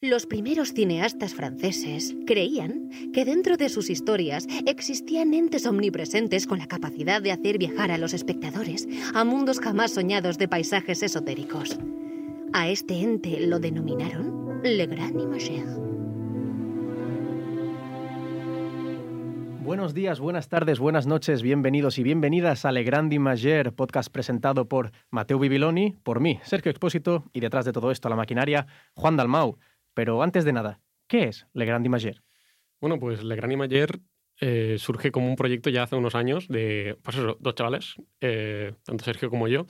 [0.00, 6.68] Los primeros cineastas franceses creían que dentro de sus historias existían entes omnipresentes con la
[6.68, 11.80] capacidad de hacer viajar a los espectadores a mundos jamás soñados de paisajes esotéricos.
[12.52, 15.66] A este ente lo denominaron Le Grand Imageur.
[19.64, 24.68] Buenos días, buenas tardes, buenas noches, bienvenidos y bienvenidas a Le Grand Imageur, podcast presentado
[24.68, 29.16] por Mateo Bibiloni, por mí, Sergio Expósito, y detrás de todo esto, la maquinaria, Juan
[29.16, 29.58] Dalmau.
[29.98, 32.22] Pero antes de nada, ¿qué es Le Grand Imager?
[32.80, 33.98] Bueno, pues Le Grand Imager
[34.40, 38.74] eh, surge como un proyecto ya hace unos años de, pues eso, dos chavales, eh,
[38.84, 39.66] tanto Sergio como yo,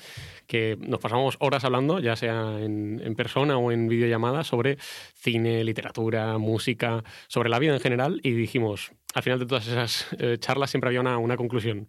[0.46, 4.76] que nos pasamos horas hablando, ya sea en, persona o en videollamada, sobre
[5.14, 10.08] cine, literatura, música, sobre la vida en general, y dijimos, al final de todas esas
[10.18, 11.88] eh, charlas siempre había una, conclusión.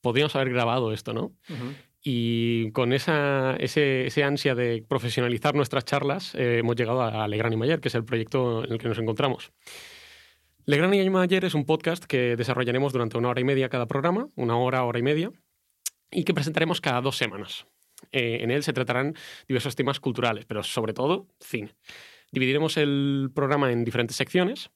[0.00, 1.36] Podríamos haber grabado esto, ¿no?
[2.08, 7.56] Y con esa ese, ansia de profesionalizar nuestras charlas, eh, hemos llegado a Legrand y
[7.56, 9.50] Mayer, que es el proyecto en el que nos encontramos.
[10.66, 14.28] Legrand y Mayer es un podcast que desarrollaremos durante una hora y media cada programa,
[14.36, 15.32] una hora, hora y media,
[16.12, 17.66] y que presentaremos cada dos semanas.
[18.12, 19.16] Eh, en él se tratarán
[19.48, 21.74] diversos temas culturales, pero sobre todo cine.
[22.30, 24.70] Dividiremos el programa en diferentes secciones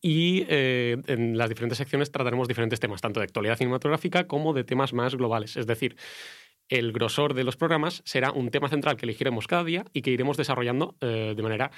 [0.00, 4.64] y eh, en las diferentes secciones trataremos diferentes temas, tanto de actualidad cinematográfica como de
[4.64, 5.56] temas más globales.
[5.56, 5.96] Es decir,
[6.68, 10.10] el grosor de los programas será un tema central que elegiremos cada día y que
[10.10, 11.70] iremos desarrollando eh, de manera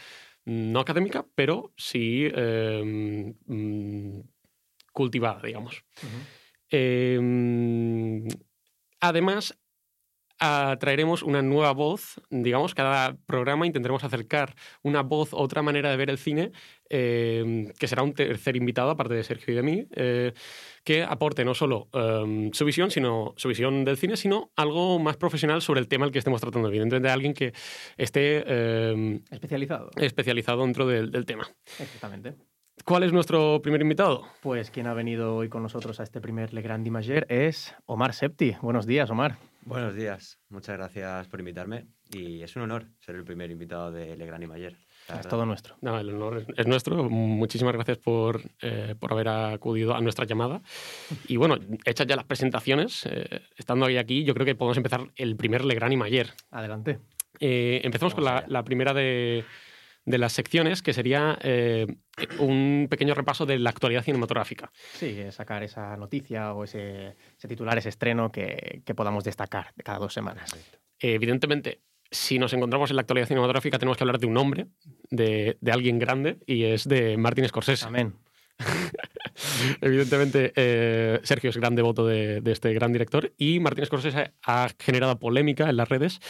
[0.44, 4.20] no académica, pero sí em, mm,
[4.92, 5.84] cultivada, digamos.
[6.68, 8.26] Em,
[9.00, 9.58] además,
[10.78, 16.10] traeremos una nueva voz, digamos, cada programa intentaremos acercar una voz, otra manera de ver
[16.10, 16.52] el cine,
[16.90, 20.32] eh, que será un tercer invitado, aparte de Sergio y de mí, eh,
[20.84, 25.16] que aporte no solo em, su visión, sino su visión del cine, sino algo más
[25.16, 26.68] profesional sobre el tema al que estemos tratando.
[26.68, 27.52] Evidentemente, alguien que
[27.96, 28.44] esté
[29.30, 29.90] especializado.
[29.96, 31.48] especializado dentro del, del tema.
[31.78, 32.34] Exactamente.
[32.84, 34.24] ¿Cuál es nuestro primer invitado?
[34.40, 38.12] Pues quien ha venido hoy con nosotros a este primer Le Grand Imager es Omar
[38.12, 38.56] Septi.
[38.60, 39.51] Buenos días, Omar.
[39.64, 44.16] Buenos días, muchas gracias por invitarme y es un honor ser el primer invitado de
[44.16, 44.76] Le Grand Imager.
[45.08, 45.76] Es todo nuestro.
[45.80, 47.08] No, el honor es nuestro.
[47.08, 50.62] Muchísimas gracias por, eh, por haber acudido a nuestra llamada.
[51.28, 55.08] Y bueno, hechas ya las presentaciones, eh, estando hoy aquí, yo creo que podemos empezar
[55.14, 56.32] el primer Le Grand Imager.
[56.50, 56.98] Adelante.
[57.38, 59.44] Eh, empezamos con la, la primera de,
[60.04, 61.86] de las secciones, que sería eh,
[62.38, 64.70] un pequeño repaso de la actualidad cinematográfica.
[64.94, 67.16] Sí, sacar esa noticia o ese,
[67.48, 70.54] titular, ese estreno que, podamos destacar cada dos semanas.
[70.98, 71.80] evidentemente,
[72.10, 74.66] si nos encontramos en la actualidad cinematográfica, tenemos que hablar de un hombre,
[75.10, 77.86] de, alguien grande, y es de Martin Scorsese.
[77.86, 78.14] Amén.
[79.80, 85.18] Evidentemente, eh, Sergio es gran devoto de, este gran director y Martín Scorsese ha generado
[85.18, 86.20] polémica en las redes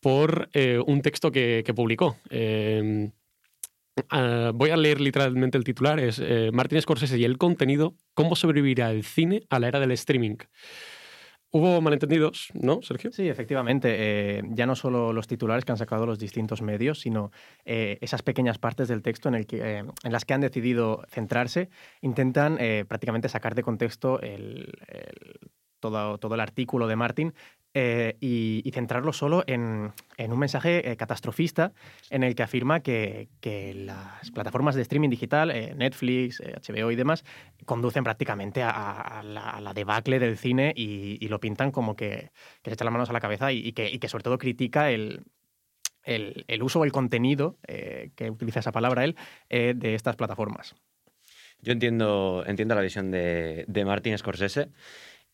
[0.00, 2.16] por eh, un texto que, publicó.
[4.08, 8.36] Ah, voy a leer literalmente el titular, es eh, Martin Scorsese y el contenido, ¿cómo
[8.36, 10.36] sobrevivirá el cine a la era del streaming?
[11.54, 13.12] Hubo malentendidos, ¿no, Sergio?
[13.12, 13.94] Sí, efectivamente.
[13.98, 17.30] Eh, ya no solo los titulares que han sacado los distintos medios, sino
[17.66, 19.44] eh, esas pequeñas partes del texto eh,
[20.02, 21.68] en las que han decidido centrarse,
[22.00, 22.56] intentan
[22.88, 24.18] prácticamente sacar de contexto
[25.78, 27.34] todo, todo, el artículo de Martin
[27.74, 31.72] eh, y, centrarlo solo en, un mensaje eh, catastrofista
[32.10, 33.28] en el que afirma que,
[33.74, 37.24] las plataformas de streaming digital, eh, Netflix, HBO y demás,
[37.64, 42.30] conducen prácticamente a, la, debacle del cine y, lo pintan como que,
[42.62, 45.24] se echa las manos a la cabeza y, que, sobre todo critica el,
[46.60, 49.16] uso o el contenido, que utiliza esa palabra él,
[49.48, 50.74] de estas plataformas.
[51.62, 54.68] Yo entiendo, entiendo la visión de, de Martin Scorsese.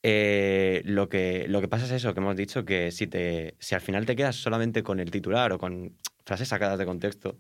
[0.03, 3.75] Eh, lo, que, lo que pasa es eso que hemos dicho, que si, te, si
[3.75, 7.39] al final te quedas solamente con el titular o con frases sacadas de contexto,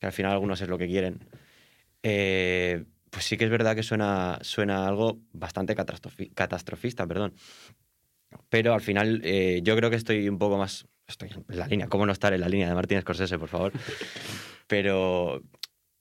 [0.00, 1.20] que al final algunos es lo que quieren,
[2.02, 7.34] eh, pues sí que es verdad que suena, suena algo bastante catastrofista, perdón.
[8.48, 10.86] Pero al final eh, yo creo que estoy un poco más...
[11.08, 13.72] Estoy en la línea, ¿cómo no estar en la línea de Martínez Scorsese, por favor?
[14.66, 15.40] Pero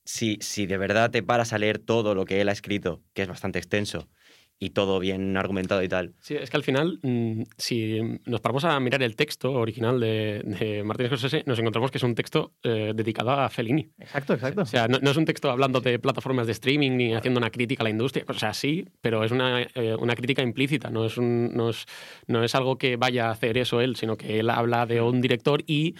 [0.03, 3.21] si, si de verdad te paras a leer todo lo que él ha escrito, que
[3.21, 4.09] es bastante extenso,
[4.57, 6.13] y todo bien argumentado y tal.
[6.19, 10.41] Sí, es que al final, mm, si nos paramos a mirar el texto original de,
[10.45, 13.89] de Martín Scorsese, nos encontramos que es un texto eh, dedicado a Fellini.
[13.99, 14.61] Exacto, exacto.
[14.61, 17.83] O sea, no, es un texto hablando de plataformas de streaming ni haciendo una crítica
[17.83, 18.25] a la industria.
[18.27, 21.85] O sea, sí, pero es una, eh, una crítica implícita, no es, un, no, es,
[22.27, 25.19] no es algo que vaya a hacer eso él, sino que él habla de un
[25.19, 25.95] director y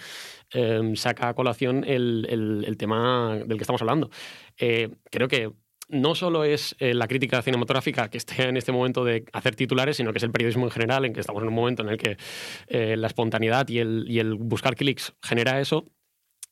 [0.50, 4.10] em, saca a colación el, el, el, tema del que estamos hablando.
[4.58, 5.52] Eh, creo que
[5.88, 9.96] no solo es eh, la crítica cinematográfica que esté en este momento de hacer titulares,
[9.96, 11.96] sino que es el periodismo en general, en que estamos en un momento en el
[11.96, 12.16] que
[12.66, 15.86] eh, la espontaneidad y el, buscar clics genera eso.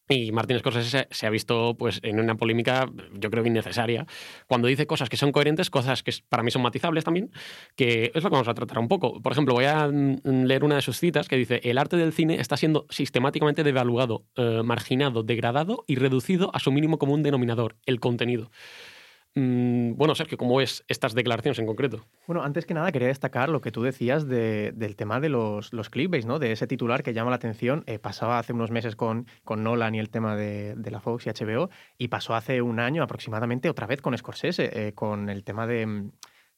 [0.06, 4.06] Y Martin Scorsese se ha visto pues, en una polémica, yo creo que innecesaria,
[4.46, 7.30] cuando dice cosas que son coherentes, cosas que para mí son matizables también,
[7.74, 9.22] que es lo que vamos a tratar un poco.
[9.22, 12.12] Por ejemplo, voy a mm, leer una de sus citas que dice, el arte del
[12.12, 17.76] cine está siendo sistemáticamente devaluado, eh, marginado, degradado y reducido a su mínimo común denominador,
[17.86, 18.50] el contenido.
[19.36, 22.06] Mm, bueno, Sergio, ¿cómo ves estas declaraciones en concreto?
[22.28, 25.90] Bueno, antes que nada quería destacar lo que tú decías del tema de los, los
[26.24, 26.38] ¿no?
[26.38, 27.82] De ese titular que llama la atención.
[27.86, 31.30] Eh, pasaba hace unos meses con, con Nolan y el tema de, la Fox y
[31.30, 35.66] HBO, y pasó hace un año aproximadamente otra vez con Scorsese, eh, con el tema
[35.66, 36.12] de mm,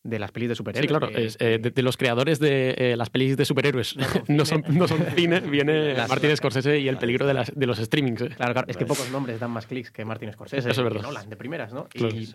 [0.08, 0.84] de las pelis de superhéroes.
[0.84, 3.96] Sí, claro, eh, de, los creadores de eh, las pelis de superhéroes.
[4.28, 7.78] No, son, no son cine, viene Martin Scorsese y el peligro de, las, de los
[7.78, 8.22] streamings.
[8.22, 8.28] Eh.
[8.36, 10.70] Claro, claro, es que pocos nombres dan más clics que Martin Scorsese.
[10.70, 11.02] Eso es verdad.
[11.02, 11.88] Nolan, de primeras, ¿no?
[11.94, 12.28] Y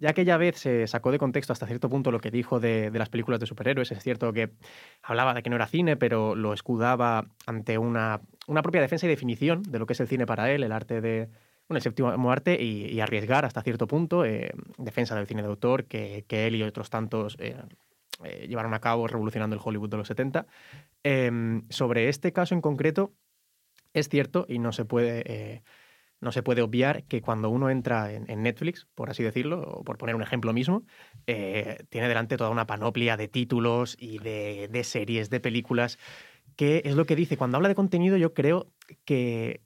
[0.00, 2.98] ya aquella vez se sacó de contexto hasta cierto punto lo que dijo de, de
[2.98, 3.92] las películas de superhéroes.
[3.92, 4.50] Es cierto que
[5.02, 9.08] hablaba de que no era cine, pero lo escudaba ante una, una propia defensa y
[9.08, 11.28] definición de lo que es el cine para él, el arte de
[11.68, 16.24] el séptimo arte y, arriesgar hasta cierto punto eh, defensa del cine de autor que,
[16.28, 17.56] él y otros tantos eh,
[18.24, 20.46] eh, llevaron a cabo revolucionando el Hollywood de los 70.
[21.02, 23.12] Em, sobre este caso en concreto,
[23.94, 25.62] es cierto y no se puede,
[26.20, 29.98] no se puede obviar que cuando uno entra en, Netflix, por así decirlo, o por
[29.98, 30.84] poner un ejemplo mismo,
[31.26, 35.98] tiene delante toda una panoplia de títulos y de series, de películas
[36.56, 37.36] que es lo que dice.
[37.36, 38.70] Cuando habla de contenido, yo creo
[39.04, 39.62] que,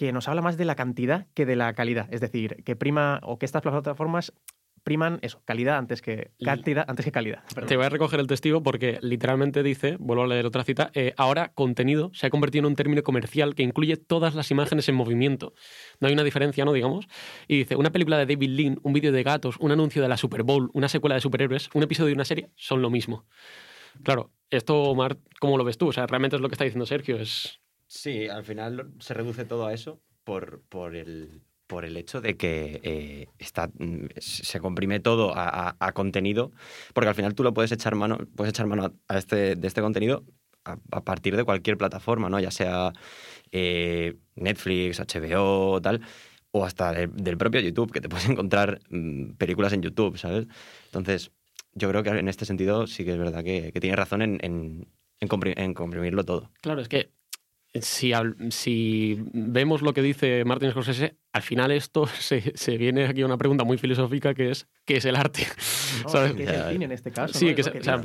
[0.00, 2.08] que nos habla más de la cantidad que de la calidad.
[2.10, 4.32] Es decir, que prima o que estas plataformas
[4.82, 7.44] priman eso, calidad antes que cantidad antes que calidad.
[7.66, 11.12] Te voy a recoger el testigo porque literalmente dice, vuelvo a leer otra cita, eh,
[11.18, 14.94] ahora contenido se ha convertido en un término comercial que incluye todas las imágenes en
[14.94, 15.52] movimiento.
[16.00, 16.72] No hay una diferencia, ¿no?
[16.72, 17.06] Digamos.
[17.46, 20.16] Y dice, una película de David Lean, un vídeo de gatos, un anuncio de la
[20.16, 23.26] Super Bowl, una secuela de superhéroes, un episodio de una serie, son lo mismo.
[24.02, 25.88] Claro, esto, Omar, ¿cómo lo ves tú?
[25.88, 27.59] O sea, realmente es lo que está diciendo Sergio, es
[27.90, 32.36] Sí, al final se reduce todo a eso por, por, el, por el hecho de
[32.36, 36.52] que eh, está, mm, se comprime todo a, contenido,
[36.94, 39.80] porque al final tú lo puedes echar mano, puedes echar mano a este, de este
[39.80, 40.24] contenido
[40.62, 42.38] a, partir de cualquier plataforma, ¿no?
[42.38, 42.92] ya sea
[43.50, 46.00] eh, Netflix, HBO, tal,
[46.52, 50.46] o hasta del propio YouTube, que te puedes encontrar mm, películas en YouTube, ¿sabes?
[50.86, 51.32] Entonces,
[51.74, 54.38] yo creo que en este sentido sí que es verdad que, que tienes razón en,
[54.42, 54.86] en,
[55.18, 56.52] en comprimirlo todo.
[56.60, 57.10] Claro, es que
[57.74, 58.12] si,
[58.50, 63.38] si, vemos lo que dice Martin Scorsese, al final esto se, viene aquí a una
[63.38, 65.46] pregunta muy filosófica que es ¿qué es el arte?
[66.08, 66.32] ¿sabes?
[66.32, 67.38] ¿Qué es el cine en este caso?
[67.38, 67.62] Sí, que,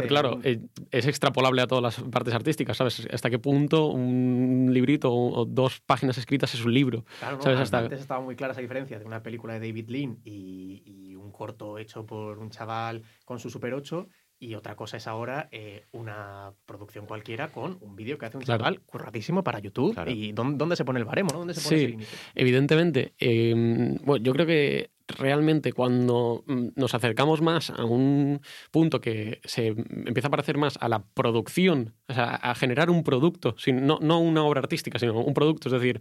[0.08, 0.60] claro, eh,
[0.92, 3.08] es extrapolable a todas las partes artísticas, ¿sabes?
[3.12, 7.06] ¿Hasta qué punto un librito o dos páginas escritas es un libro?
[7.20, 11.16] Claro, antes estaba muy clara esa diferencia de una película de David Lean y, y
[11.16, 14.08] un corto hecho por un chaval con su Super 8
[14.40, 18.44] y otra cosa es ahora eh, una producción cualquiera con un vídeo que hace un
[18.44, 19.98] chaval curradísimo para YouTube.
[20.08, 21.30] ¿Y dónde, se pone el baremo?
[21.32, 21.98] ¿Dónde se pone sí,
[22.36, 23.14] evidentemente.
[23.18, 28.42] Em, bueno, yo creo que realmente cuando mm, nos acercamos más a un
[28.72, 33.04] punto que se empieza a parecer más a la producción, o sea, a generar un
[33.04, 36.00] producto, no, no una obra artística, sino un producto, es decir,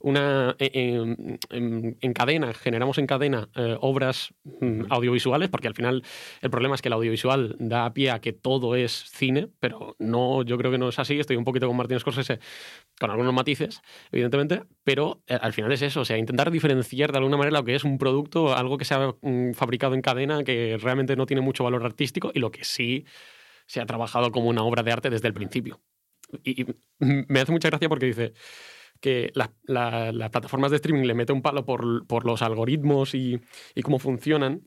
[0.00, 1.16] una eh,
[1.50, 6.02] en, cadena, generamos en cadena eh, obras mm, audiovisuales, porque al final
[6.40, 10.42] el problema es que el audiovisual da pie a que todo es cine, pero no,
[10.42, 12.38] yo creo que no es así, estoy un poquito con Martín Scorsese,
[12.98, 17.18] con algunos matices, evidentemente, pero eh, al final es eso, o sea, intentar diferenciar de
[17.18, 20.44] alguna manera lo que es un producto algo que se ha mm, fabricado en cadena
[20.44, 23.06] que realmente no tiene mucho valor artístico y lo que sí
[23.66, 25.80] se ha trabajado como una obra de arte desde el principio.
[26.44, 26.66] Y,
[26.98, 28.32] me hace mucha gracia porque dice
[29.00, 29.50] que las
[30.30, 33.40] plataformas de streaming le meten un palo por, por los algoritmos y,
[33.74, 34.62] y cómo funcionan,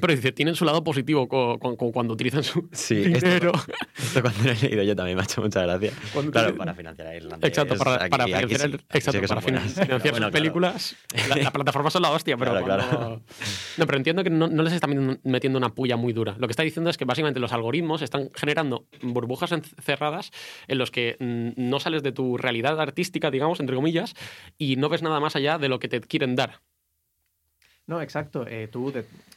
[0.00, 3.52] pero dice, tienen su lado positivo con, cuando utilizan su sí, dinero.
[3.96, 5.92] Esto, cuando lo he leído yo también me ha hecho mucha gracia.
[6.32, 7.46] claro, para financiar a Irlanda.
[7.46, 10.96] Exacto, para, para financiar, exacto, para financiar sus películas.
[11.28, 15.68] La, plataforma son la hostia, pero No, pero entiendo que no, les está metiendo una
[15.68, 16.34] puya muy dura.
[16.38, 20.32] Lo que está diciendo es que básicamente los algoritmos están generando burbujas encerradas
[20.66, 24.14] en los que mm, no sales de tu realidad artística, digamos, entre comillas,
[24.58, 26.60] y no ves nada más allá de lo que te quieren dar.
[27.86, 28.46] No, exacto.
[28.48, 28.92] Eh, tú,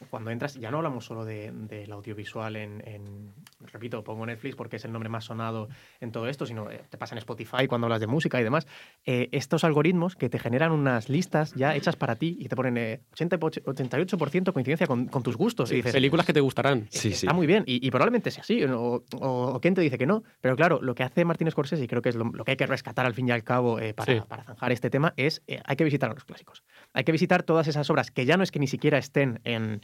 [0.08, 3.34] cuando entras, ya no hablamos solo del de, audiovisual en,
[3.72, 5.68] repito, pongo Netflix porque es el nombre más sonado
[6.00, 8.66] en todo esto, sino eh, te pasa en Spotify cuando hablas de música y demás.
[9.04, 13.02] Eh, estos algoritmos que te generan unas listas ya hechas para ti y te ponen
[13.12, 15.70] 80, 88% coincidencia con, tus gustos.
[15.70, 16.86] y dices, películas que te gustarán.
[16.90, 17.64] Sí, está muy bien.
[17.66, 18.64] Y, probablemente sea así.
[18.64, 20.22] O, o, te dice que no.
[20.40, 22.66] Pero claro, lo que hace Martínez Scorsese, y creo que es lo, que hay que
[22.66, 26.10] rescatar al fin y al cabo para, para zanjar este tema, es hay que visitar
[26.10, 26.62] a los clásicos.
[26.94, 29.82] Hay que visitar todas esas obras que ya no es que ni siquiera estén en,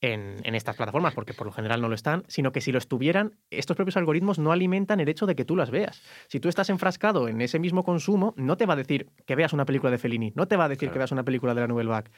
[0.00, 2.78] en, en, estas plataformas, porque por lo general no lo están, sino que si lo
[2.78, 6.02] estuvieran, estos propios algoritmos no alimentan el hecho de que tú las veas.
[6.28, 9.52] Si tú estás enfrascado en ese mismo consumo, no te va a decir que veas
[9.52, 10.92] una película de Fellini, no te va a decir claro.
[10.94, 12.10] que veas una película de la Nouvelle Vague.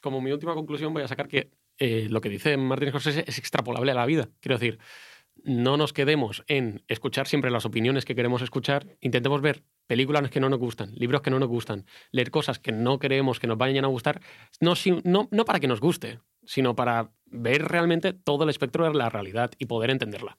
[0.00, 3.38] Como mi última conclusión voy a sacar que eh, lo que dice Martin Scorsese es
[3.38, 4.28] extrapolable a la vida.
[4.40, 4.78] Quiero decir,
[5.44, 10.40] no nos quedemos en escuchar siempre las opiniones que queremos escuchar, intentemos ver películas que
[10.40, 13.58] no nos gustan, libros que no nos gustan, leer cosas que no creemos que nos
[13.58, 14.20] vayan a gustar,
[14.60, 18.94] no, no, no para que nos guste, sino para ver realmente todo el espectro de
[18.94, 20.38] la realidad y poder entenderla.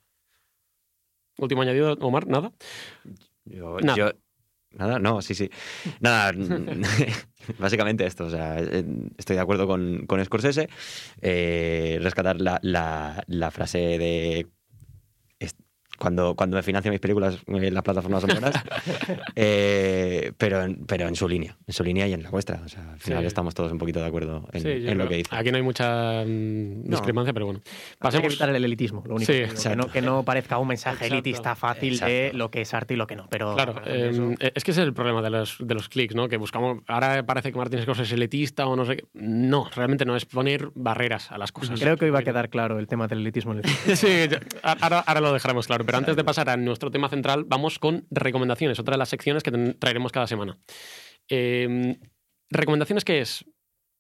[1.38, 2.51] Último añadido, Omar, ¿nada?
[3.46, 3.98] Yo, nada.
[3.98, 4.12] Yo,
[4.72, 5.50] nada, no, sí, sí.
[6.00, 6.34] Nada,
[7.60, 8.25] básicamente esto.
[8.25, 8.60] O sea,
[9.18, 10.70] estoy de acuerdo con, con Scorsese.
[11.22, 14.48] Eh, rescatar la, la, la, frase de
[16.00, 18.56] cuando, cuando me financian mis películas en las plataformas sonoras,
[19.36, 22.62] eh, pero, en, pero en su línea, en su línea y en la vuestra.
[22.65, 23.27] O sea, al final sí.
[23.27, 25.36] estamos todos un poquito de acuerdo en, sí, en lo que dice.
[25.36, 27.34] Aquí no hay mucha mm, discrepancia, no.
[27.34, 27.62] pero bueno.
[28.00, 28.15] Pasemos...
[28.15, 29.32] Hay que evitar el elitismo, lo único.
[29.32, 31.13] Sí, que, no, que no parezca un mensaje Exacto.
[31.13, 32.13] elitista fácil Exacto.
[32.13, 33.27] de lo que es arte y lo que no.
[33.29, 34.32] Pero, claro, eh, eso...
[34.39, 36.29] es que ese es el problema de los, de los clics, ¿no?
[36.29, 39.06] Que buscamos, ahora parece que Martín Scorsese es elitista o no sé qué.
[39.13, 41.79] No, realmente no, es poner barreras a las cosas.
[41.79, 43.56] Creo que iba a quedar claro el tema del elitismo.
[43.96, 44.08] sí,
[44.63, 48.05] ahora, ahora lo dejaremos claro, pero antes de pasar a nuestro tema central, vamos con
[48.12, 50.60] recomendaciones, otra de las secciones que traeremos cada semana.
[51.27, 51.98] Eh,
[52.51, 53.43] ¿Recomendaciones qué es?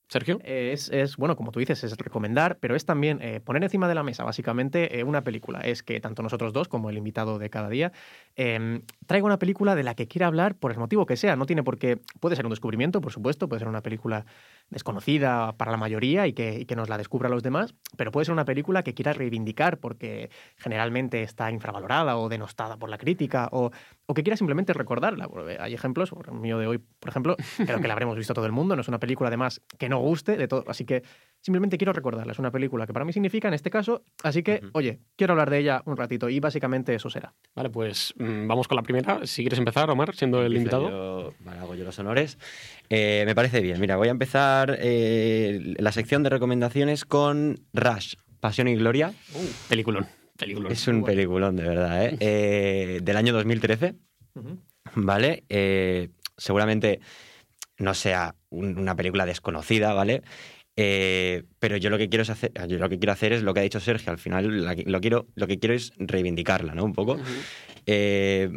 [0.09, 0.39] Sergio.
[0.43, 3.93] Es, es, bueno, como tú dices, es recomendar, pero es también eh, poner encima de
[3.93, 5.59] la mesa, básicamente, eh, una película.
[5.59, 7.91] Es que tanto nosotros dos como el invitado de cada día
[8.35, 11.35] eh, traiga una película de la que quiera hablar por el motivo que sea.
[11.35, 11.99] No tiene por qué.
[12.19, 14.25] Puede ser un descubrimiento, por supuesto, puede ser una película
[14.69, 18.25] desconocida para la mayoría y que, y que nos la descubra los demás, pero puede
[18.25, 23.49] ser una película que quiera reivindicar porque generalmente está infravalorada o denostada por la crítica
[23.51, 23.71] o,
[24.05, 25.27] o que quiera simplemente recordarla.
[25.59, 28.51] Hay ejemplos, el mío de hoy, por ejemplo, creo que la habremos visto todo el
[28.51, 28.75] mundo.
[28.75, 30.63] No es una película, además, que no guste de todo.
[30.67, 31.03] Así que
[31.41, 32.31] simplemente quiero recordarla.
[32.31, 34.03] Es una película que para mí significa en este caso.
[34.23, 34.71] Así que, uh -huh.
[34.73, 37.33] oye, quiero hablar de ella un ratito y básicamente eso será.
[37.55, 39.25] Vale, pues mmm, vamos con la primera.
[39.25, 40.89] Si quieres empezar, Omar, siendo el invitado.
[40.89, 42.37] Yo, vale, hago yo los honores.
[42.89, 43.79] Eh, me parece bien.
[43.79, 49.13] Mira, voy a empezar eh, la sección de recomendaciones con Rush, Pasión y Gloria.
[49.33, 50.07] Uh, peliculón.
[50.37, 50.71] Peliculón.
[50.71, 52.17] Es un peliculón, de verdad, ¿eh?
[52.19, 53.95] eh del año 2013.
[54.35, 54.59] Uh -huh.
[54.95, 55.43] ¿Vale?
[56.37, 56.99] Seguramente
[57.77, 60.23] no sea un, una película desconocida, ¿vale?
[60.81, 63.53] Eh, pero yo lo que quiero es hacer, yo lo que quiero hacer es lo
[63.53, 64.13] que ha dicho Sergio.
[64.13, 66.85] Al final la, lo quiero, lo que quiero es reivindicarla, ¿no?
[66.85, 67.13] Un poco.
[67.13, 67.43] Uh -huh.
[67.85, 68.49] eh,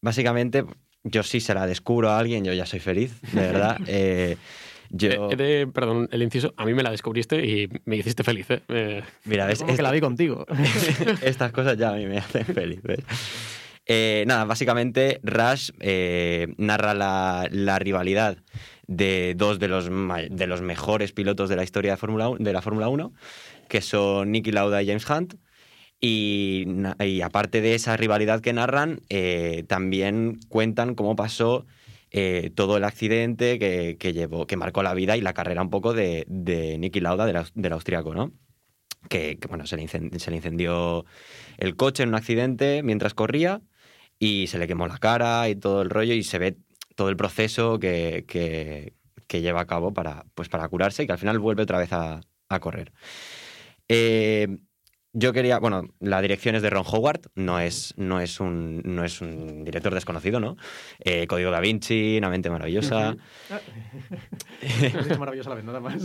[0.00, 0.64] básicamente,
[1.06, 3.78] yo sí se la descubro a alguien, yo ya soy feliz, de verdad.
[3.86, 4.36] eh,
[4.90, 5.30] yo...
[5.30, 8.62] Eh, de, perdón, el inciso, a mí me la descubriste y me hiciste feliz, ¿eh?
[8.68, 10.46] eh Mira, ves, es que la vi contigo.
[11.22, 13.00] Estas cosas ya a mí me hacen feliz, ¿ves?
[13.88, 18.38] Eh, nada, básicamente Rush eh, narra la, la, rivalidad
[18.88, 22.62] de dos de los, de los mejores pilotos de la historia de, Fórmula, de la
[22.62, 23.12] Fórmula 1,
[23.68, 25.34] que son Nicky Lauda y James Hunt.
[26.00, 26.66] Y,
[27.22, 31.66] aparte de esa rivalidad que narran, eh, también cuentan cómo pasó
[32.10, 35.70] eh, todo el accidente que, que, llevó, que marcó la vida y la carrera un
[35.70, 38.32] poco de, de Nicky Lauda, del, del austriaco, ¿no?
[39.08, 41.04] Que, bueno, se le, incendió, se le incendió
[41.58, 43.62] el coche en un accidente mientras corría
[44.18, 46.56] y se le quemó la cara y todo el rollo y se ve
[46.94, 48.94] todo el proceso que, que,
[49.26, 51.92] que lleva a cabo para, pues para curarse y que al final vuelve otra vez
[51.92, 52.92] a, a correr.
[53.88, 54.48] Eh,
[55.18, 59.02] yo quería, bueno, la dirección es de Ron Howard, no es, no es, un, no
[59.02, 60.58] es un director desconocido, ¿no?
[60.98, 63.16] Eh, Código da Vinci, Una mente maravillosa.
[64.60, 66.02] Es maravillosa la vez, nada más.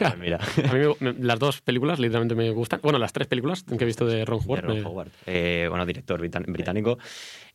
[0.00, 0.38] ah, mira.
[0.70, 2.78] A mí me, las dos películas literalmente me gustan.
[2.84, 4.62] Bueno, las tres películas que he visto de Ron Howard.
[4.62, 5.10] De Ron Howard.
[5.26, 6.98] Eh, bueno, director británico.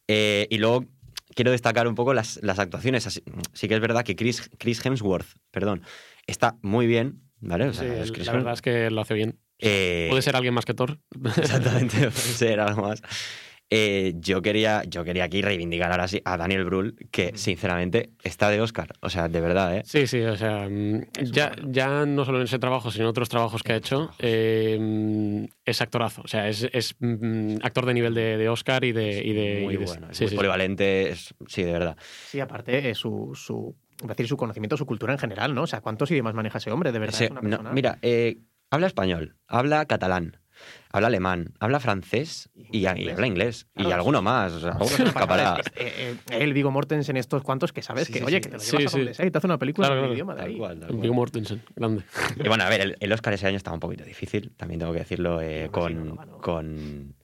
[0.10, 0.84] Eh, y luego
[1.36, 3.08] quiero destacar un poco las, las actuaciones.
[3.08, 3.24] Así,
[3.54, 5.84] sí que es verdad que Chris, Chris Hemsworth, perdón,
[6.26, 7.70] está muy bien, ¿vale?
[7.70, 9.40] O sea, sí, la verdad es que lo hace bien.
[9.60, 11.00] Eh, puede ser alguien más que Thor.
[11.38, 13.02] Exactamente, puede ser algo más.
[13.70, 18.50] Eh, yo, quería, yo quería aquí reivindicar ahora sí a Daniel Brühl, que sinceramente está
[18.50, 18.94] de Oscar.
[19.02, 19.82] O sea, de verdad, ¿eh?
[19.86, 23.28] Sí, sí, o sea, mm, ya, ya no solo en ese trabajo, sino en otros
[23.28, 26.22] trabajos que ha hecho, eh, es actorazo.
[26.24, 29.22] O sea, es, es mm, actor de nivel de, de, Oscar y de.
[29.22, 31.98] Y de muy y de, bueno, sí, muy sí, polivalente, es, sí, de verdad.
[32.28, 35.64] Sí, aparte, es su, su, decir, su conocimiento, su cultura en general, ¿no?
[35.64, 36.94] O sea, ¿cuántos idiomas maneja ese hombre?
[36.94, 37.18] De verdad.
[37.18, 38.38] Sí, no, mira, eh,
[38.70, 40.38] habla español, habla catalán,
[40.92, 43.68] habla alemán, habla francés y, y habla inglés.
[43.74, 44.54] Claro, y alguno más.
[44.54, 45.62] O sea, alguno escapará.
[45.76, 48.58] eh, eh, el Vigo Mortensen, estos cuantos que sabes sí, que, sí, oye, que te
[48.58, 49.24] lo llevas sí, a sí.
[49.24, 50.14] y te hace una película claro, en claro.
[50.14, 50.58] idioma de ahí.
[50.58, 52.04] Cual, Vigo Mortensen, grande.
[52.36, 54.94] Y bueno, a ver, el, el, Oscar ese año estaba un poquito difícil, también tengo
[54.94, 57.16] que decirlo, eh, con, con,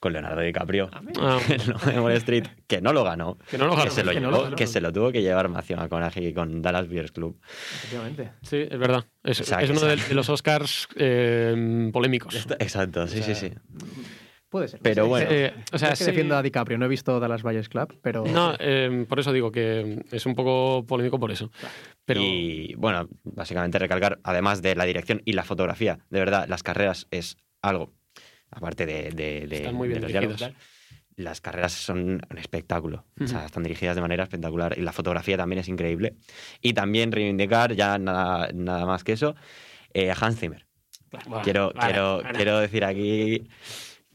[0.00, 0.90] con Leonardo DiCaprio.
[1.20, 1.38] Ah,
[1.92, 3.36] en Wall Street, que no lo ganó.
[3.50, 3.90] que no lo Que ganó.
[3.90, 4.56] se lo, que no llevó- lo ganó.
[4.56, 7.38] que se lo tuvo que llevar Matthew McConaughey con Dallas Bears Club.
[7.76, 8.30] Efectivamente.
[8.42, 9.04] Sí, es verdad.
[9.24, 12.46] Es, O sea, es que uno de, sea- de los Oscars eh, polémicos.
[12.58, 13.52] Exacto, sí, sí, sí.
[14.48, 14.80] Puede ser.
[14.82, 15.26] Pero Sí, bueno.
[15.30, 17.98] Eh, o sea, es que sí- defiendo a DiCaprio, no he visto Dallas Buyers Club,
[18.00, 18.24] pero...
[18.24, 21.50] No, eh, por eso digo que es un poco polémico por eso.
[22.06, 26.62] Pero Y bueno, básicamente recalcar, además de la dirección y la fotografía, de verdad, las
[26.62, 27.92] carreras es algo,
[28.50, 30.62] aparte de, de, de- Están muy bien de los diálogos, dirigidas.
[31.16, 33.04] las carreras son un espectáculo.
[33.20, 36.14] O sea, están dirigidas de manera espectacular y la fotografía también es increíble.
[36.62, 39.34] Y también reivindicar, ya nada, nada más que eso,
[39.94, 40.66] eh, a Hans Zimmer.
[41.10, 42.36] Bueno, quiero, vale, quiero, vale.
[42.36, 43.48] quiero decir aquí,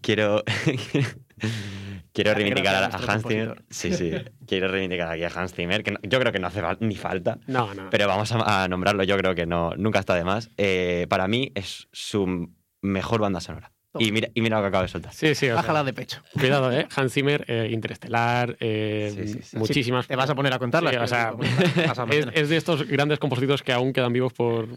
[0.01, 0.43] quiero,
[2.13, 3.63] quiero reivindicar a, Hans Zimmer.
[3.69, 4.11] Sí, sí,
[4.47, 7.39] quiero reivindicar aquí a Hans Zimmer, que no- yo creo que no hace ni falta.
[7.47, 7.89] No, no.
[7.89, 10.49] Pero vamos a, a nombrarlo, yo creo que no, nunca está de más.
[10.57, 12.49] Eh, para mí es su
[12.81, 13.71] mejor banda sonora.
[13.99, 15.13] Y mira, y mira lo que acabo de soltar.
[15.13, 16.21] Sí, sí, sea, Bájala de pecho.
[16.33, 16.87] cuidado, ¿eh?
[16.95, 19.57] Hans Zimmer, eh, Interestelar, eh, Sí, sí, sí.
[19.57, 20.05] muchísimas.
[20.05, 20.95] Sí, te vas a poner a contarlas.
[20.97, 21.33] O sea,
[22.33, 24.67] es, de estos grandes compositores que aún quedan vivos por.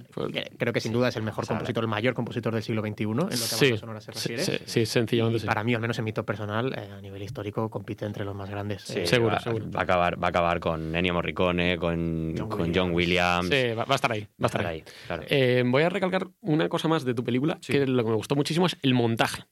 [0.59, 2.83] Creo que sin duda es el mejor O sea, compositor, el mayor compositor del siglo
[2.83, 4.45] XXI, en lo que a Sí, sonora se sí, refiere.
[4.45, 7.23] sí, sí, sencillamente Y para mí, al menos en mi top personal, eh, a nivel
[7.23, 8.83] histórico, compite entre los más grandes.
[8.83, 9.71] Sí, Eh, seguro, va, seguro.
[9.71, 13.49] Va a, acabar, va a acabar con Ennio Morricone, con John con John Williams.
[13.49, 14.21] Sí, va, va a estar ahí.
[14.43, 14.85] Va a estar ahí.
[15.07, 15.23] claro.
[15.29, 17.73] Eh, voy a recalcar una cosa más de tu película, Sí.
[17.73, 19.43] que lo que me gustó muchísimo es el montaje.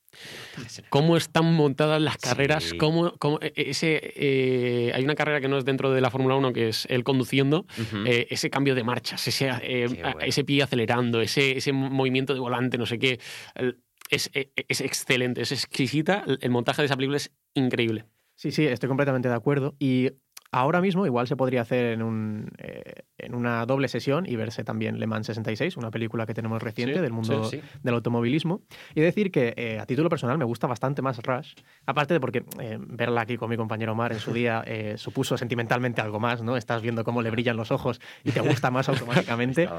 [0.91, 2.21] Cómo están montadas las Sí.
[2.23, 6.11] carreras, cómo, cómo- e- ese, eh, hay una carrera que no es dentro de la
[6.11, 7.67] Fórmula 1, que es él conduciendo,
[8.07, 10.21] eh, ese cambio de marchas, ese, eh, bueno.
[10.21, 13.19] ese pie acelerando, ese, ese movimiento de volante, no sé qué.
[13.55, 13.79] el-
[14.11, 16.23] es, e- es excelente, es exquisita.
[16.27, 18.05] El, el montaje de esa película es increíble.
[18.37, 19.75] Sí, sí, estoy completamente de acuerdo.
[19.79, 20.11] Y
[20.55, 24.63] ahora mismo igual se podría hacer en, un, eh, en una doble sesión y verse
[24.65, 27.61] también Le Mans 66, una película que tenemos reciente Sí, del mundo sí.
[27.83, 28.63] del automovilismo.
[28.95, 31.55] Y decir que eh, a título personal me gusta bastante más Rush,
[31.87, 34.65] aparte de porque eh, verla aquí con mi compañero Omar en su día
[34.97, 36.57] supuso sentimentalmente algo más, ¿no?
[36.57, 39.69] Estás viendo cómo le brillan los ojos y te gusta más automáticamente.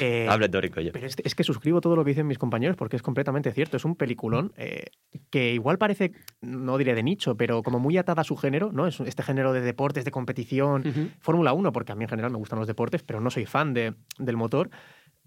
[0.00, 0.90] Eh, Hable dórico yo.
[0.90, 3.76] pero es, es que suscribo todo lo que dicen mis compañeros porque es completamente cierto.
[3.76, 4.86] Es un peliculón eh,
[5.30, 8.86] que igual parece, no diré de nicho, pero como muy atada a su género, ¿no?
[8.86, 10.82] Es este género de deportes, de competición,
[11.20, 13.72] Fórmula 1, porque a mí en general me gustan los deportes, pero no soy fan
[13.74, 14.70] de- del motor.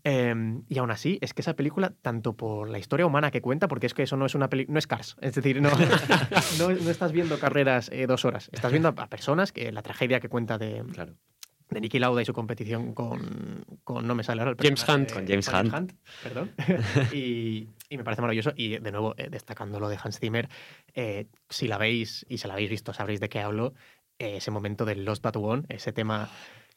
[0.06, 0.36] Eh,
[0.68, 3.88] y aún así, es que esa película, tanto por la historia humana que cuenta, porque
[3.88, 5.70] es que eso no es una película, no es Cars, es decir, no,
[6.60, 9.82] no, no estás viendo carreras eh, dos horas, estás viendo a, a personas, que la
[9.82, 11.14] tragedia que cuenta de, Claro.
[11.70, 15.08] de Nicky Lauda y su competición con, con no me sale ahora el James Hunt.
[15.08, 15.94] de- Con James Hunt.
[16.22, 16.52] perdón.
[17.14, 18.52] y, y me parece maravilloso.
[18.58, 20.50] Y de nuevo, eh, destacando lo de Hans Zimmer,
[20.96, 23.74] eh, si la veis y se la habéis visto, sabréis de qué hablo.
[24.20, 26.30] Eh, ese momento del Lost But One, ese tema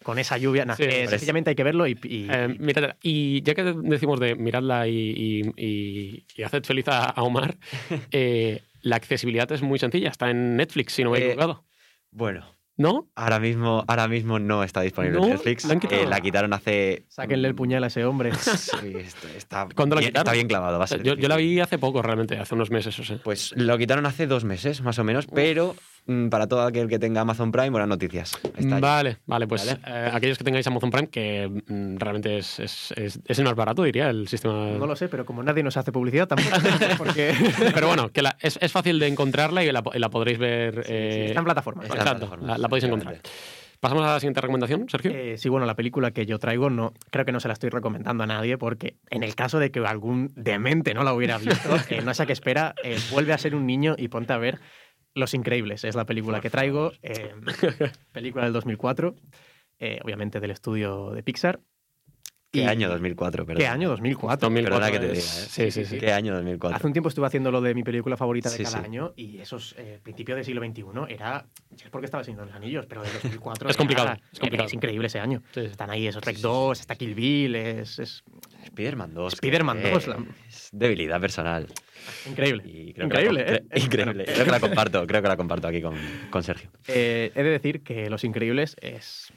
[0.02, 0.64] con esa lluvia.
[0.64, 1.92] nah, Sí, eh, sencillamente hay que verlo y.
[2.02, 7.04] y- Eh, y ya que decimos de miradla y, y, y- y haced feliz a,
[7.10, 7.56] a Omar,
[8.12, 10.10] eh, la accesibilidad es muy sencilla.
[10.10, 11.64] Está en Netflix, si no me he Eh, equivocado.
[12.10, 12.46] Bueno,
[12.78, 13.08] ¿No?
[13.14, 15.24] ahora mismo, ahora mismo no está disponible ¿No?
[15.24, 15.64] en Netflix.
[15.64, 16.02] ¿La han quitado?
[16.02, 17.06] Eh, la quitaron hace.
[17.08, 18.30] sáquenle el puñal a ese hombre.
[18.36, 20.26] Sí, está, está ¿Cuándo la bien, quitaron?
[20.26, 20.78] está bien clavado.
[20.78, 23.18] Va a ser Yo, yo la vi hace poco, realmente, hace unos meses, o sea.
[23.24, 25.74] Pues lo quitaron hace dos meses, más o menos, pero
[26.30, 28.38] para todo aquel que tenga Amazon Prime, buenas noticias.
[28.80, 29.80] Vale, vale, pues Vale.
[29.86, 33.54] eh, aquellos que tengáis Amazon Prime, que mm, realmente es, es, es- es el más
[33.54, 34.66] barato, diría, el sistema.
[34.78, 36.56] No lo sé, pero como nadie nos hace publicidad tampoco.
[36.98, 37.34] porque
[37.74, 40.84] Pero bueno, que la- es, es fácil de encontrarla y la, y la podréis ver.
[40.84, 41.82] sí, eh, está en plataforma.
[41.82, 43.16] Está en Exacto, plataformas, la, la podéis encontrar.
[43.78, 45.10] Pasamos a la siguiente recomendación, Sergio.
[45.14, 47.68] Eh, sí, bueno, la película que yo traigo no, creo que no se la estoy
[47.68, 51.68] recomendando a nadie porque en el caso de que algún demente no la hubiera visto,
[51.90, 54.38] eh, no sé a qué espera, eh, vuelve a ser un niño y ponte a
[54.38, 54.60] ver
[55.16, 55.82] Los Increíbles.
[55.84, 57.34] Es la película que traigo, eh,
[58.12, 59.16] película del 2004,
[59.78, 61.60] eh, obviamente del estudio de Pixar.
[62.56, 63.46] ¿Qué Y- año 2004?
[63.46, 63.60] Perdón.
[63.60, 63.88] ¿Qué año?
[63.90, 64.36] 2004.
[64.46, 65.46] 2004 Perdona que te diga, ¿eh?
[65.48, 65.98] Sí, sí, sí.
[65.98, 66.76] ¿Qué año 2004?
[66.76, 68.84] Hace un tiempo estuve haciendo lo de mi película favorita de Sí, cada sí.
[68.84, 71.46] año y esos eh, principios del siglo XXI era.
[71.76, 73.68] Es porque estaba sin los anillos, pero de 2004.
[73.70, 74.66] Es era- complicado, era- es complicado.
[74.68, 75.42] Es increíble ese año.
[75.52, 75.60] Sí.
[75.60, 78.24] Están ahí esos Rec 2, está Kill Bill, es, es
[78.64, 79.34] Spider-Man 2.
[79.34, 81.66] Spider-Man que 2, la- Es debilidad personal.
[82.28, 82.62] increíble.
[82.66, 83.62] Y creo Increíble, que la, ¿eh?
[83.68, 84.24] creo- increíble.
[84.24, 85.94] Creo que la comparto, creo que la comparto aquí con,
[86.30, 86.70] con Sergio.
[86.88, 89.32] Eh, he de decir que Los Increíbles es.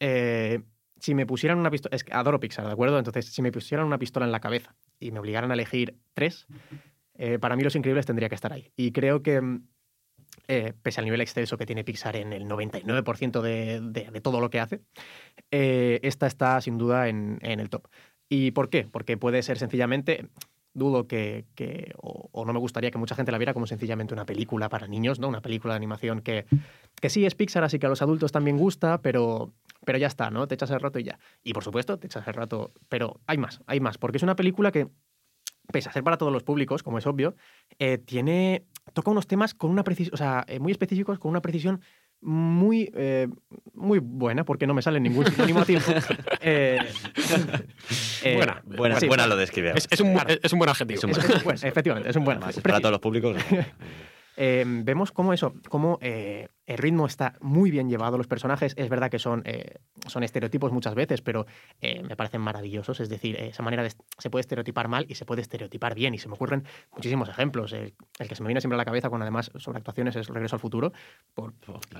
[0.00, 0.60] eh,
[1.00, 1.96] si me pusieran una pistola.
[1.96, 2.98] Es que adoro Pixar, ¿de acuerdo?
[2.98, 6.46] Entonces, si me pusieran una pistola en la cabeza y me obligaran a elegir tres,
[7.14, 8.70] eh, para mí Los Increíbles tendría que estar ahí.
[8.76, 9.40] Y creo que.
[9.40, 9.64] mm,
[10.48, 14.40] eh, pese al nivel excelso que tiene Pixar en el 99% de, de- de todo
[14.40, 14.80] lo que hace,
[15.50, 17.86] eh, esta está sin duda en, en el top.
[18.28, 18.84] ¿Y por qué?
[18.90, 20.28] Porque puede ser sencillamente,
[20.72, 24.14] dudo que, que- o, o no me gustaría que mucha gente la viera como sencillamente
[24.14, 25.28] una película para niños, ¿no?
[25.28, 26.46] Una película de animación que,
[27.00, 29.52] que sí es Pixar, así que a los adultos también gusta, pero,
[29.84, 30.46] pero ya está, ¿no?
[30.46, 31.18] Te echas el rato y ya.
[31.42, 34.36] Y por supuesto, te echas el rato, pero hay más, hay más, porque es una
[34.36, 34.88] película que,
[35.72, 37.34] pese a ser para todos los públicos, como es obvio,
[37.78, 41.40] eh, tiene toca unos temas con una precisión, o sea, eh, muy específicos, con una
[41.40, 41.80] precisión
[42.22, 43.28] muy, eh,
[43.72, 45.90] muy buena, porque no me sale ningún sinónimo a tiempo.
[46.42, 46.78] Eh,
[48.24, 48.62] eh, Buena.
[48.64, 49.72] Buena, sí, buena lo describe.
[49.74, 50.98] Es, es un, es un buen adjetivo.
[50.98, 52.40] Es un efectivamente, es un buen.
[52.40, 53.36] Preci- para todos los públicos.
[54.42, 58.16] Eh, vemos cómo eso, cómo eh, el ritmo está muy bien llevado.
[58.16, 59.74] Los personajes, es verdad que son, eh,
[60.06, 61.46] son estereotipos muchas veces, pero
[61.80, 63.00] eh, me parecen maravillosos.
[63.00, 66.14] Es decir, eh, esa manera de, se puede estereotipar mal y se puede estereotipar bien.
[66.14, 67.72] Y se me ocurren muchísimos ejemplos.
[67.72, 70.28] El, el que se me viene siempre a la cabeza, con además sobre actuaciones, es
[70.28, 70.92] Regreso al Futuro,
[71.34, 71.54] por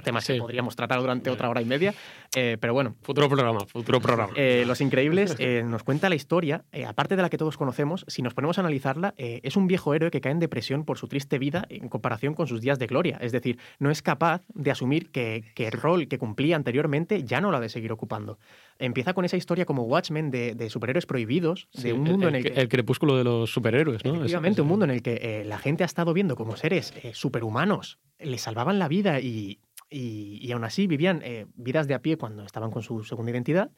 [0.04, 0.34] temas Sí.
[0.34, 1.92] que podríamos tratar durante otra hora y media.
[2.36, 4.32] Eh, pero bueno, Futuro programa, futuro programa.
[4.36, 8.04] eh, Los Increíbles eh, nos cuenta la historia, eh, aparte de la que todos conocemos,
[8.06, 10.96] si nos ponemos a analizarla, eh, es un viejo héroe que cae en depresión por
[10.98, 13.18] su triste vida en comparación con sus días de gloria.
[13.20, 17.40] Es decir, no es capaz de asumir que, que el rol que cumplía anteriormente ya
[17.40, 18.38] no lo ha de seguir ocupando.
[18.78, 22.34] Empieza con esa historia como Watchmen de, de superhéroes prohibidos, Sí, de un mundo en
[22.36, 22.60] el que...
[22.60, 24.14] el crepúsculo de los superhéroes, ¿no?
[24.16, 26.92] Efectivamente, es- un mundo en el que eh, la gente ha estado viendo como seres
[27.02, 31.94] eh, superhumanos le salvaban la vida y, y- y aún así vivían eh, vidas de
[31.94, 33.70] a pie cuando estaban con su segunda identidad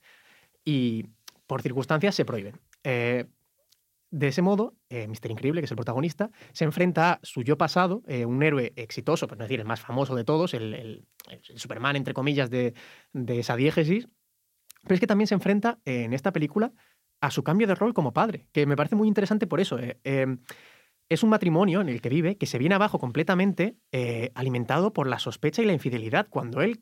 [0.64, 1.07] y
[1.47, 2.57] por circunstancias se prohíben.
[4.12, 5.31] De ese modo, eh, Mr.
[5.31, 9.27] Increíble, que es el protagonista, se enfrenta a su yo pasado, eh, un héroe exitoso,
[9.27, 11.07] por decir el más famoso de todos, el, el-
[11.57, 12.75] Superman, entre comillas, de,
[13.14, 14.09] de esa diégesis,
[14.83, 16.75] pero es que también se enfrenta eh, en esta película
[17.22, 19.79] a su cambio de rol como padre, que me parece muy interesante por eso.
[19.81, 19.96] eh,
[21.09, 23.77] es un matrimonio en el que vive que se viene abajo completamente
[24.35, 26.81] alimentado por la sospecha y la infidelidad cuando él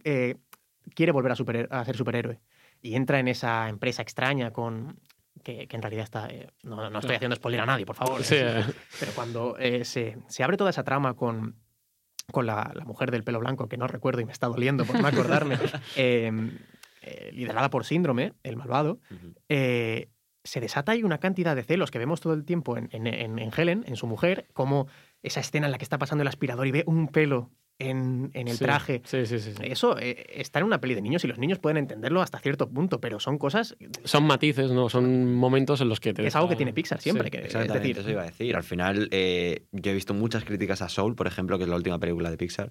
[0.94, 2.40] quiere volver a, a ser superhéroe
[2.80, 5.00] y entra en esa empresa extraña con
[5.42, 8.22] que, que en realidad está eh, no, no estoy haciendo spoiler a nadie por favor.
[8.24, 8.36] Sí,
[8.98, 11.56] pero cuando eh, se, se abre toda esa trama con,
[12.32, 15.00] con la, la mujer del pelo blanco, que no recuerdo y me está doliendo por
[15.00, 15.58] no acordarme,
[15.96, 19.00] eh, liderada por Síndrome, el malvado,
[20.42, 23.38] se desata ahí una cantidad de celos que vemos todo el tiempo en, en- en-
[23.38, 24.86] en Helen, en su mujer, como
[25.22, 28.46] esa escena en la que está pasando el aspirador y ve un pelo en, en
[28.46, 29.02] el sí, traje.
[29.04, 29.52] Sí, sí, sí.
[29.56, 29.62] sí.
[29.64, 32.68] Eso eh, está en una peli de niños y los niños pueden entenderlo hasta cierto
[32.68, 33.76] punto, pero son cosas.
[34.04, 34.88] Son matices, ¿no?
[34.88, 36.26] Son momentos en los que te.
[36.26, 37.24] Es algo que tiene Pixar siempre.
[37.24, 37.30] Sí.
[37.30, 38.54] que, es Exactamente, decir, eso iba a decir.
[38.54, 41.76] Al final, eh, yo he visto muchas críticas a Soul, por ejemplo, que es la
[41.76, 42.70] última película de Pixar.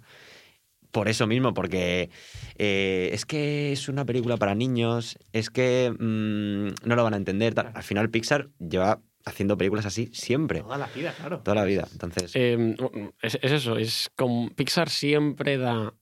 [0.92, 2.10] Por eso mismo, porque
[2.58, 7.18] eh, es que es una película para niños, es que mm, no lo van a
[7.18, 7.54] entender.
[7.56, 7.72] tal.
[7.74, 11.40] Al final, Pixar lleva haciendo películas así siempre, toda la vida, claro.
[11.40, 11.88] toda la vida.
[11.92, 12.76] Entonces, Eh,
[13.22, 15.94] es, es eso, es con Pixar siempre da,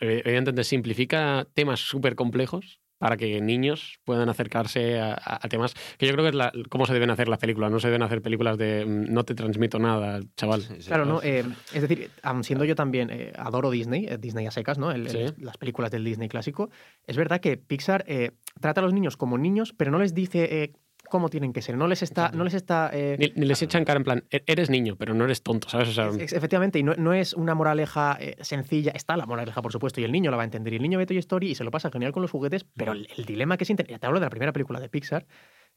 [0.00, 5.74] eh, evidentemente simplifica temas súper complejos para que niños puedan acercarse a, a- a temas
[5.98, 7.70] que yo creo que es la, cómo se deben hacer las películas.
[7.70, 10.62] No se deben hacer películas de mm, no te transmito nada, chaval.
[10.62, 10.86] sí, sí.
[10.88, 11.20] Claro, ¿no?
[11.22, 11.44] Eh,
[11.74, 12.10] es decir,
[12.42, 14.92] siendo yo también eh, adoro Disney, eh, Disney a secas, ¿no?
[14.92, 15.34] El- el- Sí.
[15.42, 16.70] las películas del Disney clásico,
[17.06, 18.30] es verdad que Pixar eh,
[18.62, 20.72] trata a los niños como niños, pero no les dice eh,
[21.08, 21.76] cómo tienen que ser.
[21.76, 22.30] No les está.
[22.32, 25.14] No les está eh, Ni, ni les echan cara en plan, "E- eres niño, pero
[25.14, 25.88] no eres tonto, ¿sabes?
[25.88, 28.92] O sea, es- efectivamente, y no, no es una moraleja eh, sencilla.
[28.94, 30.72] Está la moraleja, por supuesto, y el niño la va a entender.
[30.72, 32.92] Y el niño ve Toy Story y se lo pasa genial con los juguetes, pero
[32.92, 33.84] el, el dilema que siente.
[33.88, 35.26] Ya te hablo de la primera película de Pixar.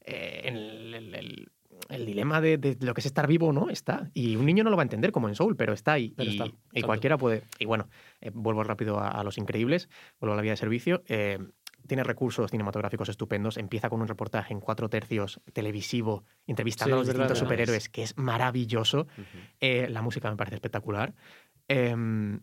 [0.04, 1.48] eh, el, el- el-
[1.88, 4.10] el dilema de, de lo que es estar vivo no está.
[4.14, 6.12] Y un niño no lo va a entender como en Soul, pero está ahí.
[6.16, 6.86] Pero y, está, y exacto.
[6.86, 7.42] cualquiera puede.
[7.58, 7.88] Y bueno,
[8.20, 9.88] eh, vuelvo rápido a, a Los Increíbles,
[10.20, 11.02] vuelvo a la vía de servicio.
[11.08, 11.38] eh,
[11.90, 13.56] tiene recursos cinematográficos estupendos.
[13.56, 17.44] Empieza con un reportaje en cuatro tercios televisivo, entrevistando Sí, a los distintos verdad.
[17.44, 19.08] superhéroes, que es maravilloso.
[19.58, 21.14] Eh, la música me parece espectacular.
[21.68, 22.40] Em,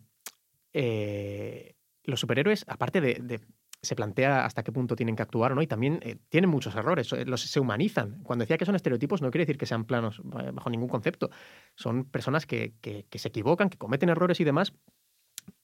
[0.72, 3.40] eh, los superhéroes, aparte de, de-
[3.80, 7.12] se plantea hasta qué punto tienen que actuar no, y también eh, tienen muchos errores,
[7.26, 8.22] los, se humanizan.
[8.24, 11.30] Cuando decía que son estereotipos, no quiere decir que sean planos bajo ningún concepto.
[11.76, 14.72] Son personas que, que- que se equivocan, que cometen errores y demás.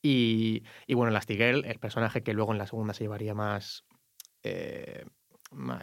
[0.04, 3.84] Y, y bueno, Elastigirl, el personaje que luego en la segunda se llevaría más.
[4.42, 5.06] eh,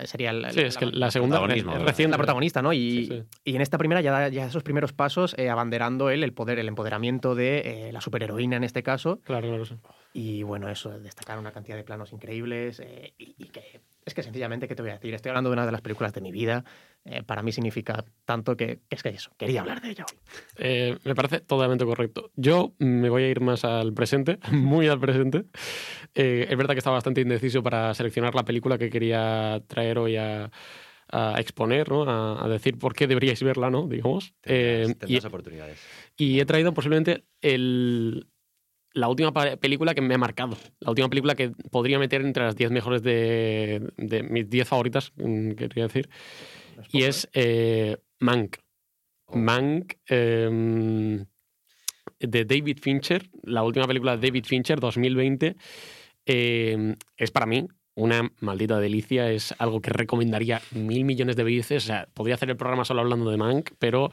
[0.03, 2.11] sería el- sí, es que la segunda reciente.
[2.11, 2.71] la protagonista, ¿no?
[2.73, 3.23] Y, Sí, sí.
[3.45, 6.59] y en esta primera ya da ya esos primeros pasos eh, abanderando él el poder,
[6.59, 9.19] el empoderamiento de eh, la superheroína en este caso.
[9.23, 9.75] Claro, claro, sí.
[10.13, 14.23] Y bueno, eso, destacar una cantidad de planos increíbles eh, y, y que es que
[14.23, 15.13] sencillamente, ¿qué te voy a decir?
[15.13, 16.63] Estoy hablando de una de las películas de mi vida.
[17.05, 20.17] Eh, para mí significa tanto que, que es que eso, quería hablar de ella hoy.
[20.57, 22.29] Eh, me parece totalmente correcto.
[22.35, 25.45] Yo me voy a ir más al presente, muy al presente.
[26.13, 30.17] Eh, es verdad que estaba bastante indeciso para seleccionar la película que quería traer hoy
[30.17, 30.51] a,
[31.09, 32.03] a exponer, ¿no?
[32.03, 33.87] a, a decir por qué deberíais verla, ¿no?
[33.87, 34.33] digamos.
[34.41, 35.79] Tendrás, Eh, y, tendrás oportunidades.
[36.17, 38.27] y he traído posiblemente el,
[38.93, 40.55] la última película que me ha marcado.
[40.79, 45.11] La última película que podría meter entre las 10 mejores de, de mis 10 favoritas,
[45.15, 46.09] mm, quería decir.
[46.91, 48.57] Y es eh, Mank.
[49.25, 49.37] Oh.
[49.37, 51.25] Mank eh,
[52.19, 55.55] de David Fincher, la última película de David Fincher, 2020,
[56.25, 61.83] eh, es para mí una maldita delicia, es algo que recomendaría mil millones de veces.
[61.83, 64.11] O sea, podría hacer el programa solo hablando de Mank, pero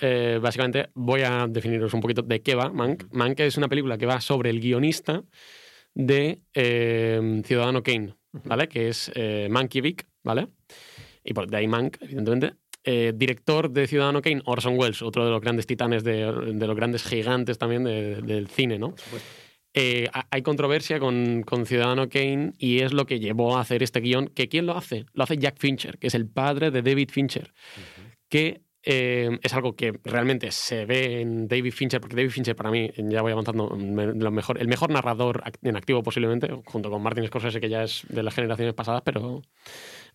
[0.00, 3.04] eh, básicamente voy a definiros un poquito de qué va Mank.
[3.12, 5.22] Mank es una película que va sobre el guionista
[5.94, 8.68] de eh, Ciudadano Kane, ¿vale?
[8.68, 10.48] Que es eh, Mankiewicz, ¿vale?
[11.24, 12.54] Y por de ahí Mank, evidentemente.
[12.86, 16.76] Eh, director de Ciudadano Kane, Orson Welles, otro de los grandes titanes, de, de los
[16.76, 18.94] grandes gigantes también de- del cine, ¿no?
[19.72, 23.82] Eh, ha- hay controversia con, con Ciudadano Kane y es lo que llevó a hacer
[23.82, 24.28] este guion.
[24.28, 25.06] ¿Que ¿Quién lo hace?
[25.14, 27.52] Lo hace Jack Fincher, que es el padre de David Fincher,
[28.28, 32.70] que eh, es algo que realmente se ve en David Fincher, porque David Fincher para
[32.70, 37.02] mí, ya voy avanzando, me- lo mejor, el mejor narrador en activo posiblemente, junto con
[37.02, 39.40] Martin Scorsese, que ya es de las generaciones pasadas, pero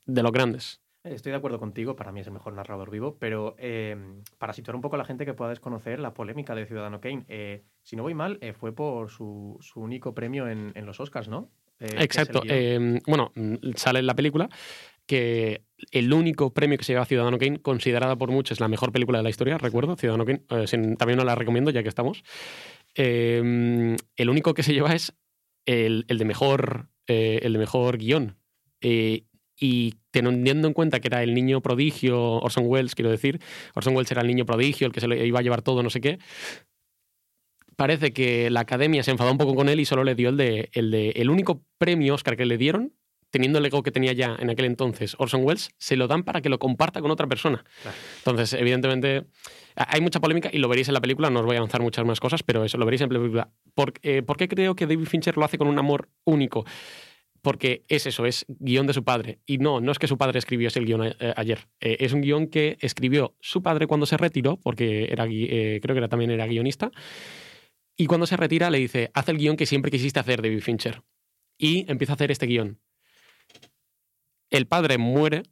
[0.06, 0.82] de los grandes.
[1.14, 3.96] Estoy de acuerdo contigo, para mí es el mejor narrador vivo, pero eh,
[4.38, 7.26] para situar un poco a la gente que pueda desconocer la polémica de Ciudadano Kane,
[7.28, 11.00] eh, si no voy mal, eh, fue por su, su único premio en, en los
[11.00, 11.50] Oscars, ¿no?
[11.80, 12.42] Eh, es Exacto.
[12.46, 14.50] eh, bueno, mm, sale en la película
[15.06, 18.92] que el único premio que se lleva a Ciudadano Kane, considerada por muchos la mejor
[18.92, 20.44] película de la historia, recuerdo, Ciudadano Kane,
[20.98, 22.24] también no la recomiendo ya que estamos.
[22.94, 25.16] Eh, el único que se lleva es
[25.66, 28.38] el, el de mejor el de mejor guion.
[28.82, 33.40] Y teniendo en cuenta que era el niño prodigio, Orson Welles, quiero decir,
[33.76, 35.90] Orson Welles era el niño prodigio, el que se le iba a llevar todo, no
[35.90, 36.20] sé qué,
[37.76, 40.38] parece que la academia se enfadó un poco con él y solo le dio el
[40.38, 42.94] de el, de, el único premio Oscar que le dieron,
[43.30, 46.42] teniendo el ego que tenía ya en aquel entonces Orson Welles, se lo dan para
[46.42, 47.64] que lo comparta con otra persona.
[47.82, 47.98] Claro.
[48.18, 49.28] Entonces, evidentemente,
[49.76, 52.06] hay mucha polémica y lo veréis en la película, no os voy a avanzar muchas
[52.06, 53.50] más cosas, pero eso lo veréis en la película.
[53.74, 56.66] ¿Por, eh, ¿por qué creo que David Fincher lo hace con un amor único?
[57.42, 59.40] Porque es eso, es guion de su padre.
[59.46, 61.68] Y no, no es que su padre escribió ese guion eh, ayer.
[61.80, 65.94] Eh, es un guion que escribió su padre cuando se retiró, porque era, eh, creo
[65.94, 66.92] que era, también era guionista.
[67.96, 71.02] Y cuando se retira le dice, haz el guion que siempre quisiste hacer, David Fincher.
[71.58, 72.80] Y empieza a hacer este guion.
[74.50, 75.44] El padre muere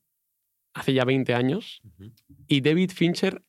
[0.74, 1.82] hace ya 20 años
[2.48, 3.44] y David Fincher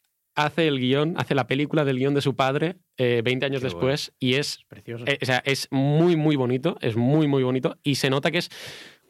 [0.45, 3.67] hace el guion, hace la película del guion de su padre eh, 20 años Qué
[3.67, 5.05] después y es Es precioso.
[5.07, 8.39] eh, o sea, es muy, muy bonito, es muy, muy bonito y se nota que
[8.39, 8.49] es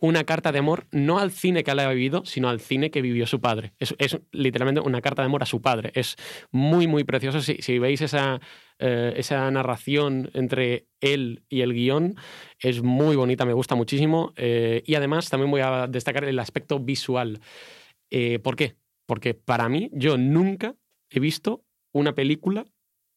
[0.00, 3.02] una carta de amor no al cine que él ha vivido, sino al cine que
[3.02, 3.72] vivió su padre.
[3.78, 5.90] Es, es literalmente una carta de amor a su padre.
[5.94, 6.16] Es
[6.52, 7.40] muy, muy precioso.
[7.40, 8.40] Si, si veis esa,
[8.78, 12.14] eh, esa narración entre él y el guion,
[12.60, 14.32] es muy bonita, me gusta muchísimo.
[14.36, 17.40] eh, y además también voy a destacar el aspecto visual.
[18.10, 18.76] Eh, ¿Por qué?
[19.04, 20.76] Porque para mí, yo nunca
[21.10, 22.64] he visto una película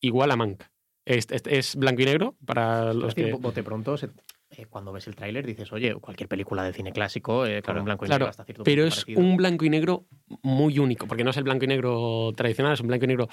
[0.02, 0.64] igual a Mank.
[1.06, 3.34] Es, es- es blanco y negro para los que...
[3.34, 4.10] bote pronto, se-
[4.52, 7.80] eh, cuando ves el tráiler dices, oye, cualquier película de cine clásico eh, con Claro.
[7.80, 9.22] un blanco y Claro, negro hasta cierto Pero punto es parecido.
[9.22, 10.06] un blanco y negro
[10.44, 13.30] muy único, porque no es el blanco y negro tradicional, es un blanco y negro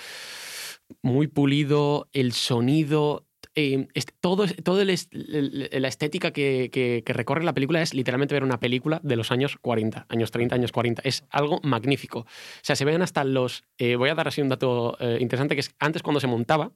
[1.02, 3.26] muy pulido, el sonido,
[3.58, 3.88] eh,
[4.20, 9.32] todo, todo la estética que recorre la película es literalmente ver una película de los
[9.32, 11.02] años 40, años 30, años 40.
[11.04, 12.20] Es algo magnífico.
[12.20, 12.26] O
[12.62, 13.64] sea, se ven hasta los...
[13.78, 16.70] eh, voy a dar así un dato eh, interesante, que es antes cuando se montaba,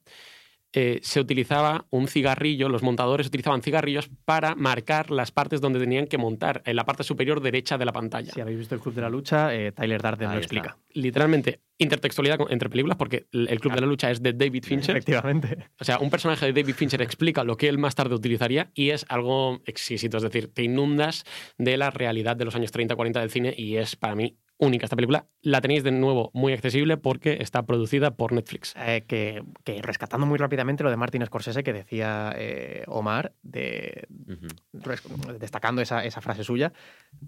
[0.73, 6.07] eh, se utilizaba un cigarrillo, los montadores utilizaban cigarrillos para marcar las partes donde tenían
[6.07, 8.33] que montar, en la parte superior derecha de la pantalla.
[8.33, 10.55] Si habéis visto el Club de la Lucha, eh, Tyler Darden Ahí lo está.
[10.55, 10.77] explica.
[10.93, 14.97] Literalmente, intertextualidad entre películas, porque el Club de la Lucha es de David Fincher.
[14.97, 15.69] Efectivamente.
[15.79, 18.89] O sea, un personaje de David Fincher explica lo que él más tarde utilizaría y
[18.89, 20.17] es algo exquisito.
[20.17, 21.23] Es decir, te inundas
[21.57, 24.95] de la realidad de los años 30-40 del cine y es para mí única esta
[24.95, 25.25] película.
[25.41, 28.73] La tenéis de nuevo muy accesible porque está producida por Netflix.
[28.77, 34.07] Eh, que, que rescatando muy rápidamente lo de Martin Scorsese que decía eh, Omar, de,
[35.39, 36.73] destacando esa, esa frase suya,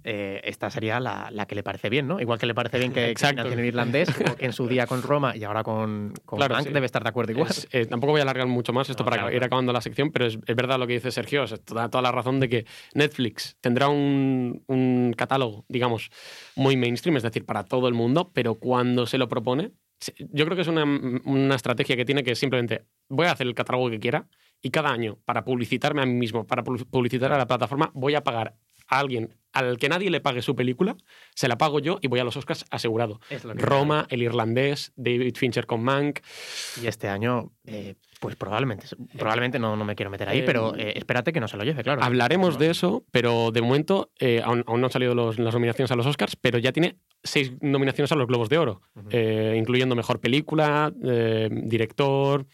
[0.03, 2.19] eh, esta sería la, la que le parece bien, ¿no?
[2.19, 3.47] Igual que le parece bien que, Exacto.
[3.51, 6.69] en irlandés, o que en su día con Roma y ahora con, con Claro, sí.
[6.69, 7.49] debe estar de acuerdo igual.
[7.49, 9.45] Es- eh, tampoco voy a alargar mucho más esto No, para claro, ir claro.
[9.47, 11.43] acabando la sección, pero es, es verdad lo que dice Sergio.
[11.43, 16.09] es toda, toda la razón de que Netflix tendrá un, un catálogo, digamos,
[16.55, 19.71] muy mainstream, es decir, para todo el mundo, pero cuando se lo propone,
[20.31, 23.55] yo creo que es una, una estrategia que tiene que simplemente voy a hacer el
[23.55, 24.27] catálogo que quiera
[24.61, 28.15] y cada año, para publicitarme a mí mismo, para pu- publicitar a la plataforma, voy
[28.15, 28.55] a pagar
[28.87, 30.97] a alguien al que nadie le pague su película,
[31.33, 33.21] se la pago yo y voy a los Oscars asegurado.
[33.29, 36.19] Es Roma, El Irlandés, David Fincher con Mank,
[36.83, 38.85] Y este año, eh, pues probablemente,
[39.17, 41.63] probablemente no, no me quiero meter ahí, Eh, pero eh, espérate que no se lo
[41.63, 42.03] lleve, claro.
[42.03, 45.89] Hablaremos de eso, pero de momento eh, aún, aún no han salido los- las nominaciones
[45.89, 49.95] a los Oscars, pero ya tiene seis nominaciones a los Globos de Oro, eh, incluyendo
[49.95, 52.45] Mejor Película, eh, Director...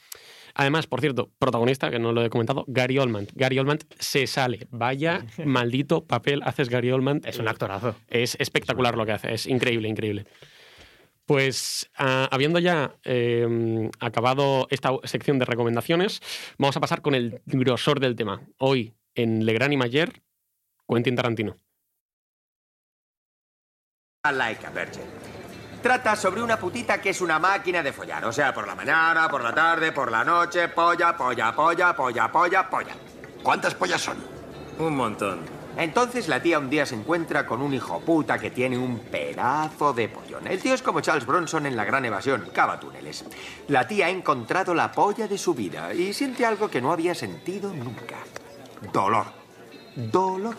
[0.55, 3.27] Además, por cierto, protagonista, que no lo he comentado, Gary Oldman.
[3.35, 4.67] Gary Oldman se sale.
[4.71, 7.21] Vaya maldito papel haces Gary Oldman.
[7.25, 7.95] Es un actorazo.
[8.07, 10.25] Es espectacular lo que hace, es increíble, increíble.
[11.25, 16.21] Pues ah, habiendo ya eh, acabado esta sección de recomendaciones,
[16.57, 18.41] vamos a pasar con el grosor del tema.
[18.57, 20.21] Hoy, en Legrand y Mayer,
[20.87, 21.55] Quentin Tarantino.
[24.23, 25.30] I like a virgin.
[25.81, 28.23] Trata sobre una putita que es una máquina de follar.
[28.25, 32.31] O sea, por la mañana, por la tarde, por la noche, polla, polla, polla, polla,
[32.31, 32.95] polla, polla.
[33.41, 34.17] ¿Cuántas pollas son?
[34.77, 35.39] Un montón.
[35.77, 39.93] Entonces la tía un día se encuentra con un hijo puta que tiene un pedazo
[39.93, 40.45] de pollón.
[40.45, 43.25] El tío es como Charles Bronson en La Gran Evasión, cava túneles.
[43.67, 47.15] La tía ha encontrado la polla de su vida y siente algo que no había
[47.15, 48.17] sentido nunca.
[48.93, 49.25] Dolor.
[49.95, 50.55] Dolor.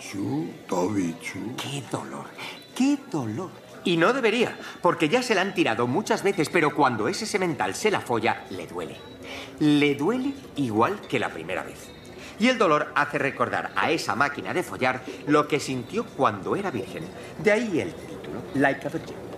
[0.00, 1.54] Chu, Toby, chu.
[1.56, 2.26] ¡Qué dolor!
[2.74, 3.63] ¡Qué dolor!
[3.84, 7.74] Y no debería, porque ya se la han tirado muchas veces, pero cuando ese semental
[7.74, 8.96] se la folla, le duele.
[9.60, 11.90] Le duele igual que la primera vez.
[12.38, 16.70] Y el dolor hace recordar a esa máquina de follar lo que sintió cuando era
[16.70, 17.04] virgen.
[17.38, 19.33] De ahí el título, Like a Virgin.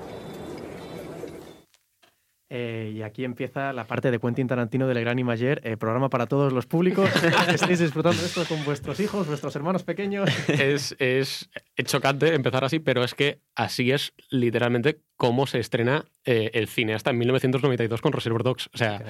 [2.49, 6.27] Eh, y aquí empieza la parte de Quentin Tarantino del Gran Imager, eh, programa para
[6.27, 7.11] todos los públicos.
[7.53, 10.31] Estáis disfrutando esto con vuestros hijos, vuestros hermanos pequeños.
[10.49, 11.51] Es, es,
[11.85, 16.95] chocante empezar así, pero es que así es literalmente cómo se estrena eh, el cine
[16.95, 18.71] hasta en 1992 con Reservoir Dogs.
[18.73, 19.03] O sea.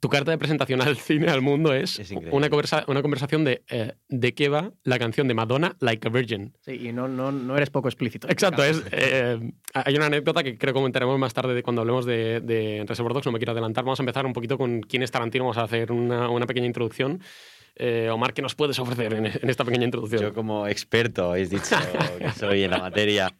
[0.00, 3.62] Tu carta de presentación al cine, al mundo, es, Es una, conversa- una conversación de
[3.68, 6.52] eh, de qué va la canción de Madonna, Like a Virgin.
[6.60, 8.28] Sí, y no, no, no eres poco explícito.
[8.28, 9.38] Exacto, es, eh,
[9.74, 13.14] hay una anécdota que creo que comentaremos más tarde de cuando hablemos de, de Reservoir
[13.14, 13.84] Dogs, no me quiero adelantar.
[13.84, 16.66] Vamos a empezar un poquito con quién es Tarantino, vamos a hacer una, una pequeña
[16.66, 17.20] introducción.
[17.80, 20.20] Eh, Omar, ¿qué nos puedes ofrecer en, en esta pequeña introducción?
[20.20, 21.76] Yo como experto habéis dicho
[22.18, 23.32] que soy en la materia,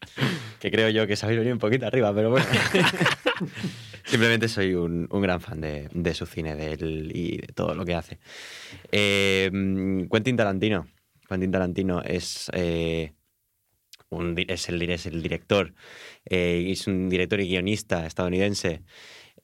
[0.60, 2.46] que creo yo que sabéis venir un poquito arriba, pero bueno.
[4.04, 7.74] Simplemente soy un, un gran fan de, de su cine de él y de todo
[7.74, 8.18] lo que hace.
[8.92, 9.50] Eh,
[10.10, 10.86] Quentin Tarantino.
[11.28, 13.12] Quentin Tarantino es, eh,
[14.08, 15.74] un es, el, es el director,
[16.24, 18.82] eh, es un director y guionista estadounidense.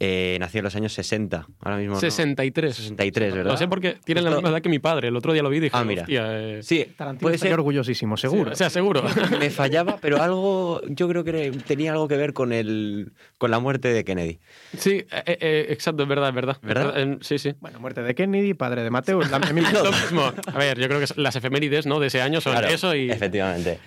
[0.01, 2.01] Eh, nació en los años 60, ahora mismo no.
[2.01, 2.75] 63.
[2.75, 3.53] 63, ¿verdad?
[3.53, 5.09] Lo sé porque tiene la Justo- misma edad que mi padre.
[5.09, 6.03] El otro día lo vi y dije, Ah, mira.
[6.03, 8.51] hostia, eh, Sí, Tarantino puede ser, orgullosísimo, seguro.
[8.53, 9.03] O sea, seguro.
[9.39, 13.61] me fallaba, pero algo, yo creo que tenía algo que ver con el, con la
[13.61, 14.41] muerte de Kennedy.
[14.77, 16.57] sí, eh, eh, exacto, es verdad, es verdad.
[16.63, 16.93] ¿Verdad?
[16.97, 17.55] Eh, sí, sí.
[17.61, 20.33] Bueno, muerte de Kennedy, padre de Mateo, la Lo mismo.
[20.53, 22.01] A ver, yo creo que las efemérides ¿no?
[22.01, 23.11] de ese año son Claro, eso y...
[23.11, 23.79] Efectivamente.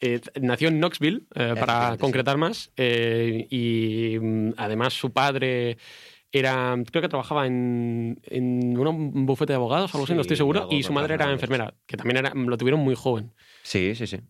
[0.00, 5.76] Eh, nació en Knoxville, eh, para concretar más, eh, y mm, además su padre
[6.32, 10.68] era, creo que trabajaba en, en un bufete de abogados, algo así, no estoy seguro,
[10.70, 13.32] y su madre era enfermera, que también era, lo tuvieron muy joven.
[13.62, 14.20] Sí, sí, sí.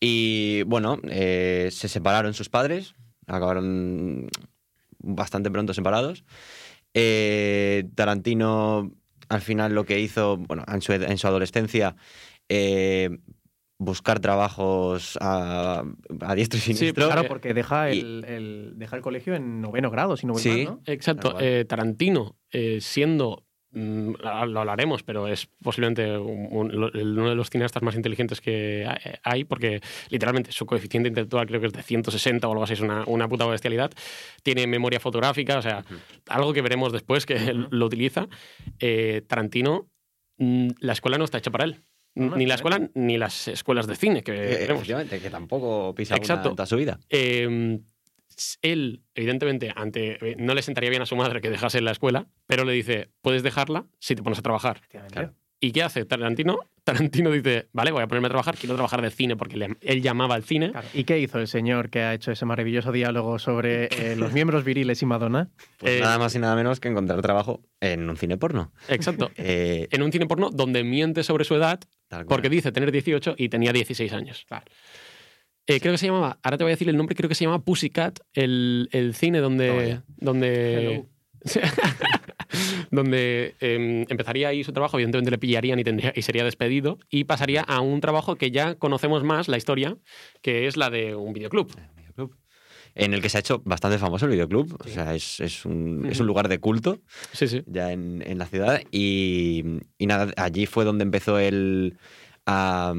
[0.00, 2.94] Y bueno, se separaron sus padres,
[3.26, 4.28] acabaron
[4.98, 6.24] bastante pronto separados.
[7.94, 8.92] Tarantino
[9.28, 11.96] al final lo que hizo, bueno, en su, ed- en su adolescencia,
[12.48, 13.10] eh,
[13.78, 15.84] buscar trabajos a,
[16.20, 17.06] a diestro y Sí, siniestro.
[17.06, 20.32] Claro, Eh, porque deja y- el, el- deja el colegio en noveno grado, si no
[20.32, 20.48] voy Sí.
[20.50, 20.80] mal, ¿no?
[20.86, 21.36] Exacto.
[21.40, 27.28] Eh, Tarantino, eh, siendo, mm, lo hablaremos, pero es posiblemente un- un- lo- el- uno
[27.28, 31.66] de los cineastas más inteligentes que ha- hay, porque literalmente su coeficiente intelectual creo que
[31.66, 33.90] es de 160 o algo así, es una, una puta bestialidad.
[34.42, 35.84] Tiene memoria fotográfica, o sea,
[36.28, 38.26] algo que veremos después que él lo utiliza.
[38.80, 39.86] Eh, Tarantino,
[40.38, 41.82] mm, la escuela no está hecha para él.
[42.16, 46.18] No, ni la escuela ni las escuelas de cine que Eh, que tampoco pisa una
[46.22, 46.48] Exacto.
[46.50, 46.98] en toda su vida.
[47.10, 47.78] Eh,
[48.62, 52.26] él, evidentemente, ante, eh, no le sentaría bien a su madre que dejase la escuela,
[52.46, 54.78] pero le dice, puedes dejarla si te pones a trabajar.
[54.88, 55.34] Efectivamente.
[55.58, 56.58] ¿Y qué hace Tarantino?
[56.84, 60.02] Tarantino dice, vale, voy a ponerme a trabajar, quiero trabajar de cine, porque le- él
[60.02, 60.70] llamaba al cine.
[60.70, 60.86] Claro.
[60.92, 64.64] ¿Y qué hizo el señor que ha hecho ese maravilloso diálogo sobre eh, los miembros
[64.64, 65.48] viriles y Madonna?
[65.78, 68.72] Pues Eh, nada más y nada menos que encontrar trabajo en un cine porno.
[68.88, 69.30] Exacto.
[69.38, 71.80] Eh, En un cine porno donde miente sobre su edad.
[72.28, 74.44] Porque dice tener 18 y tenía 16 años.
[74.46, 74.64] Claro.
[75.66, 77.44] Eh, creo que se llamaba, ahora te voy a decir el nombre, creo que se
[77.44, 81.06] llama Pussycat, el, el cine donde, donde,
[82.92, 87.24] donde eh, empezaría ahí su trabajo, evidentemente le pillarían y, tendría, y sería despedido, y
[87.24, 89.96] pasaría a un trabajo que ya conocemos más, la historia,
[90.40, 91.72] que es la de un videoclub.
[92.98, 94.74] En el que se ha hecho bastante famoso el videoclub.
[94.84, 96.98] O sea, es, es un, es un lugar de culto
[97.32, 97.62] Sí, sí.
[97.66, 98.80] ya en, en la ciudad.
[98.90, 101.98] Y, y nada, allí fue donde empezó él
[102.46, 102.94] a,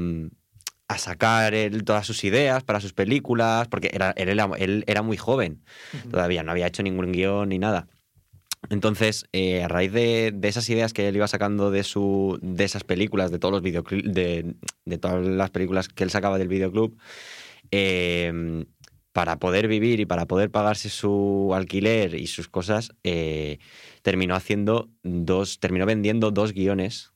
[0.86, 5.02] a sacar él todas sus ideas para sus películas, porque era, él, era, él era
[5.02, 5.64] muy joven
[6.10, 7.88] todavía, no había hecho ningún guion ni nada.
[8.70, 12.64] Entonces, eh, a raíz de, de esas ideas que él iba sacando de, su, de
[12.64, 16.96] esas películas, de todos los de, de todas las películas que él sacaba del videoclub,
[17.70, 18.64] eh,
[19.18, 23.58] para poder vivir y para poder pagarse su alquiler y sus cosas, eh,
[24.02, 27.12] terminó haciendo dos, terminó vendiendo dos guiones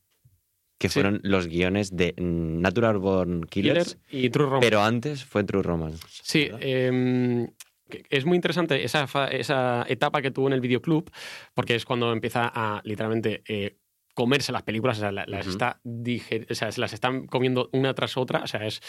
[0.79, 0.95] que Sí.
[0.95, 4.67] fueron los guiones de Natural Born Killers, Killer y True Romance.
[4.67, 6.05] pero antes fue True Romance.
[6.11, 7.47] Sí, eh,
[7.89, 11.09] que- es muy interesante esa, esa etapa que tuvo en el videoclub,
[11.55, 13.77] porque es cuando empieza a literalmente eh,
[14.15, 17.71] comerse las películas, o sea, la- las, está diger- o sea, se las están comiendo
[17.73, 18.43] una tras otra.
[18.43, 18.81] O sea, es,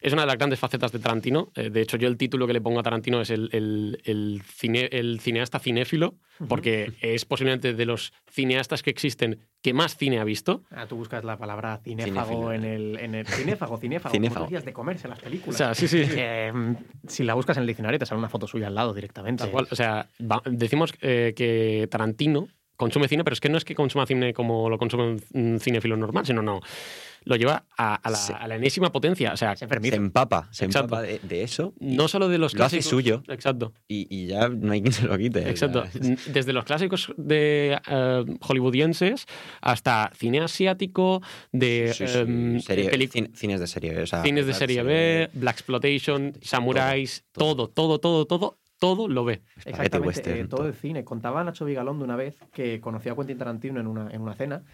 [0.00, 1.52] es una de las grandes facetas de Tarantino.
[1.54, 4.42] Eh, de hecho, yo el título que le pongo a Tarantino es el, el- el
[4.44, 6.14] cine- el cineasta cinéfilo,
[6.48, 10.64] porque es posiblemente de los cineastas que existen que más cine ha visto.
[10.72, 14.12] Ah, tú buscas la palabra cinéfago en el, en el- cinéfago, cinéfago,
[14.64, 15.56] de comerse las O películas.
[15.56, 16.02] sea, sí, sí.
[16.16, 16.52] Eh,
[17.06, 19.44] si la buscas en el diccionario te sale una foto suya al lado directamente.
[19.44, 19.68] Tal cual.
[19.70, 22.48] O sea, va- decimos eh, que Tarantino
[22.82, 25.96] consume cine, pero es que no es que consuma cine como lo consume un, cinéfilo
[25.96, 26.60] normal, sino no.
[27.24, 28.32] Lo lleva a, a la, Sí.
[28.36, 29.32] a la enésima potencia.
[29.32, 29.64] O sea, Se
[29.94, 30.86] empapa, se Exacto.
[30.96, 32.90] empapa de, de eso no solo de los lo hace clásicos.
[32.90, 33.22] suyo.
[33.28, 33.72] Exacto.
[33.86, 35.48] y- y ya no hay quien se lo quite.
[35.48, 35.84] Exacto.
[36.26, 39.26] Desde los clásicos de eh, hollywoodienses
[39.60, 41.22] hasta cine asiático,
[41.52, 44.02] de sí, sí, em, serie- cine- cines de serie.
[44.02, 49.24] o sea, cines de serie B, Black Exploitation, samuráis, todo, todo, todo, todo, todo lo
[49.24, 49.42] ve.
[49.64, 50.68] Exactamente, western, eh, todo todo.
[50.68, 51.04] el cine.
[51.04, 54.64] Contaba Nacho Vigalondo una vez que conoció a Quentin Tarantino en una, en una cena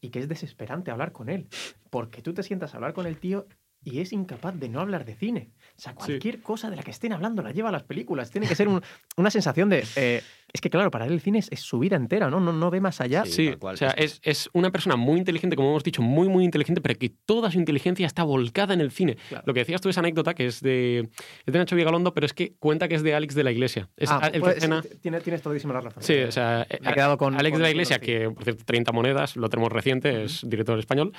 [0.00, 1.48] y que es desesperante hablar con él.
[1.90, 3.46] Porque tú te sientas a hablar con el tío
[3.82, 5.52] y es incapaz de no hablar de cine.
[5.76, 8.30] O sea, cualquier cosa de la que estén hablando la lleva a las películas.
[8.30, 8.80] Tiene que ser un-
[9.16, 9.84] una sensación de...
[9.96, 10.22] eh,
[10.52, 12.40] es que, claro, para él el cine es, es su vida entera, ¿no?
[12.40, 13.24] No, no ve más allá.
[13.26, 13.74] Sí, Sí, tal cual.
[13.74, 16.98] o sea, es, es una persona muy inteligente, como hemos dicho, muy, muy inteligente, pero
[16.98, 19.16] que toda su inteligencia está volcada en el cine.
[19.28, 19.44] Claro.
[19.46, 21.10] Lo que decías tú, esa anécdota, que es de,
[21.44, 23.90] es de Nacho Vigalondo, pero es que cuenta que es de Alex de la Iglesia.
[23.98, 26.02] Es Ah, el que pues, escena- tiene- tienes todísima la razón.
[26.02, 28.64] Sí, o sea, Me he quedado con- Alex con- de la Iglesia, que por cierto,
[28.64, 31.12] 30 monedas, lo tenemos reciente, es director español,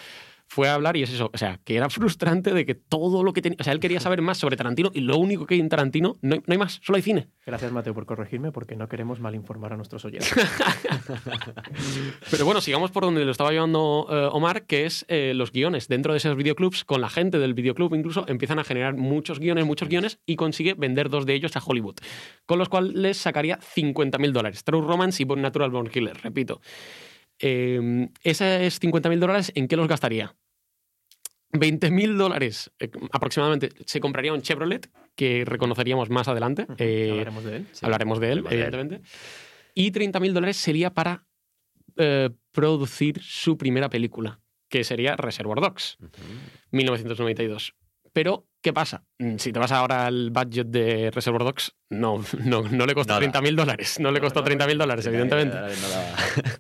[0.47, 3.33] fue a hablar y es eso, o sea, que era frustrante de que todo lo
[3.33, 5.59] que tenía, o sea, él quería saber más sobre Tarantino y lo único que hay
[5.59, 7.27] en Tarantino, no hay, no hay más, solo hay cine.
[7.45, 10.33] Gracias, Mateo, por corregirme, porque no queremos malinformar a nuestros oyentes.
[12.31, 15.87] Pero bueno, sigamos por donde lo estaba llevando eh, Omar, que es eh, los guiones.
[15.87, 19.65] Dentro de esos videoclubs, con la gente del videoclub incluso, empiezan a generar muchos guiones,
[19.65, 21.95] muchos guiones, y consigue vender dos de ellos a Hollywood,
[22.45, 24.63] con los cuales les sacaría 50.000 dólares.
[24.63, 26.61] True Romance y Born Natural Born Killer, repito.
[27.39, 30.35] Eh, esos 50.000 dólares, ¿en qué los gastaría?
[31.53, 36.67] 20.000 dólares eh, aproximadamente se compraría un Chevrolet, que reconoceríamos más adelante.
[36.77, 37.67] Eh, Hablaremos de él.
[37.81, 39.01] Hablaremos de él, evidentemente.
[39.73, 41.25] Y 30.000 dólares sería para
[41.95, 45.97] eh, producir su primera película, que sería Reservoir Dogs,
[46.71, 47.75] 1992.
[48.13, 49.03] Pero, ¿qué pasa?
[49.19, 53.13] Mm, Si te vas ahora al budget de Reservoir Dogs, no, no, no le costó
[53.13, 53.25] Nada.
[53.41, 53.99] 30.000 dólares.
[53.99, 55.57] No le costó no, 30.000 dólares, evidentemente.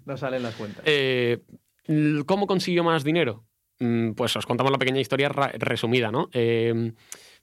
[0.05, 0.83] No salen las cuentas.
[1.89, 3.45] Eh, ¿Cómo consiguió más dinero?
[3.79, 6.29] Mm, Pues os contamos la pequeña historia resumida, ¿no?
[6.33, 6.93] Eh,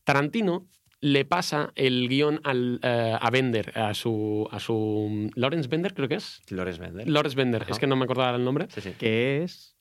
[0.05, 0.67] Tarantino
[1.01, 5.31] le pasa el guion al, eh, a Bender, a su, a su...
[5.35, 6.41] Lawrence Bender, creo que es.
[6.51, 7.07] Lores Bender.
[7.09, 7.73] Lawrence Bender, Ajá.
[7.73, 8.93] es que no me acordaba el nombre, Sí, sí.
[8.99, 9.77] Que es...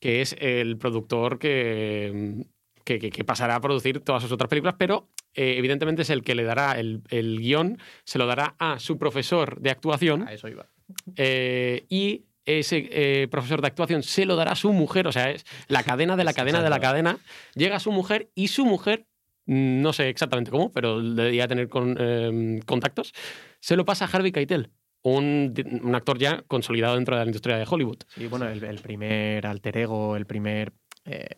[0.00, 2.44] que es el productor que,
[2.88, 6.22] que, que- que pasará a producir todas sus otras películas, pero eh, evidentemente es el
[6.22, 10.26] que le dará el, el guion, se lo dará a su profesor de actuación.
[10.26, 10.66] A eso iba.
[11.16, 15.30] Eh, y ese eh, profesor de actuación se lo dará a su mujer, o sea,
[15.30, 17.18] es la cadena de la cadena de la cadena,
[17.54, 19.04] llega a su mujer y su mujer,
[19.46, 23.12] mm, no sé exactamente cómo, pero debería tener con- eh, contactos,
[23.60, 24.70] se lo pasa a Harvey Keitel,
[25.02, 27.98] un, un actor ya consolidado dentro de la industria de Hollywood.
[28.16, 30.72] Sí, bueno, el, el primer alter ego, el primer...
[31.04, 31.28] eh,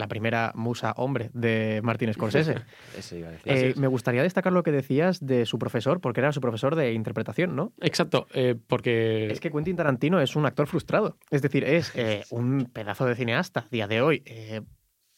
[0.00, 2.56] la primera musa hombre de Martin Scorsese.
[2.98, 3.52] Eso iba a decir.
[3.52, 6.92] Eh, me gustaría destacar lo que decías de su profesor, porque era su profesor de
[6.92, 7.72] interpretación, ¿no?
[7.80, 9.28] Exacto, eh, porque...
[9.30, 11.16] Es que Quentin Tarantino es un actor frustrado.
[11.30, 14.22] Es decir, es eh, un pedazo de cineasta a día de hoy.
[14.26, 14.62] eh,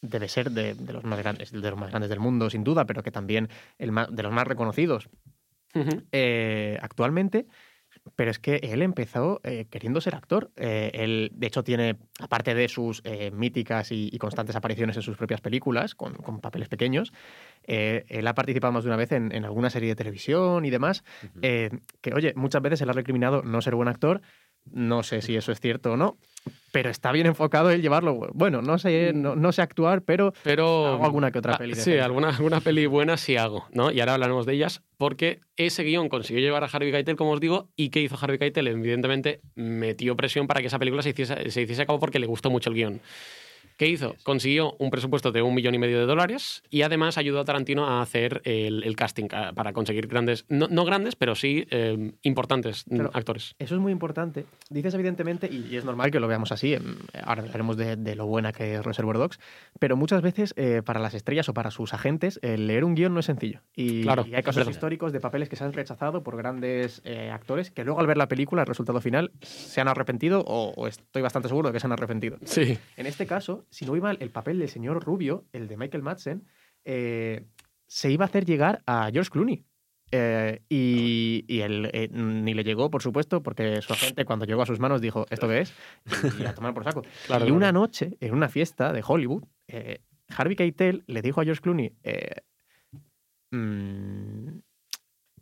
[0.05, 2.85] debe ser de, de los más grandes, de los más grandes del mundo, sin duda,
[2.85, 3.47] pero que también
[3.79, 5.09] el más- de los más reconocidos
[6.11, 7.45] eh, actualmente.
[8.15, 10.51] Pero es que él empezó eh, queriendo ser actor.
[10.57, 15.01] Eh, él, de hecho, tiene, aparte de sus eh, míticas y, y constantes apariciones en
[15.01, 17.13] sus propias películas, con, con papeles pequeños,
[17.65, 21.03] él ha participado más de una vez en, en alguna serie de televisión y demás.
[21.41, 24.21] Que, oye, muchas veces se le ha recriminado no ser buen actor.
[24.71, 26.17] No sé si eso es cierto o no,
[26.71, 28.29] pero está bien enfocado el llevarlo.
[28.33, 30.87] Bueno, no sé, no, no sé actuar, pero Pero.
[30.87, 33.91] Hago alguna que otra Ah, peli Sí, alguna, alguna peli buena sí hago, ¿no?
[33.91, 37.39] Y ahora hablaremos de ellas, porque ese guion consiguió llevar a Harvey Keitel, como os
[37.39, 38.67] digo, y ¿qué hizo Harvey Keitel?
[38.67, 42.25] Evidentemente metió presión para que esa película se hiciese, se hiciese a cabo porque le
[42.27, 43.01] gustó mucho el guion.
[43.77, 44.15] ¿Qué hizo?
[44.23, 47.87] Consiguió un presupuesto de un millón y medio de dólares y además ayudó a Tarantino
[47.87, 52.85] a hacer el, el casting para conseguir grandes, no, no grandes, pero sí eh, importantes
[52.87, 53.11] mm, Claro.
[53.13, 53.55] actores.
[53.59, 54.45] Eso es muy importante.
[54.69, 58.25] Dices evidentemente, y es normal que lo veamos así, em, ahora hablaremos de, de lo
[58.27, 59.39] buena que es Reservoir Dogs,
[59.79, 63.13] pero muchas veces eh, para las estrellas o para sus agentes, el leer un guion
[63.13, 63.61] no es sencillo.
[63.75, 67.29] Y, Claro, y hay casos históricos de papeles que se han rechazado por grandes eh,
[67.31, 70.87] actores que luego al ver la película, el resultado final, se han arrepentido o, o
[70.87, 72.37] estoy bastante seguro de que se han arrepentido.
[72.45, 72.77] Sí.
[72.97, 76.03] En este caso, si no iba mal, el papel del señor Rubio, el de Michael
[76.03, 76.45] Madsen,
[76.85, 77.45] eh,
[77.87, 79.65] se iba a hacer llegar a George Clooney.
[80.11, 84.61] Eh, y, y él eh, ni le llegó, por supuesto, porque su agente cuando llegó
[84.61, 85.73] a sus manos dijo, ¿esto qué es?
[86.39, 87.01] Y a tomar por saco.
[87.25, 87.55] Claro, y claro.
[87.55, 91.95] una noche, en una fiesta de Hollywood, eh, Harvey Keitel le dijo a George Clooney,
[93.51, 94.59] "Mm,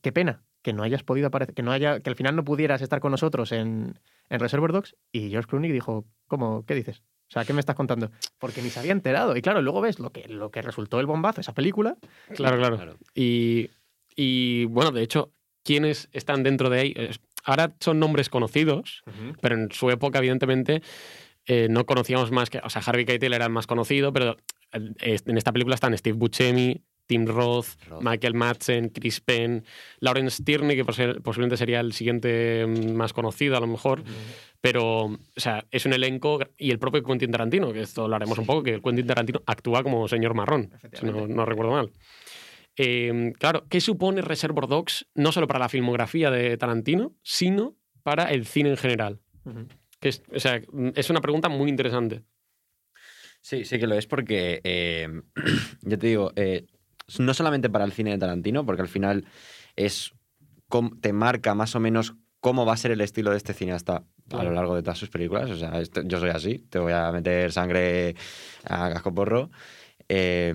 [0.02, 2.82] qué pena que no hayas podido aparecer, que, no haya, que al final no pudieras
[2.82, 4.00] estar con nosotros en,
[4.30, 4.96] en Reservoir Dogs.
[5.12, 6.66] Y George Clooney dijo, ¿cómo?
[6.66, 7.04] ¿Qué dices?
[7.32, 8.12] O sea, ¿qué me estás contando?
[8.40, 9.38] Porque ni se había enterado.
[9.38, 11.96] Y claro, luego ves lo que, lo que resultó el bombazo, esa película.
[12.36, 12.76] Claro, claro.
[12.76, 12.98] Claro.
[13.16, 13.70] Y,
[14.18, 15.32] y, bueno, de hecho,
[15.64, 16.94] ¿quiénes están dentro de ahí?
[17.46, 19.02] Ahora son nombres conocidos,
[19.40, 20.82] pero en su época, evidentemente,
[21.46, 22.60] eh, no conocíamos más que.
[22.66, 24.36] O sea, Harvey Keitel era el más conocido, pero
[24.74, 28.02] eh, en esta película están Steve Buscemi, Tim Roth, Roth.
[28.02, 29.66] Michael Madsen, Chris Penn,
[30.00, 34.02] Lawrence Tierney, que posi- posiblemente sería el siguiente más conocido, a lo mejor.
[34.62, 36.40] Pero, o sea, es un elenco.
[36.58, 39.42] Y el propio Quentin Tarantino, que esto lo haremos un poco, que el Quentin Tarantino
[39.46, 41.92] actúa como señor marrón, si no, recuerdo mal.
[42.78, 48.32] Eh, claro, ¿qué supone Reservoir Dogs no solo para la filmografía de Tarantino, sino para
[48.32, 49.20] el cine en general?
[50.00, 50.62] Que es, o sea,
[50.96, 52.24] es una pregunta muy interesante.
[53.42, 55.08] Sí, sí que lo es porque, eh,
[55.82, 56.66] yo te digo, eh,
[57.20, 59.26] no solamente para el cine de Tarantino, porque al final
[59.76, 60.14] es
[61.02, 64.44] te marca más o menos cómo va a ser el estilo de este cineasta a
[64.44, 65.50] lo largo de todas sus películas.
[65.50, 68.16] O sea, yo soy así, te voy a meter sangre
[68.64, 69.52] a casco porro.
[70.10, 70.54] eh,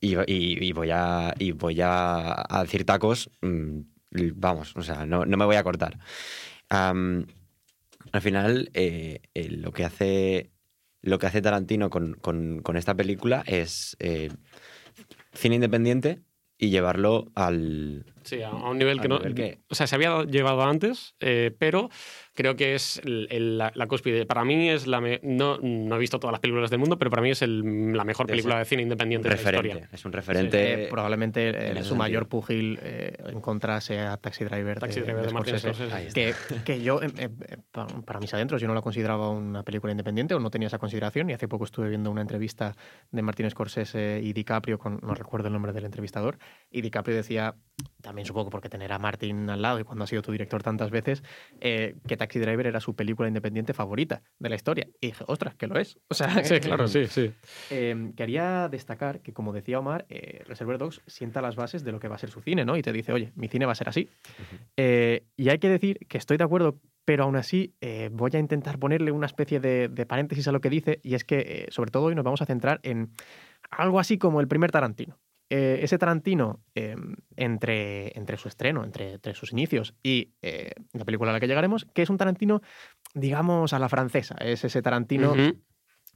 [0.00, 3.80] y, y- y voy a, y voy a, a decir tacos, mm,
[4.36, 5.98] vamos, o sea, no, no me voy a cortar.
[8.12, 10.50] Al final, eh, eh, lo que hace
[11.00, 14.30] lo que hace Tarantino con, con- con esta película es eh,
[15.32, 16.22] cine independiente
[16.58, 18.04] y llevarlo al...
[18.28, 19.18] Sí, a, a un nivel que no.
[19.18, 21.88] nivel que- O sea, se había llevado antes, eh, pero
[22.34, 24.24] creo que es el- el- la, la cúspide.
[24.26, 25.00] Para mí es la.
[25.00, 27.92] me- no, no he visto todas las películas del mundo, pero para mí es el-
[27.96, 29.68] la mejor película ser de cine independiente de la referente.
[29.68, 29.88] historia.
[29.92, 30.84] Es un referente...
[30.84, 34.78] Eh, probablemente eh, en ese su mayor pugil eh, en contra sea Taxi Driver.
[34.78, 36.12] Taxi Driver de Martin Scorsese.
[36.14, 37.28] Que, que yo, eh,
[37.72, 40.78] pa- para mis adentros, yo no la consideraba una película independiente o no tenía esa
[40.78, 41.30] consideración.
[41.30, 42.76] Y hace poco estuve viendo una entrevista
[43.10, 46.38] de Martin Scorsese y DiCaprio, con, no recuerdo el nombre del entrevistador,
[46.70, 47.54] y DiCaprio decía,
[48.18, 50.90] también supongo porque tener a Martin al lado y cuando ha sido tu director tantas
[50.90, 51.22] veces,
[51.60, 54.88] eh, que Taxi Driver era su película independiente favorita de la historia.
[55.00, 56.00] Y dije, ostras, que lo es.
[56.08, 57.30] O sea, Sí, claro, sí, sí.
[57.70, 62.00] eh, quería destacar que, como decía Omar, eh, Reservoir Dogs sienta las bases de lo
[62.00, 62.76] que va a ser su cine, ¿no?
[62.76, 64.08] Y te dice, oye, mi cine va a ser así.
[64.76, 68.40] Eh, y hay que decir que estoy de acuerdo, pero aún así eh, voy a
[68.40, 71.66] intentar ponerle una especie de, de paréntesis a lo que dice, y es que, eh,
[71.70, 73.12] sobre todo, hoy nos vamos a centrar en
[73.70, 75.18] algo así como el primer Tarantino.
[75.50, 76.94] Eh, ese Tarantino, eh,
[77.36, 81.46] entre, entre su estreno, entre, entre sus inicios y eh, la película a la que
[81.46, 82.60] llegaremos, que es un Tarantino,
[83.14, 84.36] digamos, a la francesa.
[84.40, 85.32] Es ese Tarantino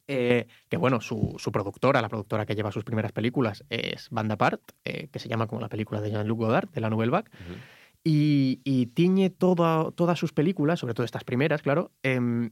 [0.08, 4.36] eh, que bueno, su, su productora, la productora que lleva sus primeras películas, es Banda
[4.36, 7.30] Part, eh, que se llama como la película de Jean-Luc Godard, de la Nouvelle Vague,
[8.04, 12.50] y, y tiñe toda- todas sus películas, sobre todo estas primeras, claro, em,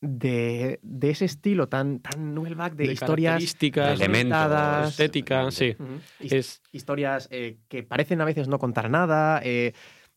[0.00, 5.50] de, de ese estilo tan, tan Nouvelle Vague, de, De historias características, elementos, conectadas, estética,
[5.50, 5.76] sí.
[6.20, 9.74] Es, historias eh, que parecen a veces no contar nada, eh,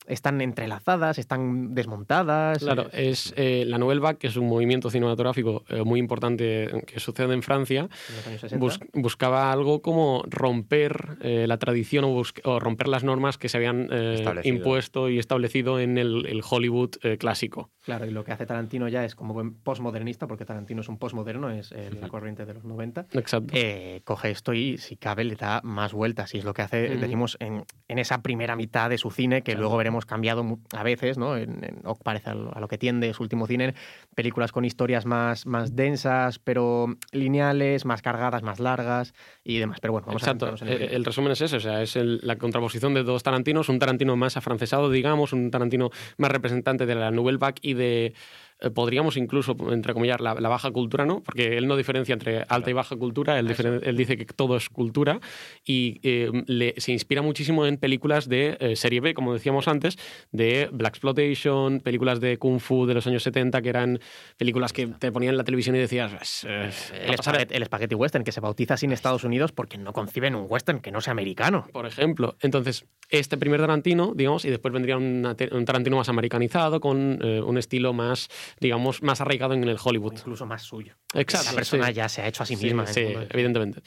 [0.07, 2.59] están entrelazadas, están desmontadas.
[2.59, 6.83] Claro, eh, es eh, la Nouvelle Vague, que es un movimiento cinematográfico eh, muy importante
[6.87, 8.57] que sucede en Francia, en los años 60.
[8.65, 13.57] bus- buscaba algo como romper eh, la tradición o, o romper las normas que se
[13.57, 17.71] habían eh, impuesto y establecido en el, el Hollywood eh, clásico.
[17.83, 20.97] Claro, y lo que hace Tarantino ya es como buen postmodernista, porque Tarantino es un
[20.97, 23.07] postmoderno, es eh, la corriente de los 90.
[23.13, 23.53] Exacto.
[24.03, 26.33] coge esto y, si cabe, le da más vueltas.
[26.33, 26.99] Y es lo que hace, Ujú.
[27.01, 30.83] decimos, en, en esa primera mitad de su cine, que luego veremos cambiado mu- a
[30.83, 31.37] veces, ¿no?
[31.37, 33.73] En, en- o parece a lo, a lo que tiende su último cine,
[34.15, 39.13] películas con historias más, más densas, pero lineales, más cargadas, más largas
[39.43, 39.79] y demás.
[39.81, 40.45] Pero bueno, vamos Exacto.
[40.47, 40.89] a en el Eh.
[40.95, 44.15] El resumen es ese, o sea, es el- la contraposición de dos Tarantinos, un Tarantino
[44.15, 48.13] más afrancesado, digamos, un Tarantino más representante de la Nouvelle Vague y de,
[48.71, 51.21] podríamos incluso, entre comillas, la, la baja cultura, ¿no?
[51.23, 53.53] Porque él no diferencia entre alta y baja cultura, él,
[53.83, 55.19] él dice que todo es cultura
[55.65, 59.97] y eh, le- se inspira muchísimo en películas de eh, serie B, como decíamos antes,
[60.31, 63.99] de Black Exploitation, películas de Kung Fu de los años 70, que eran
[64.37, 66.13] películas que te ponían en la televisión y decías...
[66.13, 66.69] "Es, eh,
[67.05, 70.45] el, espagueti, el Spaghetti Western, que se bautiza sin Estados Unidos porque no conciben un
[70.49, 71.67] western que no sea americano.
[71.71, 72.35] por ejemplo.
[72.41, 75.35] Entonces, este primer Tarantino, digamos, y después vendría un
[75.65, 78.29] Tarantino más americanizado, con eh, un estilo más,
[78.59, 80.13] digamos, más arraigado en el O Hollywood.
[80.17, 80.95] incluso más suyo.
[81.13, 81.47] Exacto.
[81.51, 81.93] La persona sí.
[81.93, 82.87] ya se ha hecho a sí misma.
[82.87, 83.81] sí, evidentemente.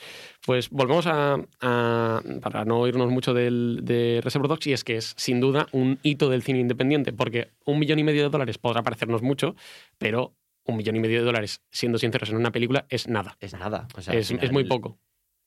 [0.44, 4.96] Pues volvemos a, a- para no irnos mucho del, de Reservoir Dogs, y es que
[4.96, 8.58] es sin duda un hito del cine independiente, porque un millón y medio de dólares
[8.58, 9.56] podrá parecernos mucho,
[9.98, 13.36] pero un millón y medio de dólares, siendo sinceros, en una película es nada.
[13.40, 13.86] Es nada.
[13.96, 14.98] o sea, es, muy poco.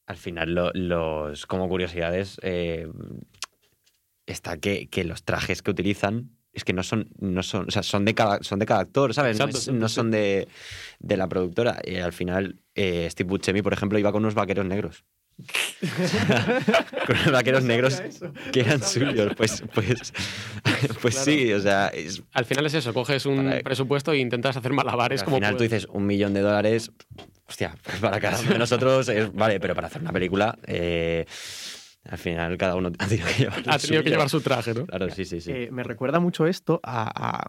[0.08, 2.88] Al final, lo- los, como curiosidades, eh,
[4.26, 7.84] está que, que los trajes que utilizan es que no son, no son, o sea,
[7.84, 9.40] son de cada, son de cada actor, ¿sabes?
[9.40, 10.48] Exacto, no, es- son de,
[11.00, 11.80] de la productora.
[11.86, 15.04] Y al final, eh, Steve Buscemi, por ejemplo, iba con unos vaqueros negros.
[17.08, 18.02] con unos vaqueros negros
[18.52, 19.34] que eran suyos.
[19.36, 20.14] Pues, pues,
[21.02, 24.58] pues sí, o sea, es- Al final es eso, coges un Para- presupuesto e intentas
[24.58, 26.92] hacer malabares al como final tú dices un millón de dólares,
[27.48, 31.26] hostia, pues para cada uno de nosotros es, vale, pero para hacer una película, eh,
[32.06, 34.86] al final cada uno ha tenido que llevar, Ha tenido que llevar su traje, ¿no?
[34.86, 35.52] Claro, sí, sí, sí.
[35.52, 37.48] Eh, me recuerda mucho esto a, a-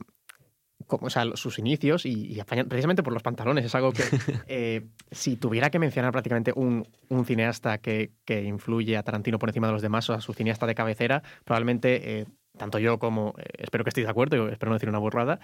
[0.87, 3.65] como, o sea, sus inicios y, precisamente por los pantalones.
[3.65, 4.03] Es algo que,
[4.49, 9.51] eh, si tuviera que mencionar prácticamente un, un cineasta que, que influye a Tarantino por
[9.51, 12.27] encima de los demás, o a su cineasta de cabecera, probablemente eh,
[12.59, 15.39] tanto yo como, eh, espero que estéis de acuerdo, espero no decir una burrada,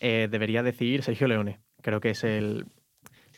[0.00, 1.60] eh, debería decir Sergio Leone.
[1.82, 2.66] Creo que es el,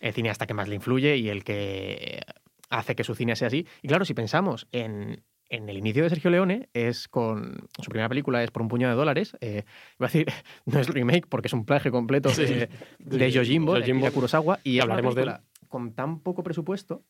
[0.01, 2.23] el cineasta que más le influye y el que
[2.71, 3.67] hace que su cine sea así.
[3.83, 7.69] Y claro, si pensamos en, en el inicio de Sergio Leone, es con.
[7.83, 9.37] Su primera película es por un puñado de dólares.
[9.41, 9.65] eh,
[9.99, 10.27] iba a decir,
[10.67, 12.45] no es remake porque es un plagio completo Sí.
[12.45, 12.69] de,
[12.99, 13.99] de De Yojimbo, de Yojimbo.
[14.07, 14.61] Akira Kurosawa.
[14.65, 15.33] Y hablaremos de él.
[15.69, 17.05] con tan poco presupuesto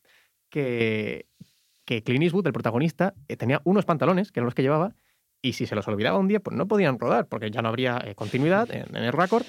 [0.48, 1.26] que,
[1.84, 4.94] que Clint Eastwood, el protagonista, eh, tenía unos pantalones, que eran los que llevaba,
[5.42, 8.00] y si se los olvidaba un día, pues no podían rodar, porque ya no habría
[8.04, 9.44] eh, continuidad en, en el récord.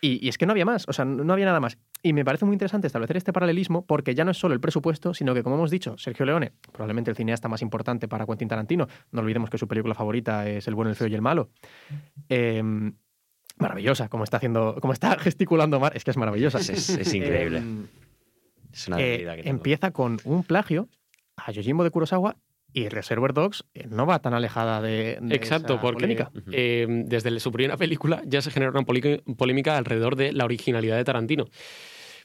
[0.00, 1.78] Y, y es que no había más, o sea, no había nada más.
[2.02, 5.14] Y me parece muy interesante establecer este paralelismo porque ya no es solo el presupuesto,
[5.14, 8.88] sino que, como hemos dicho, Sergio Leone, probablemente el cineasta más importante para Quentin Tarantino,
[9.12, 11.50] no olvidemos que su película favorita es El bueno, el feo y el malo.
[12.28, 12.94] Em,
[13.58, 16.58] maravillosa, como está haciendo, como está gesticulando Mar, es que es maravillosa.
[16.58, 17.58] Es, es- es increíble.
[17.58, 17.86] Em,
[18.72, 20.88] es una eh, que empieza con un plagio
[21.36, 22.36] a Yojimbo de Kurosawa
[22.72, 26.30] y Reservoir Dogs eh, no va tan alejada de, de Exacto, esa porque polémica.
[26.52, 31.04] eh, desde su primera película ya se genera una polémica alrededor de la originalidad de
[31.04, 31.46] Tarantino.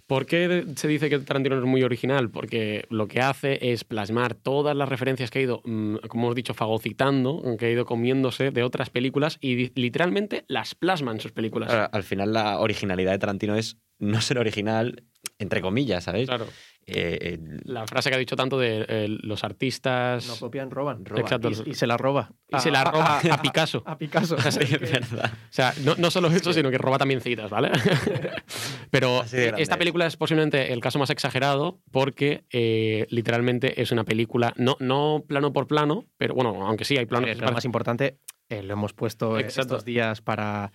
[0.07, 2.29] ¿Por qué se dice que Tarantino no es muy original?
[2.31, 6.35] Porque lo que hace es plasmar todas las referencias que ha ido, mm, como hemos
[6.35, 11.33] dicho, fagocitando, que ha ido comiéndose de otras películas y literalmente las plasma en sus
[11.33, 11.69] películas.
[11.69, 15.03] Ahora, al final la originalidad de Tarantino es no ser original,
[15.39, 16.27] entre comillas, ¿sabéis?
[16.27, 16.47] Claro.
[16.89, 20.25] Eh, eh, La frase que ha dicho tanto de eh, los artistas.
[20.25, 21.03] No copian, roban.
[21.17, 21.49] Exacto.
[21.65, 22.31] Y, y se la roba.
[22.47, 23.83] Y se la roba a Picasso.
[23.85, 24.38] A, Picasso.
[24.51, 25.31] sí, es verdad.
[25.33, 27.71] O sea, no, no solo eso, sino que roba también citas, ¿vale?
[28.89, 29.69] Pero esta es.
[29.77, 35.25] película es posiblemente el caso más exagerado porque eh, literalmente es una película, no, no
[35.27, 37.38] plano por plano, pero bueno, aunque sí hay planos.
[37.38, 38.17] Lo más importante,
[38.49, 39.75] eh, lo hemos puesto Exacto.
[39.75, 40.71] estos días para,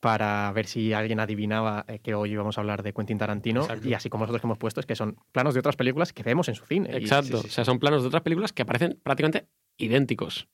[0.00, 3.62] para ver si alguien adivinaba eh, que hoy íbamos a hablar de Quentin Tarantino.
[3.62, 3.88] Exacto.
[3.88, 6.22] Y así como nosotros que hemos puesto, es que son planos de otras películas que
[6.22, 6.90] vemos en su cine.
[6.92, 7.38] Y- Exacto.
[7.38, 10.48] sí, sí, O sea, son planos de otras películas que aparecen prácticamente idénticos.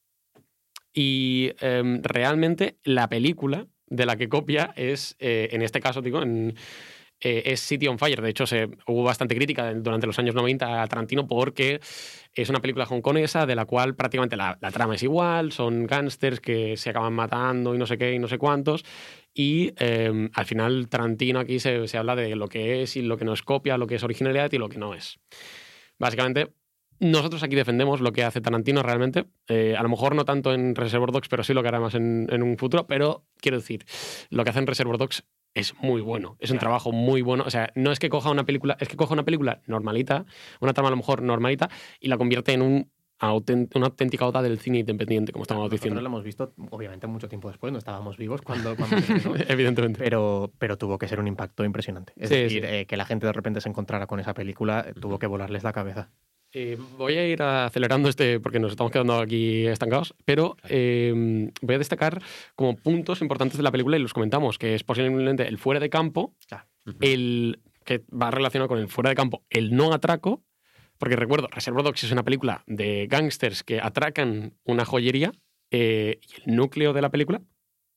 [0.93, 6.22] Y em, realmente la película de la que copia es, eh, en este caso, digo,
[6.22, 6.55] en,
[7.22, 8.20] eh, es City on Fire.
[8.20, 8.44] De hecho,
[8.86, 11.80] hubo bastante crítica durante los años 90 a Tarantino porque
[12.34, 16.76] es una película hongkonesa de la cual prácticamente la, trama es igual, son gángsters que
[16.76, 18.84] se acaban matando y no sé qué y no sé cuántos.
[19.32, 23.24] Y eh, al final Tarantino aquí se, habla de lo que es y lo que
[23.24, 25.20] no es copia, lo que es originalidad y lo que no es.
[25.98, 26.52] Básicamente,
[26.98, 29.26] nosotros aquí defendemos lo que hace Tarantino realmente.
[29.46, 31.94] Eh, a lo mejor no tanto en Reservoir Dogs, pero sí lo que hará más
[31.94, 32.86] en un futuro.
[32.88, 33.84] Pero quiero decir,
[34.30, 35.24] lo que hace en Reservoir Dogs
[35.55, 36.36] es muy bueno.
[36.40, 37.44] Es un trabajo muy bueno.
[37.46, 40.24] O sea, no es que coja una película, es que coja una película normalita,
[40.61, 41.68] una trama a lo mejor normalita,
[42.00, 42.90] y la convierte en un
[43.24, 46.00] una auténtica oda del cine independiente, como estamos Nosotros diciendo.
[46.00, 47.72] lo hemos visto, obviamente, mucho tiempo después.
[47.72, 48.96] No estábamos vivos cuando, cuando
[49.48, 50.00] Evidentemente.
[50.00, 52.12] pero, pero tuvo que ser un impacto impresionante.
[52.16, 52.68] Es Sí, decir, sí.
[52.68, 55.72] eh, que la gente de repente se encontrara con esa película, tuvo que volarles la
[55.72, 56.11] cabeza.
[56.55, 61.74] Eh, voy a ir acelerando este porque nos estamos quedando aquí estancados, pero eh, voy
[61.74, 62.22] a destacar
[62.55, 65.88] como puntos importantes de la película y los comentamos, que es posiblemente el fuera de
[65.88, 66.66] campo, Claro.
[67.00, 70.44] el que va relacionado con el fuera de campo, el no atraco,
[70.98, 75.32] porque recuerdo, Reservoir Dogs es una película de gángsters que atracan una joyería
[75.70, 77.40] eh, y el núcleo de la película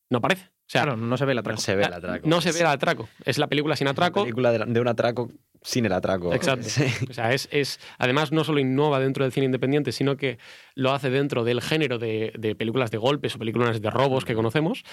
[0.10, 0.49] no aparece.
[0.68, 1.57] O sea, Claro, no se ve la no trama.
[1.59, 2.28] se ve el atraco.
[2.28, 3.07] no se ve el atraco.
[3.24, 4.22] Es la película sin atraco.
[4.24, 6.34] película de, de un atraco sin el atraco.
[6.34, 6.68] Exacto.
[6.70, 6.86] Sí.
[7.09, 10.38] O sea, es, es además no solo innova dentro del cine independiente, sino que
[10.74, 14.34] lo hace dentro del género de, de películas de golpes o películas de robos que
[14.36, 14.84] conocemos.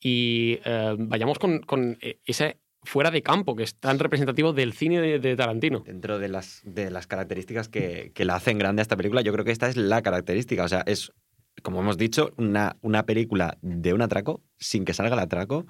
[0.00, 4.74] Y eh, vayamos con, con eh, ese fuera de campo que es tan representativo del
[4.74, 5.80] cine de, de Tarantino.
[5.86, 9.32] Dentro de las, de las características que, que la hacen grande a esta película, yo
[9.32, 10.64] creo que esta es la característica.
[10.64, 11.10] O sea, es,
[11.62, 15.66] como hemos dicho, una, una película de un atraco sin que salga el atraco.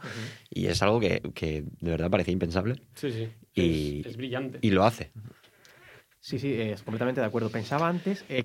[0.51, 2.80] Y es algo que, que de verdad parecía impensable.
[2.95, 3.28] Sí, sí.
[3.55, 4.59] Y- es, es brillante.
[4.62, 5.12] Y lo hace.
[6.20, 7.51] Sí, sí, es completamente de acuerdo.
[7.51, 8.45] Pensaba antes, eh,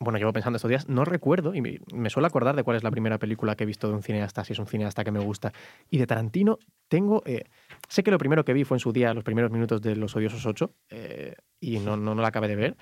[0.00, 2.82] bueno, llevo pensando estos días, no recuerdo, y me, me suelo acordar de cuál es
[2.82, 5.20] la primera película que he visto de un cineasta, si es un cineasta que me
[5.20, 5.52] gusta.
[5.90, 7.44] Y de Tarantino tengo, eh,
[7.86, 10.16] sé que lo primero que vi fue en su día, los primeros minutos de Los
[10.16, 12.76] Odiosos 8, eh, y no, no, no la acabé de ver.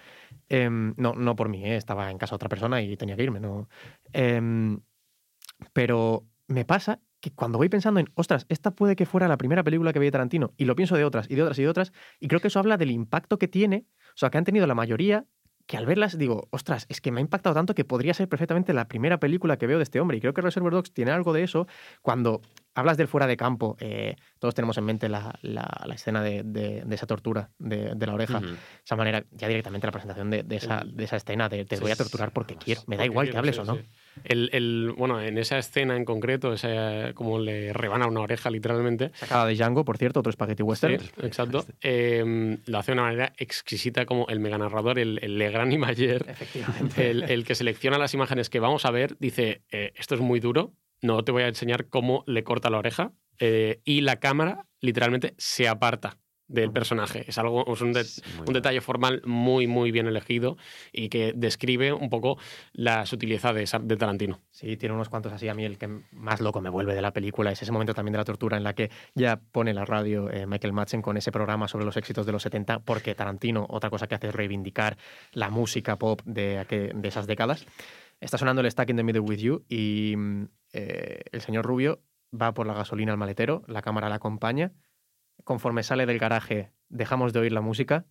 [0.48, 3.24] Em, no, no por mí, eh, estaba en casa de otra persona y tenía que
[3.24, 3.40] irme.
[3.40, 3.68] No.
[4.12, 4.80] Em,
[5.72, 9.64] Pero me pasa que cuando voy pensando en, ostras, esta puede que fuera la primera
[9.64, 11.92] película que veía Tarantino, y lo pienso de otras, y de otras, y de otras,
[12.20, 14.74] y creo que eso habla del impacto que tiene, o sea, que han tenido la
[14.74, 15.26] mayoría,
[15.68, 18.72] que al verlas digo, ostras, es que me ha impactado tanto que podría ser perfectamente
[18.72, 20.16] la primera película que veo de este hombre.
[20.16, 21.66] Y creo que Reservoir Dogs tiene algo de eso
[22.02, 22.40] cuando
[22.74, 23.76] hablas del fuera de campo.
[23.78, 27.94] eh, todos tenemos en mente la, la- la escena de, de- de esa tortura de,
[27.94, 28.40] de la oreja.
[28.82, 31.96] Esa manera, ya directamente la presentación de, esa, de esa escena de te voy a
[31.96, 32.80] torturar porque quiero.
[32.86, 33.74] Me da igual que hables o no.
[34.24, 39.10] El, el- bueno, en esa escena en concreto, esa, como le rebana una oreja literalmente.
[39.14, 40.98] Sacada de Django, por cierto, otro spaghetti western.
[41.00, 41.64] Sí, exacto.
[41.82, 46.24] Eh, lo hace de una manera exquisita como el meganarrador, el, el Legrand y Mayer,
[46.28, 47.10] Efectivamente.
[47.10, 50.40] el, el que selecciona las imágenes que vamos a ver, dice, eh, esto es muy
[50.40, 53.12] duro, no te voy a enseñar cómo le corta la oreja.
[53.40, 56.18] eh, y la cámara literalmente se aparta
[56.48, 57.24] del personaje.
[57.28, 58.04] Es algo, es un, de-
[58.46, 60.56] un detalle formal muy, muy bien elegido
[60.92, 62.38] y que describe un poco
[62.72, 64.40] la sutileza de, de Tarantino.
[64.50, 65.48] Sí, tiene unos cuantos así.
[65.48, 68.12] A mí el que más loco me vuelve de la película es ese momento también
[68.12, 71.30] de la tortura en la que ya pone la radio eh, Michael Madsen con ese
[71.30, 74.96] programa sobre los éxitos de los 70, porque Tarantino, otra cosa que hace es reivindicar
[75.32, 77.66] la música pop de, de esas décadas.
[78.20, 82.00] Está sonando el Stack in the Middle with You y mm, eh, el señor Rubio
[82.34, 84.72] va por la gasolina al maletero, la cámara la acompaña.
[85.48, 88.04] Conforme sale del garaje, dejamos de oír la música,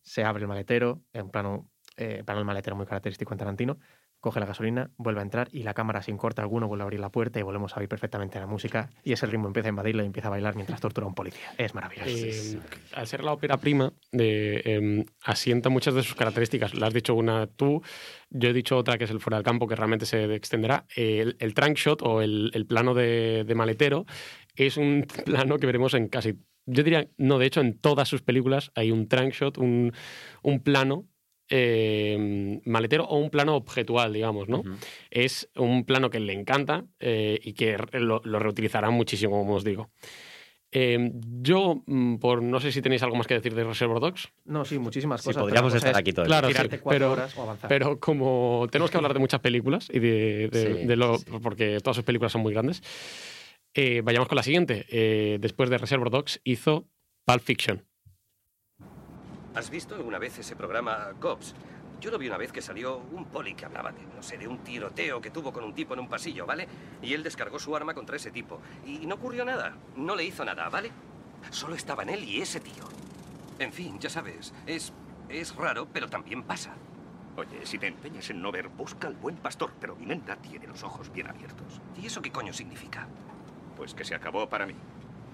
[0.00, 3.78] se abre el maletero, en plano, eh, plano del maletero muy característico en Tarantino,
[4.20, 7.00] coge la gasolina, vuelve a entrar y la cámara sin corte alguno vuelve a abrir
[7.00, 10.04] la puerta y volvemos a oír perfectamente la música y ese ritmo empieza a invadirla
[10.04, 11.52] y empieza a bailar mientras tortura a un policía.
[11.58, 12.08] Es maravilloso.
[12.08, 12.60] Eh,
[12.94, 16.74] al ser la ópera prima, eh, asienta muchas de sus características.
[16.74, 17.82] La has dicho una tú,
[18.30, 20.86] yo he dicho otra que es el fuera del campo, que realmente se extenderá.
[20.94, 24.06] El, el trunk shot o el, el plano de, de maletero
[24.54, 26.38] es un plano que veremos en casi,
[26.70, 29.92] yo diría, no, de hecho, en todas sus películas hay un trunk shot, un,
[30.42, 31.04] un plano.
[31.50, 34.62] eh, maletero o un plano objetual, digamos, ¿no?
[35.10, 39.64] Es un plano que le encanta eh, y que lo, lo reutilizará muchísimo, como os
[39.64, 39.88] digo.
[40.70, 41.10] Eh,
[41.40, 44.66] yo, mm, por no sé si tenéis algo más que decir de Reservoir Dogs, No,
[44.66, 45.36] sí, muchísimas Sí, cosas.
[45.36, 46.54] pero podríamos estar es aquí todo Claro, sí,
[46.86, 47.68] pero- horas o avanzar.
[47.70, 51.24] pero como tenemos que hablar de muchas películas y de, de- Sí, de lo, sí,
[51.26, 51.38] sí.
[51.42, 52.82] porque todas sus películas son muy grandes,
[53.80, 54.86] eh, vayamos con la siguiente.
[54.90, 56.88] Eh, después de Reservoir Dogs hizo
[57.24, 57.86] Pulp Fiction.
[59.54, 61.54] ¿Has visto alguna vez ese programa Cops?
[62.00, 64.48] Yo lo vi una vez que salió un poli que hablaba de, no sé, de
[64.48, 66.66] un tiroteo que tuvo con un tipo en un pasillo, ¿vale?
[67.02, 68.60] Y él descargó su arma contra ese tipo.
[68.84, 69.76] Y no ocurrió nada.
[69.94, 70.90] No le hizo nada, ¿vale?
[71.50, 72.82] Solo estaban él y ese tío.
[73.60, 74.92] En fin, ya sabes, es.
[75.28, 76.74] es raro, pero también pasa.
[77.36, 80.06] Oye, si te empeñas en no ver, busca al buen pastor, pero mi
[80.42, 81.80] tiene los ojos bien abiertos.
[82.00, 83.06] ¿Y eso qué coño significa?
[83.78, 84.74] Pues que se acabó para mí.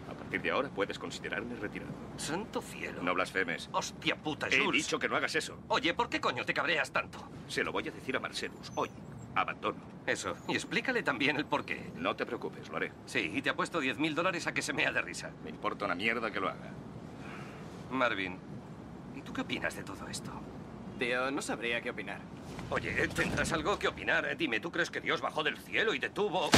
[0.09, 1.91] A partir de ahora puedes considerarme retirado.
[2.19, 3.03] Santo cielo.
[3.03, 3.69] No blasfemes.
[3.73, 4.85] Hostia puta, He Jules.
[4.85, 5.59] dicho que no hagas eso.
[5.69, 7.19] Oye, ¿por qué coño te cabreas tanto?
[7.49, 8.71] Se lo voy a decir a Marcelus.
[8.77, 8.91] Hoy,
[9.35, 9.79] abandono.
[10.07, 10.37] Eso.
[10.49, 11.91] Y explícale también el por qué.
[11.97, 12.93] No te preocupes, lo haré.
[13.07, 15.31] Sí, y te ha puesto 10 mil dólares a que se mea de risa.
[15.43, 16.71] Me importa una mierda que lo haga.
[17.91, 18.39] Marvin,
[19.17, 20.31] ¿y tú qué opinas de todo esto?
[20.99, 22.21] Tío, no sabría qué opinar.
[22.71, 24.37] Oye, tendrás algo que opinar.
[24.37, 26.51] Dime, ¿tú crees que Dios bajó del cielo y detuvo...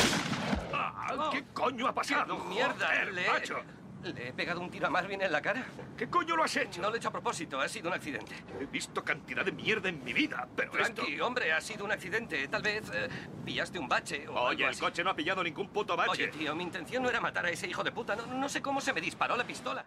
[0.73, 2.39] Ah, ¿Qué coño ha pasado?
[2.39, 2.87] ¡Qué mierda!
[2.87, 3.61] Joder, le, macho!
[4.03, 5.67] ¿Le he pegado un tiro a Marvin en la cara?
[5.97, 6.81] ¿Qué coño lo has hecho?
[6.81, 8.35] No lo he hecho a propósito, ha sido un accidente.
[8.61, 11.03] He visto cantidad de mierda en mi vida, pero esto...
[11.03, 12.47] Frankie, hombre, ha sido un accidente.
[12.49, 13.09] Tal vez eh,
[13.45, 16.11] pillaste un bache o Oye, algo el coche no ha pillado ningún puto bache.
[16.11, 18.15] Oye, tío, mi intención no era matar a ese hijo de puta.
[18.15, 19.87] No, no sé cómo se me disparó la pistola.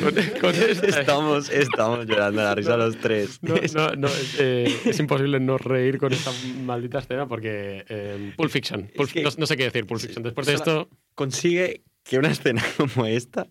[0.00, 3.38] Con- con esta- Estamos, estamos llorando la risa los tres.
[3.42, 6.30] No, no, no, es, eh, es imposible no reír con esta
[6.64, 8.88] maldita escena porque eh, Pulp Fiction.
[8.94, 10.22] Pulp- que- no, no sé qué decir, Pulp Fiction.
[10.22, 13.46] Después de esto, Consigue que una escena como esta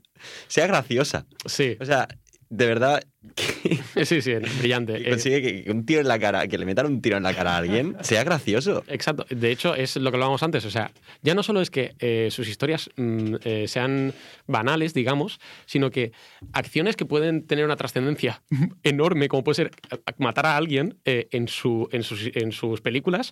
[0.47, 1.25] sea graciosa.
[1.45, 2.07] sí, O sea,
[2.51, 3.01] de verdad,
[3.33, 4.97] que, sí, sí, brillante.
[4.97, 7.23] que Eh, consigue que, un tiro en la cara, que le metan un tiro en
[7.23, 8.83] la cara a alguien, sea gracioso.
[8.87, 9.25] Exacto.
[9.29, 10.65] De hecho, es lo que hablábamos antes.
[10.65, 10.91] O sea,
[11.21, 14.13] ya no solo es que eh, sus historias mm, eh, sean
[14.47, 16.11] banales, digamos, sino que
[16.51, 18.41] acciones que pueden tener una trascendencia
[18.83, 19.71] enorme, como puede ser
[20.17, 23.31] matar a alguien eh, en, su, en, sus, en sus películas,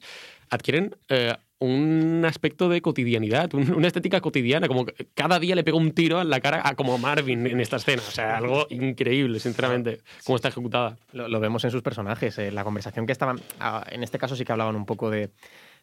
[0.50, 0.96] adquieren
[1.60, 6.22] un aspecto de cotidianidad, un- una estética cotidiana, como cada día le pega un tiro
[6.22, 8.02] en la cara a como Marvin en esta escena.
[8.08, 10.98] O sea, algo increíble, sinceramente, cómo está ejecutada.
[11.12, 12.38] Lo, lo vemos en sus personajes.
[12.38, 13.40] eh, la conversación que estaban.
[13.60, 15.32] ah, en este caso sí que hablaban un poco de,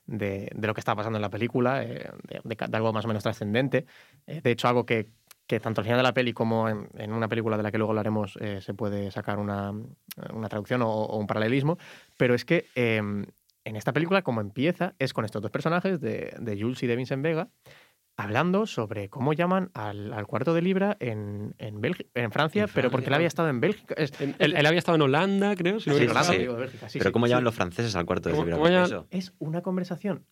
[0.07, 2.09] de, de lo que estaba pasando en la película, eh,
[2.45, 3.85] de, de algo más o menos trascendente.
[4.27, 5.09] Eh, de hecho, algo que,
[5.47, 7.77] que tanto al final de la peli como en, en una película de la que
[7.79, 9.73] luego hablaremos eh, se puede sacar una,
[10.33, 11.77] una traducción o, o un paralelismo.
[12.17, 12.67] Pero es que
[13.67, 16.95] en esta película, como empieza, es con estos dos personajes de, de Jules y de
[16.97, 17.49] Vincent Vega
[18.17, 22.71] hablando sobre cómo llaman al, al cuarto de libra en, en, Bélgi- en Francia, En
[22.73, 23.95] pero porque él había estado en Bélgica.
[23.99, 25.81] Es- Él, él había estado en Holanda, creo.
[25.81, 26.13] Si no Sí, me en equivoco.
[26.13, 26.39] Holanda, sí.
[26.39, 27.31] digo, Bélgica, sí, Pero sí, ¿cómo sí.
[27.31, 28.57] llaman los franceses al cuarto de ¿Cómo- libra?
[28.57, 29.07] cómo ¿Qué es llaman?
[29.07, 29.07] eso?
[29.11, 30.25] Es una conversación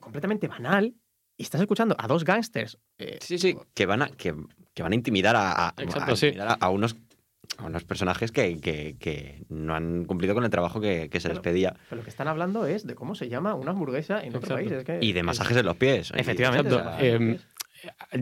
[0.00, 0.94] completamente banal
[1.36, 2.78] y estás escuchando a dos gángsters.
[2.98, 4.34] eh, Sí, sí, que van a, que,
[4.74, 6.26] que van a intimidar a, a- Exacto, a sí.
[6.26, 6.96] intimidar a- a unos,
[7.56, 11.28] a unos personajes que, que- que no han cumplido con el trabajo que, que se
[11.28, 11.74] les pedía.
[11.88, 14.70] pero lo que están hablando es de cómo se llama una hamburguesa en otro país.
[14.70, 16.12] es que- Y de es- masajes en los pies.
[16.14, 16.68] Efectivamente.
[16.74, 16.94] Exacto.
[16.96, 17.38] o sea, Em,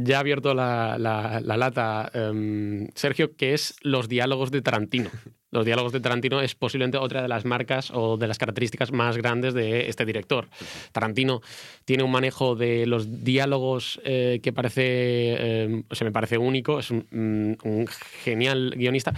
[0.05, 5.11] ya ha abierto la, la- la lata em, Sergio, que es los diálogos de Tarantino.
[5.51, 9.17] Los diálogos de Tarantino es posiblemente otra de las marcas o de las características más
[9.17, 10.49] grandes de este director.
[10.93, 11.41] Tarantino
[11.85, 16.91] tiene un manejo de los diálogos eh, que parece, em, se me parece único, es
[16.91, 17.87] un, mm, un
[18.25, 19.13] genial guionista.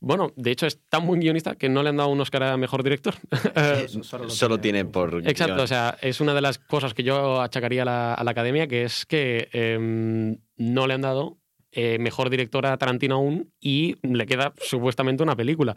[0.00, 2.56] Bueno, de hecho es tan buen guionista que no le han dado un Oscar a
[2.56, 3.14] Mejor Director.
[3.84, 5.22] eso solo lo Solo tiene por.
[5.26, 5.64] Exacto, guion.
[5.64, 8.66] o sea, es una de las cosas que yo achacaría a la, a la academia,
[8.66, 11.38] que es que em, no le han dado
[11.76, 15.74] eh, mejor directora a Tarantino aún y le queda supuestamente una película.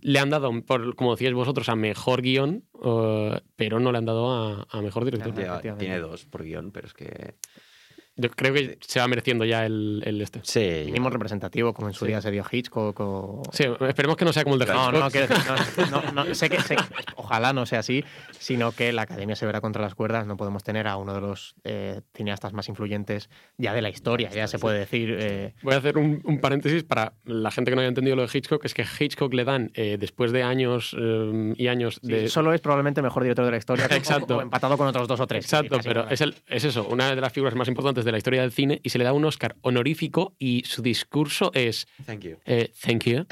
[0.00, 4.06] Le han dado, por, como decíais vosotros, a mejor guion, eh, pero no le han
[4.06, 5.28] dado a, a mejor director.
[5.28, 5.84] Efectivamente.
[5.84, 7.34] tiene dos por guion, pero es que.
[8.20, 10.40] Yo creo que se va mereciendo ya el, el este.
[10.42, 10.82] Sí.
[10.86, 12.08] mínimo representativo, como en su Sí.
[12.08, 13.42] día se dio Hitchcock o...
[13.52, 15.00] Sí, esperemos que no sea como el de No, Hitchcock.
[15.04, 15.44] no, quiero decir,
[15.90, 16.82] no, no, no, sé que, sé que-
[17.16, 18.04] ojalá no sea así,
[18.38, 20.26] sino que la academia se verá contra las cuerdas.
[20.26, 24.30] No podemos tener a uno de los eh, cineastas más influyentes ya de la historia,
[24.30, 25.16] ya se puede decir.
[25.18, 28.22] eh, Voy a hacer un, un paréntesis para la gente que no haya entendido lo
[28.26, 32.10] de Hitchcock, es que Hitchcock le dan, eh, después de años eh, y años sí,
[32.12, 32.28] de...
[32.28, 34.38] solo es probablemente el mejor director de la historia, o- Exacto.
[34.38, 35.44] o empatado con otros dos o tres.
[35.44, 38.40] Exacto, pero es, el, es eso, una de las figuras más importantes de la historia
[38.40, 42.36] del cine y se le da un Oscar honorífico y su discurso es Thank you.
[42.46, 43.24] eh, thank you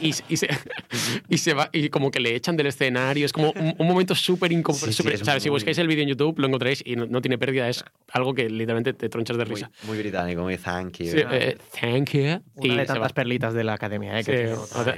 [0.00, 0.48] y, se- y se,
[1.28, 4.14] y se va y como que le echan del escenario es como un, un momento
[4.14, 7.06] súper incómodo Sí, sí, si muy- buscáis el vídeo en YouTube lo encontraréis y no,
[7.06, 10.56] no tiene pérdida es algo que literalmente te tronchas de Muy, risa muy británico, muy
[10.56, 11.06] thank you.
[11.10, 12.20] Sí, eh, thank you
[12.62, 12.94] y Una de se va.
[12.94, 14.18] tantas perlitas de la academia.
[14.20, 14.30] Eh, Sí,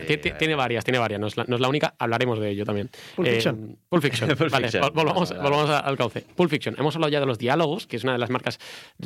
[0.07, 1.21] que tiene tiene varias, tiene varias.
[1.21, 2.91] No es, la, no es la única, hablaremos de ello también.
[3.15, 3.79] Pulp Eh, Fiction.
[3.89, 4.29] Pulp Fiction.
[4.37, 4.83] Pulp vale, Fiction.
[4.85, 6.21] vol- volvamos, volvamos al cauce.
[6.35, 6.75] Pulp Fiction.
[6.79, 8.59] Hemos hablado ya de los diálogos, que es una de las marcas.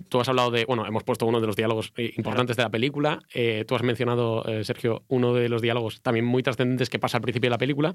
[0.09, 0.65] Tú has hablado de.
[0.65, 3.21] Bueno, hemos puesto uno de los diálogos eh, importantes de la película.
[3.35, 7.19] Eh, tú has mencionado, eh, Sergio, uno de los diálogos también muy trascendentes que pasa
[7.19, 7.93] al principio de la película.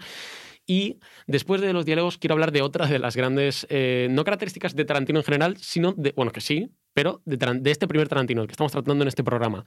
[0.68, 0.98] Y
[1.28, 4.86] después de los diálogos, quiero hablar de otra de las grandes, eh, no características de
[4.86, 8.48] Tarantino en general, sino de, bueno, que sí, pero de, de este primer Tarantino, el
[8.48, 9.66] que estamos tratando en este programa,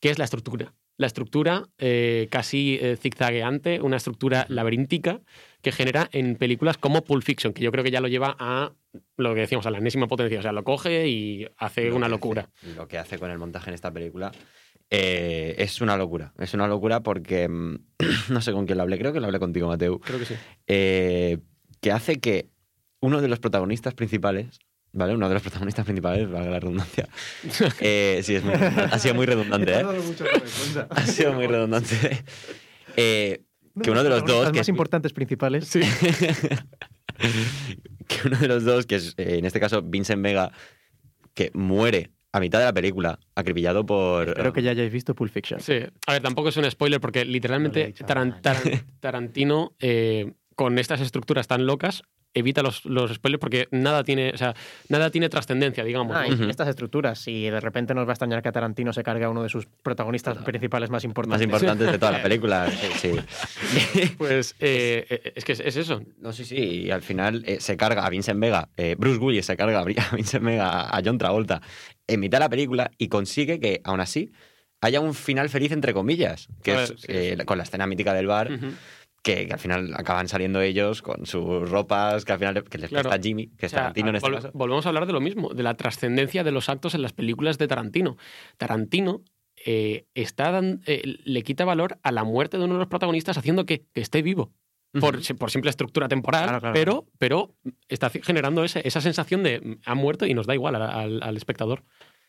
[0.00, 0.74] que es la estructura.
[0.98, 5.20] La estructura eh, casi eh, zigzagueante, una estructura laberíntica
[5.62, 8.72] que genera en películas como Pulp Fiction, que yo creo que ya lo lleva a
[9.16, 10.38] lo que decíamos, a la enésima potencia.
[10.38, 12.48] O sea, lo coge y hace Lo una locura.
[12.54, 14.32] hace- lo que hace con el montaje en esta película
[14.90, 16.34] eh, es una locura.
[16.38, 17.76] Es una locura porque mm,
[18.30, 19.98] no sé con quién lo hablé, creo que lo hablé contigo, Mateo.
[20.00, 20.34] Creo que sí.
[20.66, 22.50] que hace que
[23.00, 24.58] uno de los protagonistas principales,
[24.92, 25.14] ¿vale?
[25.14, 27.08] Uno de los protagonistas principales, valga la redundancia.
[27.80, 29.84] eh, sí, es muy, ha sido muy redundante, ¿eh?
[30.90, 32.24] Ha sido muy redundante.
[32.96, 33.42] Eh,
[33.82, 34.44] que uno de los dos.
[34.44, 35.66] Las Que más es- importantes principales.
[35.66, 35.80] Sí.
[38.08, 40.52] que uno de los dos, que es eh, en este caso Vincent Vega,
[41.34, 44.28] que muere a mitad de la película, acribillado por.
[44.28, 45.60] Espero que ya hayáis visto Pulp Fiction.
[45.60, 45.80] Sí.
[46.06, 47.94] A ver, tampoco es un spoiler porque literalmente
[49.00, 52.02] Tarantino, eh, con estas estructuras tan locas,
[52.34, 54.54] evita los, los spoilers porque nada tiene, o sea,
[54.88, 56.16] nada tiene trascendencia, digamos.
[56.16, 56.28] Ah, ¿no?
[56.28, 56.44] y Ujú.
[56.50, 59.28] estas estructuras, si de repente nos va a extrañar que a Tarantino se cargue a
[59.30, 61.42] uno de sus protagonistas principales más Más importantes.
[61.44, 62.70] importantes de toda la película.
[62.70, 64.12] Sí, sí.
[64.18, 66.02] Pues eh, eh, es que es, es eso.
[66.18, 66.56] No, sí, sí.
[66.56, 69.84] Y al final eh, se carga a Vincent Vega, eh, Bruce Willis se carga a
[69.84, 71.60] Vincent Vega, a John Travolta,
[72.06, 74.32] en mitad de la película y consigue que, aún así,
[74.80, 77.86] haya un final feliz, entre comillas, que A es ver, sí, eh, con la escena
[77.86, 78.66] mítica del bar, Ujú.
[79.22, 82.90] Que, que al final acaban saliendo ellos con sus ropas, que al final que les
[82.90, 83.08] Claro.
[83.10, 84.50] presta Jimmy, que es sea, Tarantino en este vol- caso.
[84.52, 87.56] Volvemos a hablar de lo mismo, de la trascendencia de los actos en las películas
[87.58, 88.16] de Tarantino.
[88.56, 89.22] Tarantino
[89.64, 93.38] eh, está dan- eh, le quita valor a la muerte de uno de los protagonistas
[93.38, 94.52] haciendo que, que esté vivo.
[95.00, 96.74] Por, por simple estructura temporal, Claro, claro.
[96.74, 97.54] pero, pero
[97.88, 101.22] está generando ese- esa sensación de mm, ha muerto y nos da igual al, al-
[101.22, 101.82] al espectador.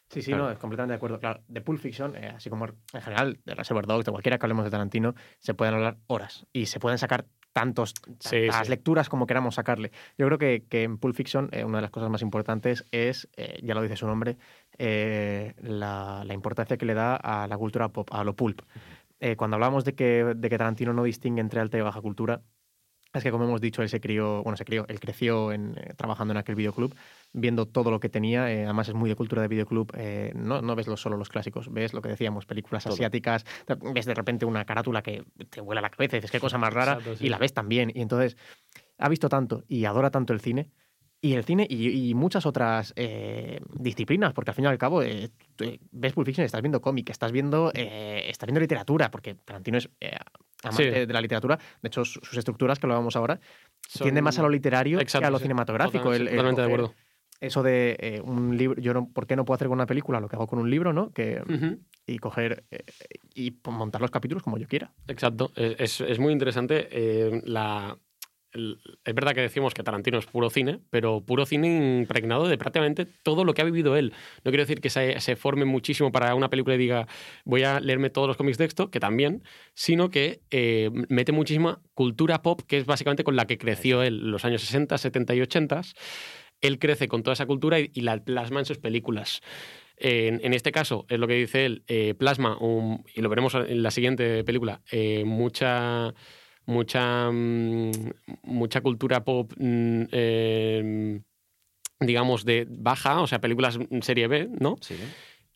[0.10, 0.46] Sí, sí, Claro.
[0.46, 1.20] no, es completamente de acuerdo.
[1.20, 4.46] Claro, de Pulp Fiction, eh, así como en general de Reservoir Dogs, de cualquiera que
[4.46, 8.70] hablemos de Tarantino, se pueden hablar horas y se pueden sacar tantos, Sí, tantas sí.
[8.72, 9.92] lecturas como queramos sacarle.
[10.18, 13.30] Yo creo que, que en Pulp Fiction eh, una de las cosas más importantes es,
[13.38, 14.38] eh, ya lo dice su nombre,
[14.78, 18.62] eh, la, la importancia que le da a la cultura pop, a lo pulp.
[19.20, 22.42] Eh, cuando hablamos de que, de que Tarantino no distingue entre alta y baja cultura,
[23.14, 25.94] es que como hemos dicho, él se crió, bueno, se crió, él creció en, eh,
[25.96, 26.96] trabajando en aquel videoclub,
[27.32, 30.62] viendo todo lo que tenía, eh, además es muy de cultura de videoclub, eh, no,
[30.62, 32.94] no ves lo- solo los clásicos, ves lo que decíamos, películas Todo.
[32.94, 33.46] asiáticas,
[33.94, 36.74] ves de repente una carátula que te vuela la cabeza y dices, qué cosa más
[36.74, 37.26] rara, Exacto, sí.
[37.28, 38.36] y la ves también, y entonces
[38.98, 40.72] ha visto tanto y adora tanto el cine,
[41.24, 45.02] y el cine y, y muchas otras eh, disciplinas, porque al fin y al cabo
[45.02, 45.30] eh,
[45.62, 49.78] eh, ves Pulp Fiction estás viendo cómic, estás viendo, eh, estás viendo literatura, porque Tarantino
[49.78, 50.18] es eh,
[50.64, 51.06] amante Sí.
[51.06, 51.58] de la literatura.
[51.82, 53.40] De hecho, su- sus estructuras, que lo vamos ahora,
[53.88, 55.44] Son- tiende más a lo literario que a lo sí.
[55.44, 56.04] cinematográfico.
[56.04, 56.94] Total- El- el totalmente de acuerdo.
[57.40, 60.28] eso de un libro, yo no, ¿por qué no puedo hacer con una película lo
[60.28, 61.12] que hago con un libro, ¿no?
[61.14, 61.42] Que,
[62.06, 62.66] y coger
[63.34, 64.92] y montar los capítulos como yo quiera.
[65.08, 67.42] Exacto, es, es- muy interesante.
[67.46, 67.98] la,
[68.54, 73.06] es verdad que decimos que Tarantino es puro cine, pero puro cine impregnado de prácticamente
[73.06, 74.14] todo lo que ha vivido él.
[74.44, 77.08] No quiero decir que se, se forme muchísimo para una película y diga
[77.46, 79.44] voy a leerme todos los cómics de esto, que también,
[79.74, 84.30] sino que eh, mete muchísima cultura pop, que es básicamente con la que creció él,
[84.32, 85.82] los años 60, 70 y 80.
[86.62, 89.42] Él crece con toda esa cultura y, y la plasma en sus películas.
[89.98, 93.54] En, en este caso, es lo que dice él, eh, plasma, un- y lo veremos
[93.56, 96.14] en la siguiente película, eh, mucha,
[96.66, 97.92] mucha, mm,
[98.44, 101.22] mucha cultura pop, mm, eh,
[102.00, 104.76] digamos, de baja, o sea, películas en serie B, ¿no?
[104.82, 104.96] Sí,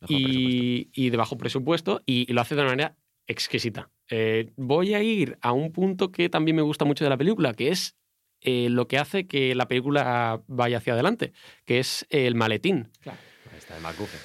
[0.07, 2.95] y, y de bajo presupuesto, y, y lo hace de una manera
[3.27, 3.89] exquisita.
[4.09, 7.53] Eh, voy a ir a un punto que también me gusta mucho de la película,
[7.53, 7.95] que es
[8.41, 11.33] eh, lo que hace que la película vaya hacia adelante,
[11.65, 12.89] que es el maletín.
[13.05, 14.19] Ahí está, el MacGuffin.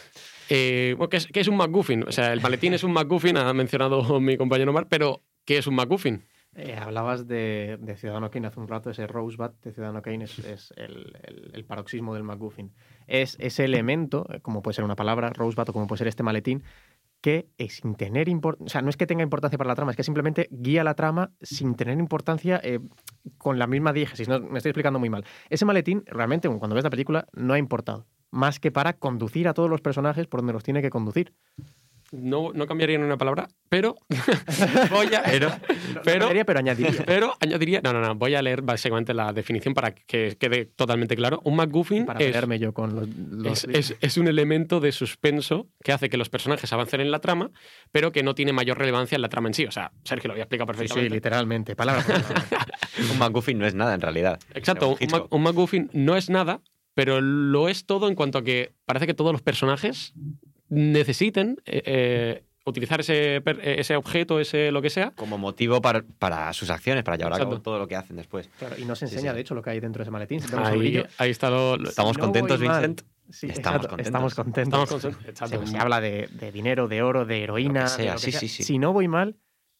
[0.49, 2.05] Eh, bueno, ¿qué, es, qué es un MacGuffin?
[2.05, 5.67] O sea, el maletín es un MacGuffin, ha mencionado mi compañero Mar, pero ¿qué es
[5.67, 6.25] un MacGuffin?
[6.55, 10.39] Eh, hablabas de, de Ciudadano Kane hace un rato, ese Rosebud de Ciudadano Kane es,
[10.41, 12.73] es el, paroxismo del MacGuffin.
[13.07, 16.23] Es ese elemento, eh, como puede ser una palabra, Rosebud, o como puede ser este
[16.23, 16.63] maletín,
[17.23, 19.97] que sin tener importancia, o sea, no es que tenga importancia para la trama, es
[19.97, 22.81] que simplemente guía la trama sin tener importancia eh,
[23.39, 24.29] con la misma diégesis.
[24.29, 25.25] No, me estoy explicando muy mal.
[25.49, 28.07] Ese maletín, realmente, cuando ves la película, no ha importado.
[28.31, 31.33] Más que para conducir a todos los personajes por donde los tiene que conducir.
[32.13, 33.97] No, no cambiaría ni una palabra, pero
[34.91, 35.23] voy a...
[35.23, 35.51] Pero,
[36.05, 37.05] pero, Cambiaría, pero añadiría.
[37.07, 37.81] pero añadiría...
[37.83, 41.41] No, no, no, voy a leer básicamente la definición para que quede totalmente claro.
[41.45, 43.09] Un MacGuffin para es, pelearme yo con los...
[43.09, 47.11] los- es, es- es un elemento de suspenso que hace que los personajes avancen en
[47.11, 47.51] la trama,
[47.93, 49.65] pero que no tiene mayor relevancia en la trama en sí.
[49.65, 51.15] O sea, Sergio lo había explicado Sí, sí, perfectamente.
[51.15, 52.67] literalmente, palabra por palabra.
[53.11, 54.39] un MacGuffin no es nada en realidad.
[54.55, 56.61] Exacto, un, Mac- un MacGuffin no es nada,
[56.95, 60.13] pero lo es todo en cuanto a que parece que todos los personajes
[60.73, 65.11] necesiten eh, eh, utilizar ese, per- eh, ese objeto, ese lo que sea.
[65.15, 68.49] Como motivo para, para sus acciones, para llevar a cabo todo lo que hacen después.
[68.59, 69.35] Claro, y nos enseña, sí.
[69.35, 70.41] de hecho, lo que hay dentro de ese maletín.
[71.19, 71.77] Ahí, está lo.
[71.77, 72.59] lo- ¿Estamos no contentos.
[72.59, 73.03] Vincent?
[73.31, 74.07] Sí, Estamos exacto, contentos.
[74.07, 74.83] Estamos contentos.
[74.83, 75.67] Estamos con- exacto.
[75.67, 77.83] Se, se habla de, de dinero, de oro, de heroína.
[77.85, 78.63] De sea, que sí, sí, sí.
[78.63, 79.37] Si no voy mal,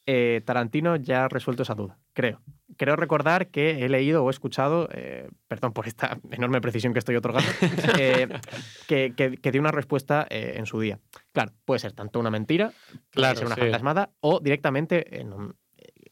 [0.07, 2.41] eh, Tarantino ya ha resuelto esa duda, creo.
[2.77, 6.99] Creo recordar que he leído o he escuchado, eh, perdón por esta enorme precisión que
[6.99, 7.51] estoy otorgando,
[7.99, 8.29] eh,
[8.89, 10.99] que, que, que dio una respuesta en su día.
[11.33, 12.73] Claro, puede ser tanto una mentira,
[13.13, 13.61] puede ser una sí.
[13.61, 15.57] fantasmada, o directamente, en un-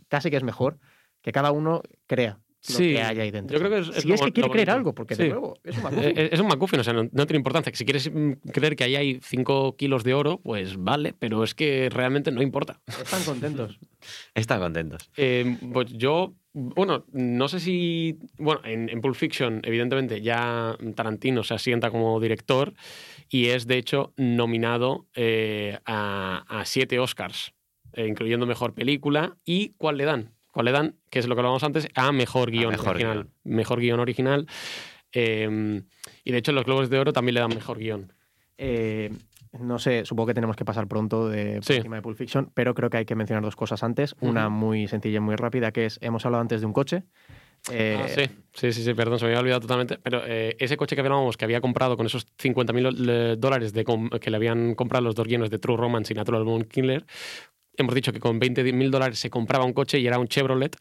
[0.08, 0.78] casi que es mejor
[1.22, 3.58] que cada uno crea Sí, que hay ahí dentro.
[3.58, 4.72] yo creo que es- es si es que quiere creer bonito.
[4.78, 5.22] algo, porque Sí.
[5.24, 6.18] de nuevo, es un Eh, MacGuffin.
[6.18, 7.72] eh, Es un MacGuffin, o sea, no, no tiene importancia.
[7.74, 11.54] Si quieres mm, creer que ahí hay 5 kilos de oro, pues vale, pero es
[11.54, 12.80] que realmente no importa.
[12.86, 13.78] Están contentos.
[14.34, 15.10] Están contentos.
[15.16, 18.18] Eh, pues yo, bueno, no sé si.
[18.38, 22.74] Bueno, en, en Pulp Fiction, evidentemente, ya Tarantino se asienta como director
[23.28, 27.52] y es, de hecho, nominado eh, a, a siete Oscars,
[27.94, 29.36] eh, incluyendo mejor película.
[29.44, 30.34] ¿Y cuál le dan?
[30.52, 30.96] ¿Cuál le dan?
[31.10, 33.14] Que es lo que hablábamos antes, a mejor guion mejor original.
[33.14, 33.30] guion.
[33.44, 34.46] Mejor guion original.
[35.12, 35.82] Eh,
[36.24, 38.12] y de hecho, los Globos de Oro también le dan mejor guion.
[38.58, 39.10] Eh,
[39.58, 41.74] no sé, supongo que tenemos que pasar pronto de por Sí.
[41.74, 44.14] encima de Pulp Fiction, pero creo que hay que mencionar dos cosas antes.
[44.20, 47.02] Una muy sencilla y muy rápida, que es, hemos hablado antes de un coche.
[47.70, 48.22] Eh, Ah, sí,
[48.54, 49.98] sí, sí, sí, perdón, se me había olvidado totalmente.
[49.98, 53.84] Pero eh, ese coche que hablábamos, que había comprado con esos 50.000 dólares de
[54.20, 57.04] que le habían comprado los dos guiones de True Romance y Natural Born Killer,
[57.82, 60.76] hemos dicho que con 20.000 dólares se compraba un coche y era un Chevrolet.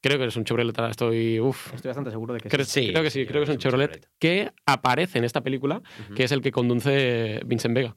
[0.00, 1.40] Creo que es un Chevrolet, estoy...
[1.40, 2.86] Uf, Estoy bastante seguro de que creo, sí.
[2.86, 4.08] Sí, creo que sí, sí, creo que es un Chevrolet, Chevrolet.
[4.20, 5.82] que aparece en esta película,
[6.14, 7.96] que es el que conduce Vincent Vega.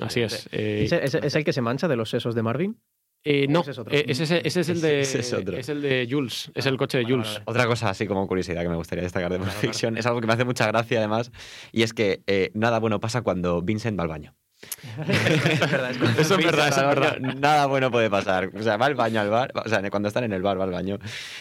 [0.00, 0.48] Así es.
[0.50, 2.80] eh, ¿Es, es- es el que se mancha de los sesos de Marvin?
[3.24, 3.92] eh, no, ese es otro?
[3.94, 5.56] eh, ese, ese- ese es el de, Ese es otro.
[5.56, 7.32] es el de Jules, es el coche de vale, Jules.
[7.34, 9.72] vale, Otra cosa así como curiosidad que me gustaría destacar de Pulp Claro, claro.
[9.74, 11.30] Fiction es algo que me hace mucha gracia además
[11.72, 14.34] y es que eh, nada bueno pasa cuando Vincent va al baño.
[15.08, 17.18] Es verdad, es Eso es verdad, eso es verdad.
[17.20, 18.50] Nada bueno puede pasar.
[18.54, 20.64] O sea, va al baño al bar, o sea, cuando están en el bar va
[20.64, 20.98] al baño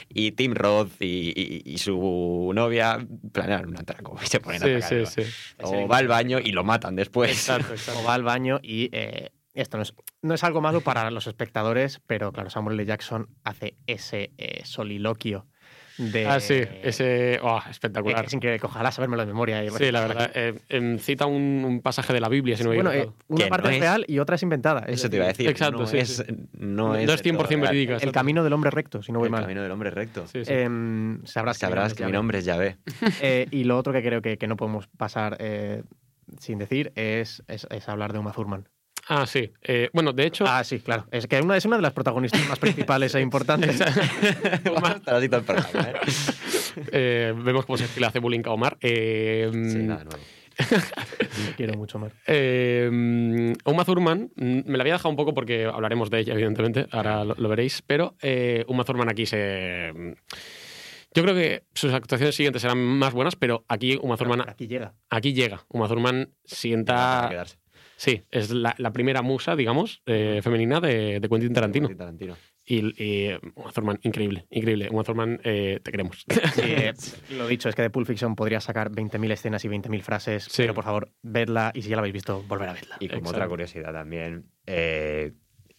[0.09, 4.81] y Tim Roth y, y- y su novia planean un atraco y se ponen a
[4.87, 5.21] sí, sí.
[5.61, 7.31] O va al baño y lo matan después.
[7.31, 8.01] Exacto, exacto.
[8.01, 11.25] O va al baño y eh, esto no es, no es algo malo para los
[11.27, 12.85] espectadores, pero claro, Samuel L.
[12.85, 15.47] Jackson hace ese eh, soliloquio
[15.97, 16.27] de...
[16.27, 17.39] Ah, sí, ese.
[17.41, 18.25] oh, eh, espectacular.
[18.25, 19.63] Es increíble, ojalá sabérmelo de memoria.
[19.63, 20.31] y Sí, la verdad.
[20.35, 23.63] eh, em, cita un, un pasaje de la Biblia, si no Bueno, eh, una parte
[23.67, 24.81] no es es- real y otra es inventada.
[24.87, 25.47] es Eso te iba a decir.
[25.49, 26.23] Exacto, no, sí, es, sí.
[26.53, 27.05] no es.
[27.07, 27.61] No es del todo 100% real.
[27.61, 27.91] verídica.
[27.93, 28.11] El exacto.
[28.13, 29.41] camino del hombre recto, si no voy El mal.
[29.41, 30.27] camino del hombre recto.
[30.27, 30.51] Sí, sí.
[30.53, 32.77] Em, sabrás, Sabrás que mi nombre es Yahvé.
[33.21, 35.83] Eh, y lo otro que creo que, que no podemos pasar eh,
[36.39, 38.67] sin decir es, es, es hablar de Uma Thurman.
[39.09, 39.51] Ah, sí.
[39.61, 40.45] Eh, bueno, de hecho.
[40.47, 41.05] Ah, sí, claro.
[41.11, 43.77] Es que una, es una de las protagonistas más principales e importantes.
[45.05, 45.93] Todo el programa, ¿eh?
[46.91, 48.77] Eh, vemos cómo se le hace bullying a Omar.
[48.81, 50.23] Eh, Sí, nada nuevo.
[50.57, 52.11] Te quiero mucho, Mar.
[52.27, 56.87] Eh, Uma Thurman, mm, me la había dejado un poco porque hablaremos de ella, evidentemente,
[56.91, 59.91] ahora lo, lo veréis, pero eh, Uma Thurman aquí se...
[61.13, 64.93] Yo creo que sus actuaciones siguientes serán más buenas, pero aquí Uma Thurman, Aquí llega.
[65.09, 65.63] aquí llega.
[65.69, 67.27] Uma Thurman Para sienta...
[67.29, 67.57] quedarse.
[67.97, 71.89] Sí, es la, la primera musa, digamos, eh, femenina de, de Quentin Tarantino.
[71.95, 72.37] Tarantino.
[72.63, 74.87] Y, y Uma Thurman, increíble, increíble.
[74.91, 76.23] Uma Thurman, eh, te queremos.
[76.53, 76.93] Sí, eh,
[77.31, 80.61] lo dicho, es que de Pulp Fiction podría sacar 20.000 escenas y 20.000 frases, Sí.
[80.63, 82.97] pero por favor, vedla y si ya la habéis visto, volver a verla.
[82.99, 83.37] Y como Exacto.
[83.37, 85.33] otra curiosidad también, eh,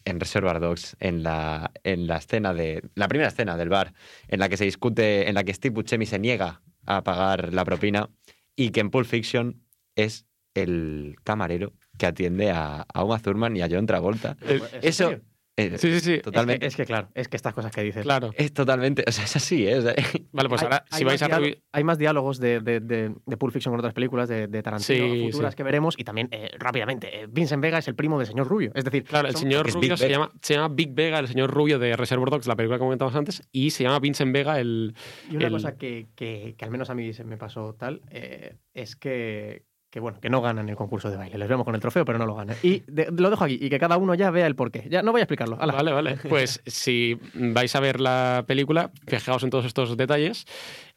[0.04, 2.82] en Reservoir Dogs, en la, en la escena de.
[2.94, 3.92] La primera escena del bar,
[4.26, 7.64] en la que se discute, en la que Steve Buscemi se niega a pagar la
[7.66, 8.08] propina,
[8.56, 9.62] y que en Pulp Fiction
[9.94, 14.36] es el camarero que atiende a, a Uma Thurman y a John Travolta.
[14.46, 15.08] ¿Es Eso.
[15.10, 15.24] serio?
[15.60, 16.18] eh, sí, sí, sí.
[16.20, 16.64] Totalmente.
[16.64, 18.04] Es que, es que, claro, es que estas cosas que dices.
[18.04, 18.30] Claro.
[18.36, 19.02] Es totalmente.
[19.08, 19.78] O sea, es así, ¿eh?
[19.78, 19.92] O sea,
[20.30, 22.78] Vale, pues Hay- ahora, hay si vais más a diálogo- Hay más diálogos de, de,
[22.78, 25.56] de, de Pulp Fiction con otras películas de, de Tarantino Sí, futuras sí.
[25.56, 28.70] que veremos y también, eh, rápidamente, eh, Vincent Vega es el primo del señor Rubio.
[28.76, 31.26] Es decir, Claro, el son- señor es Rubio se llama, se llama Big Vega, el
[31.26, 34.60] señor Rubio de Reservoir Dogs, la película que comentábamos antes, y se llama Vincent Vega,
[34.60, 34.94] el.
[35.28, 38.02] Y una el- cosa que, que- que al menos a mí se me pasó tal,
[38.12, 41.38] eh, es que, que, bueno, que no ganan el concurso de baile.
[41.38, 42.56] Les vemos con el trofeo, pero no lo ganan.
[42.62, 44.86] Y de- lo dejo aquí, y que cada uno ya vea el porqué.
[44.90, 45.56] Ya no voy a explicarlo.
[45.60, 45.72] Hala.
[45.72, 46.16] Vale, vale.
[46.28, 50.44] Pues si vais a ver la película, fijaos en todos estos detalles.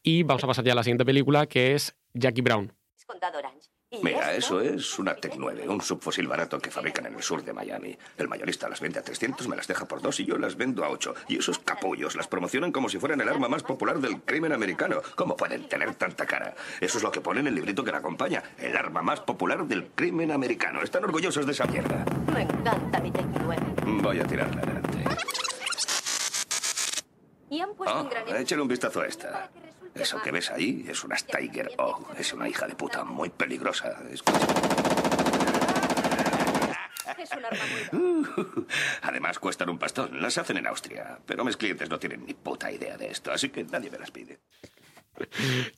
[0.03, 2.73] Y vamos a pasar ya a la siguiente película, que es Jackie Brown.
[3.37, 3.67] Orange.
[3.67, 3.70] Y
[4.01, 7.51] Mira, eso es una Tec 9, un subfusil barato que fabrican en el sur de
[7.51, 7.97] Miami.
[8.17, 10.85] El mayorista las vende a 300, me las deja por dos y yo las vendo
[10.85, 11.13] a 8.
[11.27, 15.01] Y esos capullos las promocionan como si fueran el arma más popular del crimen americano.
[15.15, 16.55] ¿Cómo pueden tener tanta cara?
[16.79, 18.41] Eso es lo que pone en el librito que la acompaña.
[18.57, 20.81] El arma más popular del crimen americano.
[20.81, 22.05] Están orgullosos de esa mierda.
[22.33, 23.61] Me encanta mi Tec 9.
[24.01, 24.80] Voy a tirarla.
[27.51, 29.51] Y han puesto Ah, un gran échale un vistazo a esta.
[29.93, 32.07] Eso que ves ahí es una Tiger O.
[32.17, 34.01] Es una hija de puta muy peligrosa.
[34.09, 34.39] Escucha.
[37.21, 37.59] Es un arma
[37.91, 38.65] muy
[39.01, 40.21] Además, cuestan un pastón.
[40.21, 41.19] Las hacen en Austria.
[41.25, 44.11] Pero mis clientes no tienen ni puta idea de esto, así que nadie me las
[44.11, 44.39] pide.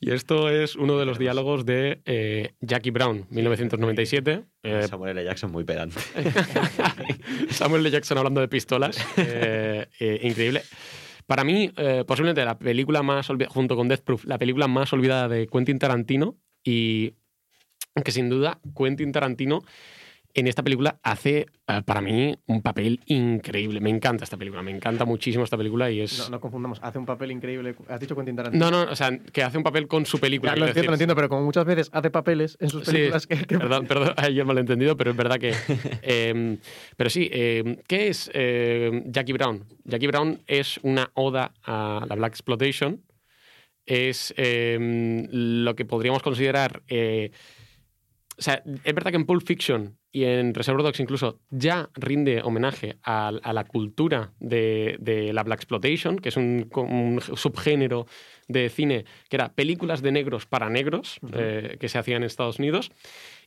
[0.00, 4.44] Y esto es uno de los diálogos de eh, Jackie Brown, 1997.
[4.62, 5.24] Eh, Samuel L.
[5.24, 5.98] Jackson muy pedante.
[7.50, 7.90] Samuel L.
[7.90, 8.96] Jackson hablando de pistolas.
[9.16, 10.62] eh, eh, increíble.
[11.26, 15.28] Para mí, eh, posiblemente la película más junto con Death Proof, la película más olvidada
[15.28, 17.14] de Quentin Tarantino y
[18.04, 19.62] que sin duda Quentin Tarantino
[20.36, 23.80] en esta película hace eh, para mí un papel increíble.
[23.80, 26.18] Me encanta esta película, me encanta muchísimo esta película y es...
[26.18, 27.76] No, no confundamos, hace un papel increíble.
[27.88, 28.70] ¿Has dicho Quentin Tarantino?
[28.70, 30.52] No, no, o sea, que hace un papel con su película.
[30.52, 33.26] Ya, lo entiendo, lo entiendo, pero como muchas veces hace papeles en sus Sí, películas
[33.28, 35.54] que, que- Perdón, perdón, ahí he malentendido, pero es verdad que.
[36.02, 36.58] eh,
[36.96, 39.64] pero sí, eh, ¿qué es eh, Jackie Brown?
[39.84, 43.02] Jackie Brown es una oda a la Black Exploitation.
[43.86, 46.82] Es lo que podríamos considerar.
[46.88, 47.30] eh,
[48.36, 52.40] o sea, es verdad que en Pulp Fiction y en Reservoir Dogs incluso ya rinde
[52.42, 58.06] homenaje a, a la cultura de, de la Black Exploitation, que es un, un subgénero
[58.46, 62.58] de cine que era películas de negros para negros, eh, que se hacían en Estados
[62.60, 62.92] Unidos.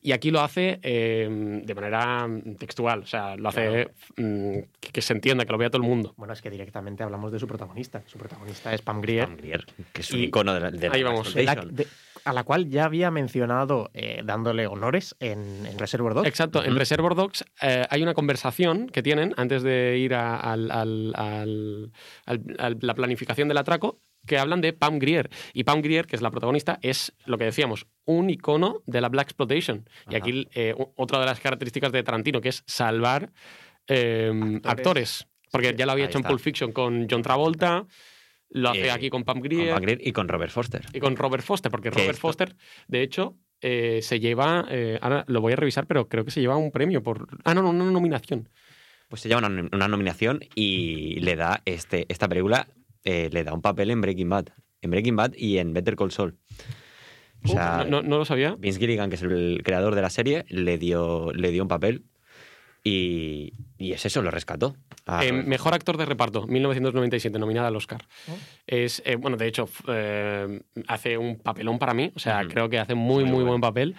[0.01, 1.28] Y aquí lo hace eh,
[1.63, 2.28] de manera
[2.59, 5.88] textual, o sea, lo hace mm, que, que se entienda, que lo vea todo el
[5.88, 6.13] mundo.
[6.18, 8.03] Bueno, es que directamente hablamos de su protagonista.
[8.07, 9.26] Su protagonista es Pam Grier.
[9.28, 11.34] Pam Grier, que es un Y- icono de la, de la ahí vamos.
[11.34, 11.76] la- exploitation.
[11.76, 11.88] de-
[12.28, 16.28] a la cual ya había mencionado eh, dándole honores en, en Reservoir Dogs.
[16.28, 20.69] Exacto, en Reservoir Dogs eh, hay una conversación que tienen antes de ir a al-
[20.71, 21.91] al- al-
[22.25, 25.30] al- a la planificación del atraco que hablan de Pam Grier.
[25.53, 29.07] Y Pam Grier, que es la protagonista, es lo que decíamos, un icono de la
[29.07, 29.89] Black Exploitation.
[30.09, 33.32] Y aquí eh, otra de las características de Tarantino, que es salvar
[33.88, 34.30] eh,
[34.63, 34.65] actores.
[34.65, 35.28] Actores.
[35.49, 36.25] Porque ya lo había hecho en.
[36.25, 37.86] Pulp Fiction con John Travolta,
[38.50, 40.86] lo hace Eh, aquí con Pam Con Grier Pam Grier y con Robert Foster.
[40.93, 42.56] y con Robert Foster, porque Que Robert esto- Foster,
[42.88, 46.41] de hecho, eh, se lleva, eh, ahora lo voy a revisar, pero creo que se
[46.41, 47.28] lleva un premio por...
[47.44, 48.49] Ah, no, no, una nominación.
[49.10, 52.68] Pues se lleva una, una nominación y le da este, esta película
[53.03, 54.48] le da un papel en Breaking Bad.
[54.82, 56.38] En Breaking Bad y en Better Call Saul.
[57.45, 58.56] O sea, no, no- no lo sabía.
[58.60, 62.03] Vince Gilligan, que es el creador de la serie, le dio, le dio un papel
[62.84, 64.76] y, y es eso, lo rescató.
[65.06, 68.06] a Eh, mejor actor de reparto, 1997, nominada al Oscar.
[68.66, 72.80] Es, eh, bueno, de hecho, eh, hace un papelón para mí, o sea, creo que
[72.80, 73.48] hace muy, Muy muy, bueno.
[73.49, 73.95] buen papel.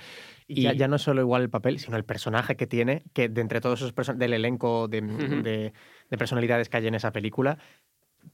[0.51, 3.43] Y ya, ya no solo igual el papel, sino el personaje que tiene, que de
[3.43, 5.43] entre todos esos del elenco de, Ujú.
[5.43, 5.73] de-
[6.11, 7.59] de personalidades que hay en esa película,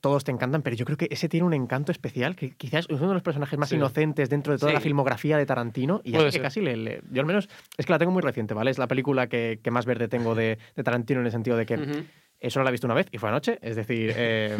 [0.01, 2.99] todos te encantan, pero yo creo que ese tiene un encanto especial, que quizás es
[2.99, 3.77] uno de los personajes más Sí.
[3.77, 4.75] inocentes dentro de toda Sí.
[4.75, 7.49] la filmografía de Tarantino, y Puede hace que casi le, le- Yo al menos,
[7.79, 8.71] es que la tengo muy reciente, ¿vale?
[8.71, 11.67] Es la película que, que más verde tengo de, de Tarantino en el sentido de
[11.67, 12.05] que Ujú.
[12.41, 14.59] Eh, solo la he visto una vez y fue anoche, es decir, eh,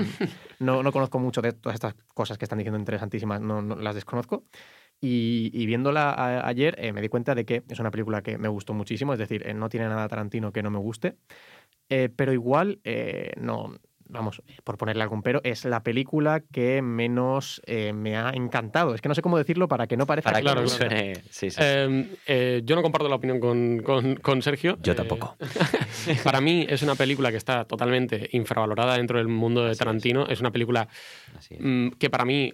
[0.59, 3.95] no, no conozco mucho de todas estas cosas que están diciendo interesantísimas, no, no las
[3.95, 4.45] desconozco.
[5.01, 8.39] Y, y viéndola a- ayer eh, me di cuenta de que es una película que
[8.39, 11.17] me gustó muchísimo, es decir, eh, no tiene nada Tarantino que no me guste,
[11.91, 13.75] eh, pero igual eh, no,
[14.09, 18.95] vamos, por ponerle algún pero, es la película que menos eh, me ha encantado.
[18.95, 20.91] Es que no sé cómo decirlo para que no parezca Para que Claro, no claro.
[20.91, 21.15] suene...
[21.31, 21.57] Sí, sí.
[21.61, 24.77] Eh, eh, yo no comparto la opinión con, con- con Sergio.
[24.83, 25.37] Yo Eh, tampoco.
[26.25, 29.79] para mí es una película que está totalmente infravalorada dentro del mundo de Así es.
[29.79, 30.27] Tarantino.
[30.29, 30.41] Es.
[30.41, 30.89] una película
[31.39, 31.59] es.
[31.61, 32.53] mm, que para mí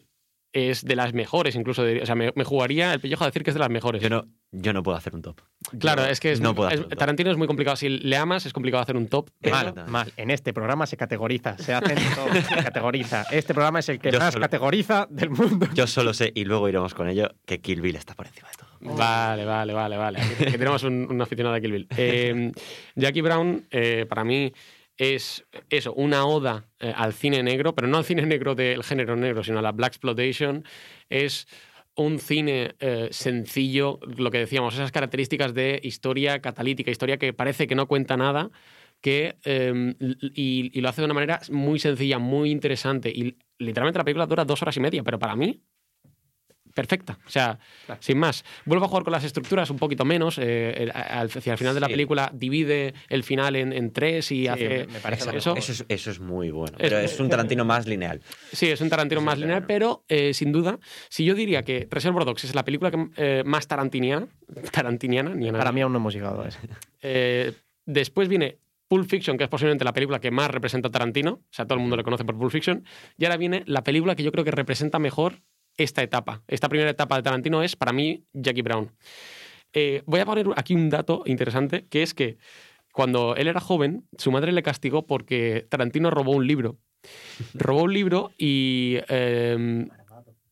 [0.52, 1.82] es de las mejores, incluso.
[1.84, 4.02] de- o sea, me, me jugaría el pellejo a decir que es de las mejores.
[4.02, 5.40] Yo no, yo no puedo hacer un top.
[5.78, 6.96] claro, Yo es que es, no puedo es- top.
[6.98, 7.76] Tarantino es muy complicado.
[7.76, 9.30] Si le amas, es complicado hacer un top.
[9.40, 10.12] pero- Mal, mal.
[10.16, 13.24] En este programa se categoriza, se hacen todo, se categoriza.
[13.30, 15.68] Este programa es el que Yo más solo- categoriza del mundo.
[15.74, 18.56] Yo solo sé, y luego iremos con ello, que Kill Bill está por encima de
[18.56, 18.70] todo.
[18.96, 20.20] Vale, vale, vale, vale.
[20.20, 21.86] Aquí, aquí tenemos un, un aficionado a Kill Bill.
[21.96, 22.50] Eh,
[22.96, 24.52] Jackie Brown, eh, para mí,
[25.00, 29.16] es eso, una oda eh, al cine negro, pero no al cine negro del género
[29.16, 30.62] negro, sino a la Black Exploitation.
[31.08, 31.48] Es
[31.96, 37.66] un cine eh, sencillo, lo que decíamos, esas características de historia catalítica, historia que parece
[37.66, 38.50] que no cuenta nada,
[39.00, 39.36] que,
[40.34, 43.08] y, y lo hace de una manera muy sencilla, muy interesante.
[43.08, 45.62] Y literalmente la película dura dos horas y media, pero para mí,
[46.80, 47.18] perfecta.
[47.26, 47.58] O sea,
[48.00, 48.44] sin más.
[48.64, 50.38] Vuelvo a jugar con las estructuras un poquito menos.
[50.38, 54.32] eh, el- al, hacia el final de la película divide el final en, en tres
[54.32, 55.54] y hace me parece eso.
[55.56, 56.76] Eso es, eso es muy bueno.
[56.78, 58.20] Es- Pero es un Tarantino más lineal.
[58.52, 60.78] Sí, es un Tarantino más lineal, pero eh, sin duda,
[61.08, 64.26] si yo diría que Reservoir Dogs es la película que, eh, más tarantiniana,
[64.72, 66.58] tarantiniana, ni a Para mí aún no hemos llegado a eso.
[67.02, 67.52] eh,
[67.86, 68.58] después viene
[68.88, 71.74] Pulp Fiction, que es posiblemente la película que más representa a Tarantino, o sea, todo
[71.74, 72.84] el mundo le conoce por Pulp Fiction,
[73.16, 75.42] y ahora viene la película que yo creo que representa mejor
[75.76, 76.42] esta etapa.
[76.48, 78.90] Esta primera etapa de Tarantino es, para mí, Jackie Brown.
[79.72, 82.38] Eh, voy a poner aquí un dato interesante, que es que
[82.92, 86.76] cuando él era joven, su madre le castigó porque Tarantino robó un libro.
[87.54, 88.96] Robó un libro y...
[89.08, 89.86] eh,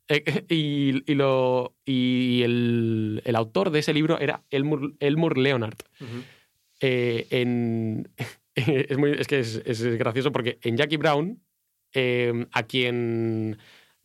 [0.09, 5.77] eh, y, y lo, y el, el autor de ese libro era Elmore, Elmore Leonard.
[6.81, 8.09] Eh, en,
[8.55, 11.43] es, muy- es que es, es gracioso porque en Jackie Brown,
[11.93, 13.59] eh, a quien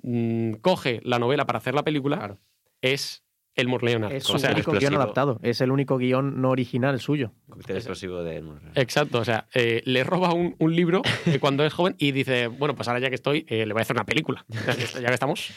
[0.03, 2.39] mm, coge la novela para hacer la película Claro.
[2.81, 3.23] es
[3.55, 4.11] Elmore Leonard.
[4.13, 5.39] Es O sea, único guion adaptado.
[5.43, 7.33] Es el único guion no original suyo.
[7.49, 8.43] Cóctel explosivo de
[8.75, 11.01] Exacto, o sea, eh, le roba un, un libro
[11.39, 13.83] cuando es joven y dice, bueno, pues ahora ya que estoy, eh, le voy a
[13.83, 14.45] hacer una película.
[14.47, 15.51] Ya que, ya que estamos.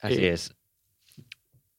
[0.00, 0.54] Así Eh, es.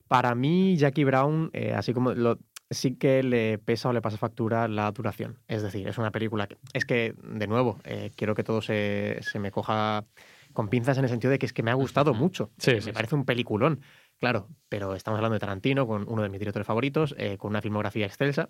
[0.07, 2.37] Para mí, Jackie Brown, eh, así como lo,
[2.69, 5.39] sí que le pesa o le pasa factura la duración.
[5.47, 6.57] Es decir, es una película que.
[6.73, 10.05] Es que, de nuevo, eh, quiero que todo se, se me coja
[10.53, 12.51] con pinzas en el sentido de que es que me ha gustado mucho.
[12.57, 12.91] Sí, me sí, sí.
[12.91, 13.81] parece un peliculón.
[14.19, 17.61] Claro, pero estamos hablando de Tarantino, con uno de mis directores favoritos, eh, con una
[17.61, 18.47] filmografía excelsa.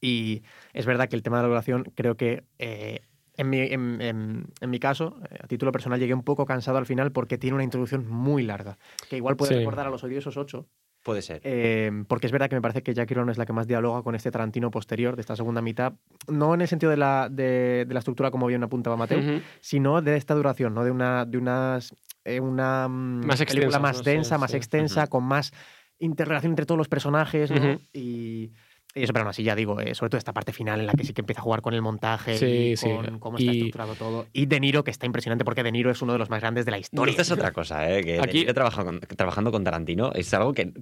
[0.00, 3.02] Y es verdad que el tema de la duración, creo que eh,
[3.36, 6.78] en, mi, en, en- en mi caso, eh, a título personal, llegué un poco cansado
[6.78, 8.78] al final porque tiene una introducción muy larga,
[9.08, 9.58] que igual puede Sí.
[9.58, 10.66] recordar a los odiosos 8,
[11.02, 11.40] Puede ser.
[11.44, 14.02] eh, porque es verdad que me parece que Jackie Brown es la que más dialoga
[14.02, 15.94] con este Tarantino posterior de esta segunda mitad,
[16.28, 19.40] no en el sentido de la, de, de la estructura como bien apuntaba Mateo, Ujú.
[19.60, 20.84] sino de esta duración, ¿no?
[20.84, 24.56] de una, de unas, eh, una mm, película más densa, más sí.
[24.56, 25.52] extensa, con más
[25.98, 27.80] interrelación entre todos los personajes, ¿no?
[27.92, 28.52] Y,
[28.94, 30.92] y eso, pero aún así, ya digo, eh, sobre todo esta parte final en la
[30.92, 32.88] que sí que empieza a jugar con el montaje Sí, y sí.
[32.90, 34.26] con cómo está Y- estructurado todo.
[34.32, 36.64] Y De Niro, que está impresionante porque De Niro es uno de los más grandes
[36.64, 37.10] de la Y historia.
[37.10, 38.02] esta es otra cosa, ¿eh?
[38.04, 40.72] Que Aquí- trabajando con, trabajando con Tarantino es algo que.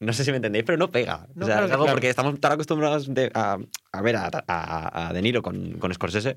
[0.00, 1.28] No sé si me entendéis, pero no pega.
[1.34, 1.94] No, o sea, claro es algo claro.
[1.96, 3.56] porque estamos tan acostumbrados de- a,
[3.92, 6.34] a ver a, a- a De Niro con, con Scorsese,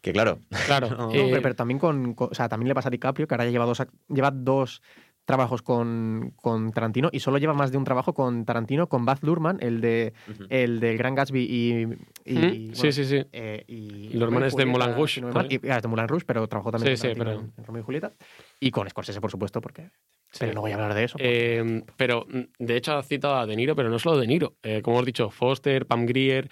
[0.00, 0.38] que claro.
[0.66, 0.88] Claro.
[0.98, 3.34] No, eh, pero, pero también con, con- O sea, también le pasa a DiCaprio, que
[3.34, 4.82] ahora ya lleva dos, lleva dos
[5.28, 9.22] trabajos con, con Tarantino y solo lleva más de un trabajo con Tarantino, con Baz
[9.22, 10.44] Luhrmann, el de Ujú.
[10.48, 11.82] el del Gran Gatsby y.
[12.24, 13.22] y- Mm, bueno, sí, sí, sí.
[13.32, 15.82] eh, y, Los hermanos de Julieta, Moulin Rouge, si no me mal, y, ah, es
[15.82, 18.12] de Moulin Rouge, pero trabajó también Sí, con sí, pero- en, en Romeo y Julieta.
[18.58, 19.90] Y con Scorsese, por supuesto, porque.
[20.38, 21.12] Pero no voy a hablar de eso.
[21.18, 22.26] porque- Eh, pero
[22.58, 24.54] de hecho ha citado a De Niro, pero no solo De Niro.
[24.62, 26.48] Eh, como hemos dicho, Foster, Pam Grier,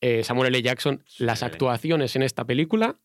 [0.00, 0.62] eh, Samuel L.
[0.62, 1.02] Jackson.
[1.18, 2.96] Las actuaciones en esta película,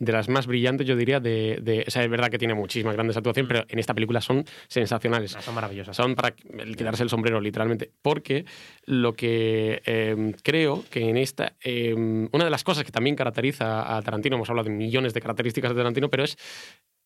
[0.00, 2.94] de las más brillantes, yo diría, de, de- o sea, es verdad que tiene muchísimas
[2.94, 5.32] grandes actuaciones, pero en esta película son sensacionales.
[5.32, 5.96] son maravillosas.
[5.96, 7.90] Son para el quitarse el sombrero, literalmente.
[8.00, 8.44] Porque
[8.84, 11.54] lo que eh, creo que en esta.
[11.64, 15.20] eh, una de las cosas que también caracteriza a Tarantino, hemos hablado de millones de
[15.20, 16.36] características de Tarantino, pero es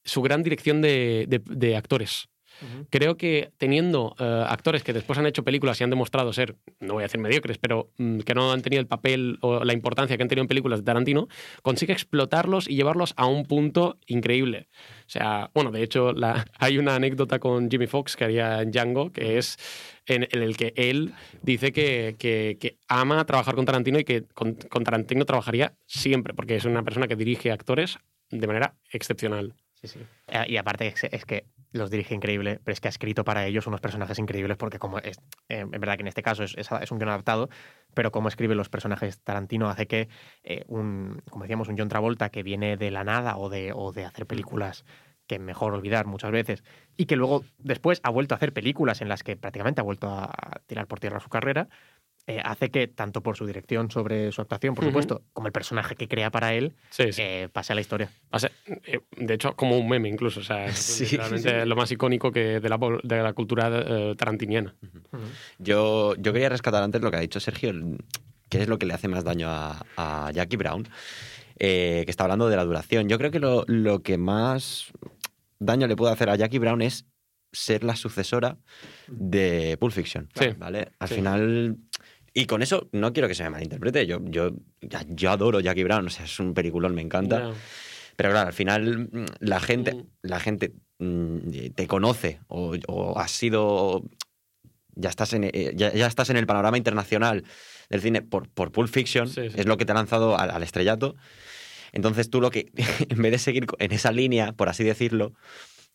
[0.05, 2.29] su gran dirección de, de- de actores.
[2.91, 6.95] Creo que teniendo eh, actores que después han hecho películas y han demostrado ser, no
[6.95, 10.17] voy a decir mediocres, pero mm, que no han tenido el papel o la importancia
[10.17, 11.29] que han tenido en películas de Tarantino,
[11.63, 14.69] consigue explotarlos y llevarlos a un punto increíble.
[15.07, 18.71] O sea, bueno, de hecho, la- hay una anécdota con Jimmy Fox que haría en
[18.71, 19.59] Django, que es
[20.07, 21.13] en, en el que él
[21.43, 26.35] dice que, que- que ama trabajar con Tarantino y que con, con Tarantino trabajaría siempre,
[26.35, 27.99] porque es una persona que dirige actores
[28.31, 29.55] de manera excepcional.
[29.81, 29.99] Sí, sí.
[30.29, 33.67] Eh, Y aparte es que los dirige increíble, pero es que ha escrito para ellos
[33.67, 35.19] unos personajes increíbles porque como es,
[35.49, 37.49] eh, en verdad que en este caso es, es- es un guion adaptado,
[37.95, 40.09] pero como escribe los personajes Tarantino hace que
[40.45, 43.93] eh, un, como decíamos, un John Travolta que viene de la nada o de, o
[43.93, 44.85] de hacer películas
[45.27, 46.65] que mejor olvidar muchas veces
[46.97, 50.09] y que luego después ha vuelto a hacer películas en las que prácticamente ha vuelto
[50.11, 51.69] a tirar por tierra su carrera,
[52.27, 55.97] eh, hace que tanto por su dirección sobre su actuación, por supuesto, como el personaje
[55.97, 57.23] que crea para él, Sí, sí.
[57.23, 58.11] eh, pase a la historia.
[58.31, 58.51] O sea,
[58.87, 60.41] eh, de hecho, como un meme incluso.
[60.41, 61.17] O sea, es Sí.
[61.17, 64.75] realmente lo más icónico que de, la, de la cultura eh, tarantiniana.
[65.59, 67.73] Yo, yo quería rescatar antes lo que ha dicho Sergio,
[68.49, 70.87] qué es lo que le hace más daño a, a Jackie Brown,
[71.59, 73.09] eh, que está hablando de la duración.
[73.09, 74.93] Yo creo que lo, lo que más
[75.59, 77.07] daño le puede hacer a Jackie Brown es
[77.53, 78.57] ser la sucesora
[79.09, 80.29] de Pulp Fiction.
[80.35, 80.49] Sí.
[80.57, 80.93] ¿vale?
[80.99, 81.15] Al Sí.
[81.17, 81.77] final...
[82.35, 84.07] Y con eso no quiero que se me malinterprete.
[84.07, 84.53] Yo, yo,
[85.09, 87.51] yo adoro Jackie Brown, o sea, es un peliculón, me encanta.
[87.51, 87.55] Ya.
[88.17, 90.07] Pero claro, al final mm, la gente, Mm.
[90.23, 91.39] la gente mm,
[91.75, 94.03] te conoce o, o has sido.
[94.95, 97.45] Ya estás, en, eh, ya, ya estás en el panorama internacional
[97.89, 99.57] del cine por, por Pulp Fiction, Sí, sí.
[99.57, 101.17] es lo que te ha lanzado al, al estrellato.
[101.93, 102.71] Entonces tú lo que,
[103.09, 105.33] en vez de seguir en esa línea, por así decirlo,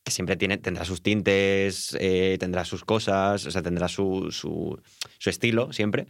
[0.03, 4.79] que siempre tiene, tendrá sus tintes, eh, tendrá sus cosas, o sea, tendrá su, su,
[5.17, 6.07] su estilo siempre,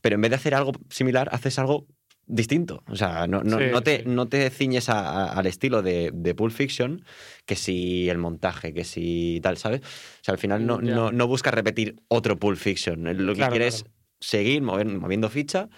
[0.00, 1.86] pero en vez de hacer algo similar, haces algo
[2.28, 2.82] distinto.
[2.88, 4.02] O sea, no, no, Sí, no te, sí.
[4.06, 7.04] no te ciñes a- a- al estilo de, de Pulp Fiction,
[7.44, 9.80] que si el montaje, que si tal, ¿sabes?
[9.82, 10.94] O sea, al final no, Ya.
[10.94, 13.04] no, no buscas repetir otro Pulp Fiction.
[13.26, 13.94] Lo que Claro, quieres claro.
[14.20, 15.68] seguir mover- moviendo ficha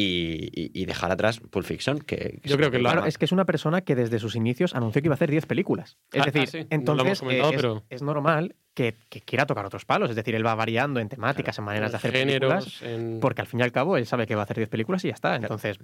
[0.00, 3.32] y, y- dejar atrás Pulp Fiction, que, Yo creo que lo- Claro, es que es
[3.32, 5.98] una persona que desde sus inicios anunció que iba a hacer 10 películas.
[6.12, 9.46] Es Ah, ah, decir, sí, lo entonces eh, es, pero- es normal que, que quiera
[9.46, 10.10] tocar otros palos.
[10.10, 12.78] Es decir, él va variando en temáticas, en maneras de hacer películas.
[12.78, 12.82] géneros,
[13.14, 15.04] en- Porque al fin y al cabo él sabe que va a hacer 10 películas
[15.04, 15.36] y ya está.
[15.36, 15.78] Entonces,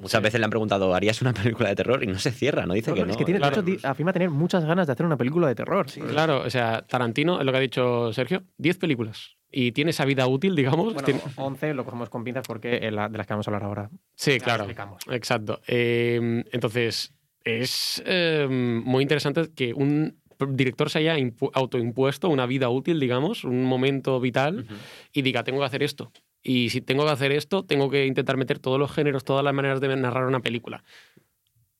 [0.00, 1.32] Muchas veces le han preguntado, ¿harías una
[1.62, 2.02] película de terror?
[2.02, 3.10] Y no se cierra, no dice no, que no, no.
[3.12, 3.54] es que tiene, de claro.
[3.60, 5.86] hecho, di- afirma tener muchas ganas de hacer una película de terror.
[6.08, 9.36] Claro, o sea, Tarantino, es lo que ha dicho Sergio, 10 películas.
[9.50, 10.92] Y tiene esa vida útil, digamos.
[10.92, 13.57] Bueno, tiene- 11 lo cogemos con pinzas porque la- de las que vamos a hablar
[13.64, 13.90] ahora.
[14.14, 14.64] Sí, claro.
[14.64, 15.02] explicamos.
[15.10, 15.60] Exacto.
[15.66, 17.12] Eh, entonces,
[17.44, 20.18] es eh, muy interesante que un
[20.50, 24.66] director se haya impu- autoimpuesto una vida útil, digamos, un momento vital,
[25.12, 26.12] y diga, tengo que hacer esto.
[26.42, 29.52] Y si tengo que hacer esto, tengo que intentar meter todos los géneros, todas las
[29.54, 30.84] maneras de narrar una película.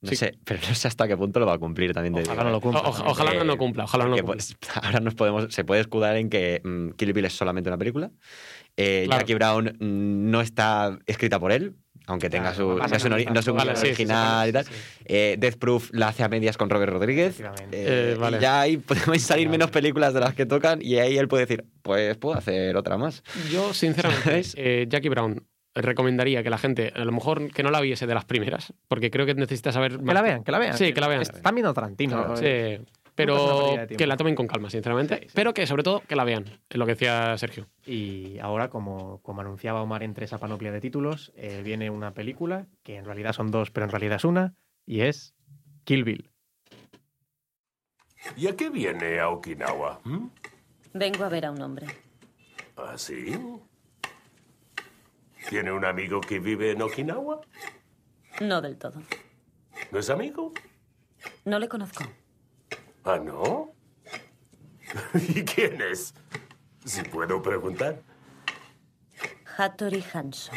[0.00, 0.16] No Sí.
[0.16, 2.14] sé, pero no sé hasta qué punto lo va a cumplir también.
[2.14, 2.60] Ojalá digo, no lo ¿eh?
[2.60, 2.80] cumpla.
[2.82, 4.34] O- o- ojalá no Eh, lo cumpla, ojalá no lo cumpla.
[4.34, 7.78] pues, ahora nos podemos, se puede escudar en que mm, Kill Bill es solamente una
[7.78, 8.10] película.
[8.78, 9.20] Eh, Claro.
[9.20, 11.74] Jackie Brown mm, no está escrita por él,
[12.06, 12.78] aunque tenga Claro, su.
[12.78, 12.84] no
[13.40, 14.64] es un, original y tal.
[14.64, 15.02] sí, sí.
[15.04, 17.40] Eh, Death Proof la hace a medias con Robert Rodríguez.
[17.40, 18.38] Eh, Eh, vale.
[18.38, 19.58] y ya ahí pueden salir Vale.
[19.58, 22.96] menos películas de las que tocan y ahí él puede decir, pues puedo hacer otra
[22.96, 23.22] más.
[23.50, 25.44] Yo, sinceramente, eh, Jackie Brown
[25.74, 29.10] recomendaría que la gente, a lo mejor que no la viese de las primeras, porque
[29.10, 30.76] creo que necesita saber Que la vean, que la vean.
[30.76, 31.22] Sí, que la vean.
[31.22, 32.36] Están viendo Tarantino.
[32.36, 32.44] Sí,
[33.18, 35.16] pero que la tomen con calma, sinceramente.
[35.16, 35.32] Sí, sí.
[35.34, 37.66] Pero que sobre todo que la vean, es lo que decía Sergio.
[37.84, 42.66] Y ahora, como, como anunciaba Omar entre esa panoplia de títulos, eh, viene una película
[42.84, 44.54] que en realidad son dos, pero en realidad es una,
[44.86, 45.34] y es
[45.84, 46.30] Kill Bill.
[48.36, 50.00] ¿Y a qué viene a Okinawa?
[50.04, 50.28] ¿Mm?
[50.94, 51.86] Vengo a ver a un hombre.
[52.76, 53.36] ¿Ah, sí?
[55.50, 57.40] ¿Tiene un amigo que vive en Okinawa?
[58.42, 59.02] No del todo.
[59.90, 60.52] ¿No es amigo?
[61.44, 62.04] No le conozco.
[63.10, 63.72] ¿Ah, no?
[65.14, 66.12] ¿Y quién es?
[66.84, 68.02] Si puedo preguntar.
[69.56, 70.54] Hattori Hanson.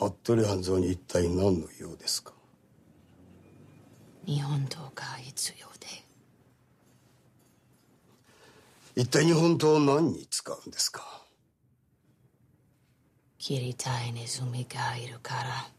[0.00, 2.32] 服部半蔵に一体何の用ですか
[4.26, 6.09] 日本刀が必要で
[8.95, 11.03] 一体日本刀を何に使うんですか
[13.37, 15.69] 切りたいネズミがいるから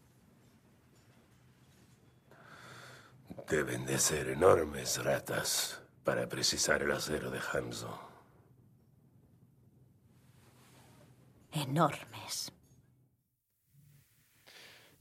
[3.49, 7.97] Deben de ser enormes ratas para precisar el acero de Hanzo.
[11.53, 12.53] Enormes.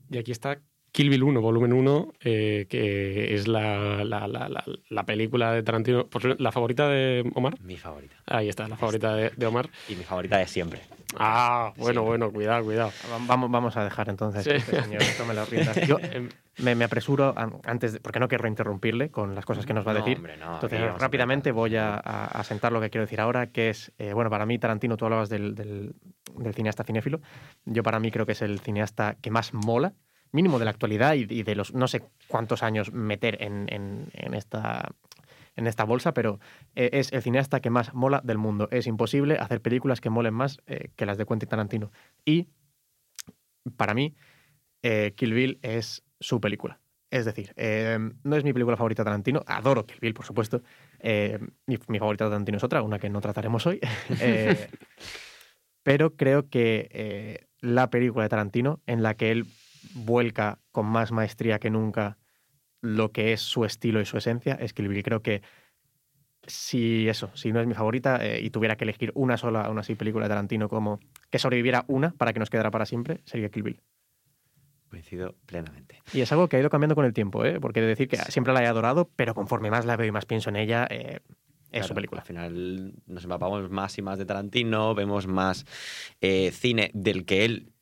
[0.10, 0.62] Y aquí está
[1.01, 5.63] Kill Bill 1, volumen 1, eh, que es la, la, la, la, la película de
[5.63, 6.07] Tarantino.
[6.09, 7.59] pues, ¿La favorita de Omar?
[7.63, 8.17] Mi favorita.
[8.27, 9.71] Ahí está, la favorita de, de Omar.
[9.89, 10.83] Y mi favorita de siempre.
[11.19, 12.93] Ah, bueno, bueno, cuidado, cuidado.
[13.27, 14.51] Vamos, vamos a dejar entonces Sí.
[14.51, 15.75] este señor tome las riendas.
[15.89, 15.97] Yo
[16.59, 19.87] me, me apresuro an- antes, de- porque no quiero interrumpirle con las cosas que nos
[19.87, 20.19] va a No, decir.
[20.19, 23.71] hombre, no, entonces, rápidamente voy a, a- a sentar lo que quiero decir ahora, que
[23.71, 25.95] es, eh, bueno, para mí Tarantino, tú hablabas del, del-
[26.37, 27.23] del cineasta cinéfilo.
[27.65, 29.95] Yo para mí creo que es el cineasta que más mola,
[30.33, 34.91] mínimo de la actualidad y, de los no sé cuántos años meter en, en- esta
[35.57, 36.39] en esta bolsa, pero
[36.75, 38.69] eh, es el cineasta que más mola del mundo.
[38.71, 41.91] Es imposible hacer películas que molen más eh, que las de Quentin Tarantino.
[42.25, 42.49] Y
[43.77, 44.15] para mí,
[44.83, 46.81] eh, Kill Bill es su película.
[47.11, 50.63] Es decir, eh, no es mi película favorita Tarantino, adoro Kill Bill, por supuesto.
[51.03, 53.81] Mi, mi favorita Tarantino es otra, una que no trataremos hoy.
[55.83, 59.47] Pero creo que la película de Tarantino, en la que él
[59.95, 62.19] vuelca con más maestría que nunca
[62.81, 65.03] lo que es su estilo y su esencia, es Kill Bill.
[65.03, 65.43] Creo que
[66.47, 69.83] si eso, si no es mi favorita eh, y tuviera que elegir una sola, una
[69.83, 70.99] así película de Tarantino como
[71.31, 73.81] que sobreviviera una para que nos quedara para siempre, sería Kill Bill.
[74.89, 76.03] Coincido plenamente.
[76.13, 77.61] Y es algo que ha ido cambiando con el tiempo, ¿eh?
[77.61, 80.13] porque he de decir que siempre la he adorado, pero conforme más la veo y
[80.13, 81.21] más pienso en ella, eh,
[81.71, 82.23] es su película.
[82.23, 85.65] Al final nos empapamos más y más de Tarantino, vemos más
[86.21, 87.73] eh, cine del que él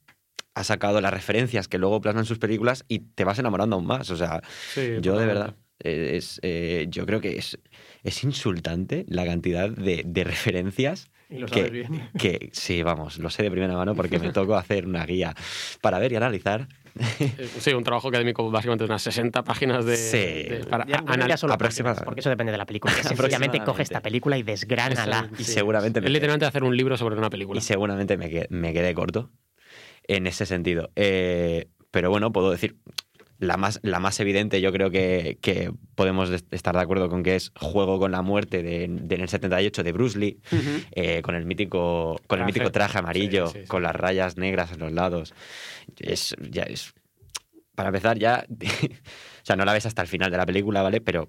[0.58, 3.86] ha sacado las referencias que luego plasma en sus películas y te vas enamorando aún
[3.86, 4.10] más.
[4.10, 4.42] O sea,
[4.74, 7.58] Sí, yo de verdad, eh, es, eh, yo creo que es,
[8.02, 11.10] es insultante la cantidad de, de referencias.
[11.30, 12.08] Y lo que, bien.
[12.18, 15.34] que sí, vamos, lo sé de primera mano porque me tocó hacer una guía
[15.82, 16.66] para ver y analizar.
[17.20, 20.16] Eh, Sí, un trabajo académico básicamente de unas 60 páginas de, Sí.
[20.18, 22.04] de- para Ya, ya solo aproximadamente.
[22.04, 22.92] porque eso depende de la película.
[23.02, 25.28] Sencillamente coge esta película y desgránala.
[25.38, 25.52] Y Sí.
[25.52, 27.58] seguramente me Es literalmente hacer un libro sobre una película.
[27.58, 29.30] Y seguramente me, me quedé corto
[30.08, 30.90] en ese sentido.
[30.96, 32.76] Eh, pero bueno, puedo decir,
[33.38, 37.22] la más, la más evidente yo creo que, que podemos de- estar de acuerdo con
[37.22, 40.40] que es Juego con la muerte de, de en el 78 de Bruce Lee,
[40.90, 43.68] eh, con el mítico con el mítico traje amarillo, Sí, sí, sí.
[43.68, 45.34] con las rayas negras en los lados.
[46.00, 46.92] Es, ya es,
[47.76, 51.00] para empezar ya, o sea, no la ves hasta el final de la película, ¿vale?
[51.00, 51.28] Pero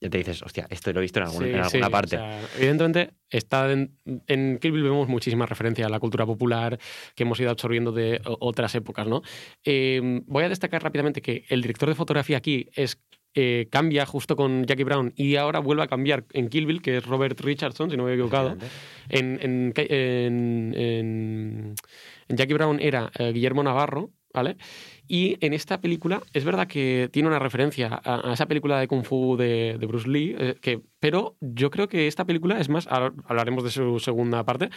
[0.00, 1.90] ya te dices, hostia, esto lo he visto en, algún- Sí, en sí, alguna o
[1.90, 2.10] parte.
[2.16, 3.96] sea, evidentemente, está en,
[4.26, 6.78] en Kill Bill vemos muchísima referencia a la cultura popular
[7.14, 9.06] que hemos ido absorbiendo de otras épocas.
[9.06, 9.22] ¿no?
[9.64, 13.00] Eh, voy a destacar rápidamente que el director de fotografía aquí es.
[13.38, 16.96] eh, cambia justo con Jackie Brown y ahora vuelve a cambiar en Kill Bill, que
[16.96, 18.56] es Robert Richardson, si no me he equivocado.
[19.10, 21.74] En, en, en- en-
[22.28, 24.56] en Jackie Brown era eh, Guillermo Navarro, ¿vale?
[25.08, 28.88] Y en esta película es verdad que tiene una referencia a, a esa película de
[28.88, 32.68] Kung Fu de, de Bruce Lee, eh, que, pero yo creo que esta película es
[32.68, 34.70] más, hablaremos de su segunda parte,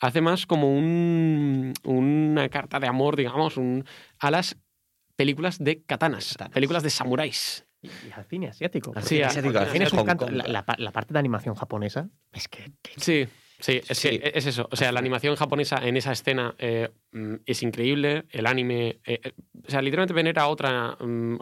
[0.00, 3.84] hace más como un- una carta de amor, digamos, un-
[4.18, 4.58] a las
[5.16, 7.66] películas de katanas, películas de samuráis.
[7.82, 8.92] Y al cine asiático.
[8.94, 10.34] Al cine porque- asiático, porque al al cine cine es un Hong canto- Kong.
[10.36, 13.26] la, la pa- la parte de animación japonesa es que, que- Sí,
[13.62, 14.18] sí, es, Sí.
[14.18, 14.68] que es eso.
[14.70, 18.24] O sea, la animación japonesa en esa escena eh, mm, es increíble.
[18.30, 18.98] El anime.
[19.06, 19.32] eh, eh,
[19.66, 20.68] o sea, literalmente venera a otro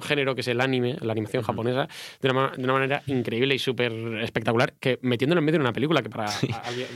[0.02, 1.88] género que es el anime, la animación japonesa,
[2.20, 3.92] de una, de una manera increíble y súper
[4.22, 6.26] espectacular, que metiéndolo en medio de una película que para.
[6.30, 6.86] a- alguien-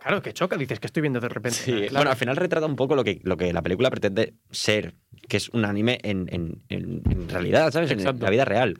[0.00, 1.56] Claro, que choca, dices que estoy viendo de repente.
[1.58, 1.92] Sí, Claro.
[1.94, 4.94] bueno, al final retrata un poco lo que, lo que la película pretende ser,
[5.28, 7.90] que es un anime en, en- en- en realidad, ¿sabes?
[7.90, 8.22] En Exacto.
[8.22, 8.78] la vida real.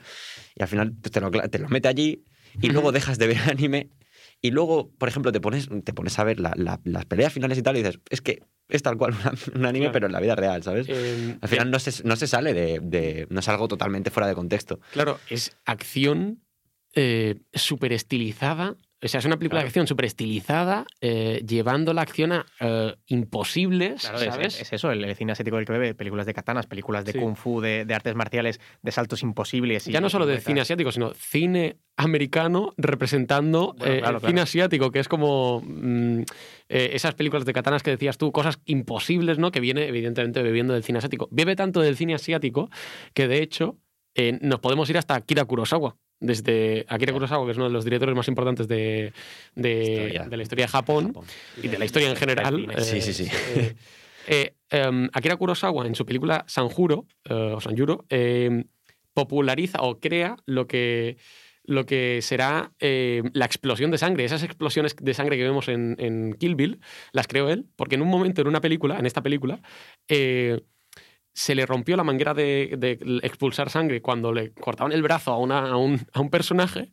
[0.55, 2.25] Y al final te lo, te lo mete allí
[2.61, 3.89] y luego dejas de ver anime
[4.47, 7.57] y luego, por ejemplo, te pones, te pones a ver la- la- las peleas finales
[7.57, 9.93] y tal y dices, es que es tal cual una- un anime, Claro.
[9.95, 10.87] pero en la vida real, ¿sabes?
[10.91, 14.27] eh, Al final no se, no se sale de, de- no es algo totalmente fuera
[14.27, 14.81] de contexto.
[14.93, 16.41] Claro, es acción
[16.95, 18.77] eh, súper estilizada.
[19.05, 22.95] O sea, es una película de acción súper estilizada, eh, llevando la acción a eh,
[23.09, 24.55] imposibles, Claro, es- ¿sabes?
[24.57, 27.13] es, es eso, el, el cine asiático del que bebe, películas de katanas, películas de
[27.13, 27.19] Sí.
[27.19, 29.87] kung fu, de, de artes marciales, de saltos imposibles.
[29.89, 34.21] y- ya no solo de cine asiático, sino cine americano representando Bueno, eh, claro, el
[34.21, 34.27] claro.
[34.33, 36.23] cine asiático, que es como mm,
[36.69, 39.51] esas películas de katanas que decías tú, cosas imposibles, ¿no?
[39.53, 41.29] Que viene, evidentemente, bebiendo del cine asiático.
[41.31, 42.71] Bebe tanto del cine asiático
[43.13, 43.77] que, de hecho,
[44.41, 45.97] nos podemos ir hasta Akira Kurosawa.
[46.21, 49.13] Desde Akira Kurosawa, que es uno de los directores más importantes de,
[49.55, 51.13] de- la historia de Japón,
[51.63, 52.67] y de la historia en general.
[52.79, 53.31] Sí, sí, sí.
[53.51, 53.75] eh,
[54.27, 58.65] eh, em, Akira Kurosawa, en su película Sanjuro, eh, o Sanjuro, em,
[59.13, 61.19] populariza o crea lo que,
[61.65, 64.25] lo que será eh, la explosión de sangre.
[64.25, 66.81] Esas explosiones de sangre que vemos en, en Kill Bill
[67.13, 69.61] las creó él, porque en un momento en una película, en esta película,
[70.09, 70.61] eh,
[71.35, 72.93] se le rompió la manguera de, de
[73.23, 76.93] expulsar sangre cuando le cortaban el brazo a, una- a un, a un personaje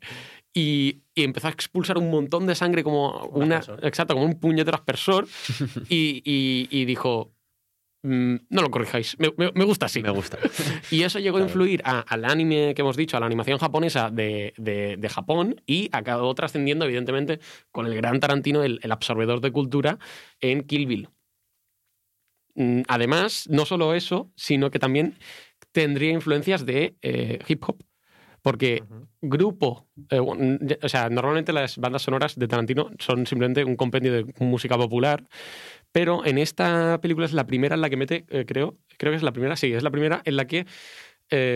[0.53, 3.85] y, y empezó a expulsar un montón de sangre como Un una, aspersor.
[3.87, 5.27] exacto, como un puñetero aspersor
[5.89, 7.33] y, y- y dijo,
[8.03, 10.01] mm, no lo corrijáis, me, me- me gusta así.
[10.01, 10.37] Me gusta.
[10.91, 14.09] Y eso llegó a influir a- al anime que hemos dicho, a la animación japonesa
[14.09, 17.39] de, de- de Japón y acabó trascendiendo, evidentemente,
[17.71, 19.99] con el gran Tarantino, el, el absorbedor de cultura,
[20.41, 21.09] en Kill Bill.
[22.61, 25.15] Mm, Además, no solo eso, sino que también
[25.71, 27.83] tendría influencias de eh, hip hop.
[28.43, 28.83] Porque
[29.21, 34.33] grupo, eh, o sea, normalmente las bandas sonoras de Tarantino son simplemente un compendio de
[34.39, 35.27] música popular,
[35.91, 39.17] pero en esta película es la primera en la que mete, eh, creo, creo que
[39.17, 40.65] es la primera, sí, es la primera en la que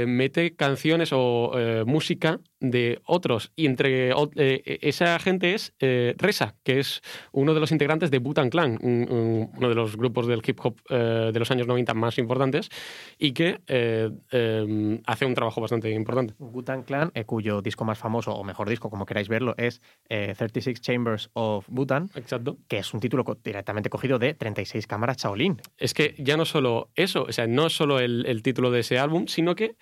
[0.08, 1.52] mete canciones o
[1.86, 3.52] música de otros.
[3.56, 7.02] Y entre o- eh, esa gente es eh, Reza, que es
[7.32, 10.60] uno de los integrantes de Butan Clan, un- un- uno de los grupos del hip
[10.64, 12.70] hop eh, de los años 90 más importantes,
[13.18, 16.34] y que eh, eh, hace un trabajo bastante importante.
[16.40, 20.34] Wu-Tang Clan, eh, cuyo disco más famoso, o mejor disco, como queráis verlo, es eh,
[20.38, 22.58] 36 Chambers of Bhutan, Exacto.
[22.68, 25.62] que es un título co- directamente cogido de 36 cámaras Shaolin.
[25.78, 28.80] Es que ya no solo eso, o sea, no es solo el, el título de
[28.80, 29.76] ese álbum, sino que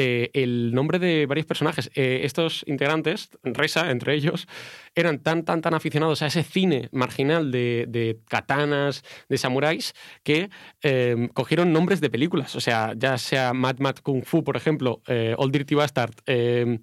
[0.00, 1.90] eh, el nombre de varios personajes.
[1.96, 4.46] Eh, estos integrantes, Reza, entre ellos,
[4.94, 10.50] eran tan, tan, tan aficionados a ese cine marginal de, katanas, de samuráis, que
[10.84, 12.54] eh, cogieron nombres de películas.
[12.54, 16.14] O sea, ya sea Mad Mad Kung Fu, por ejemplo, eh, Old Dirty Bastard.
[16.26, 16.78] eh,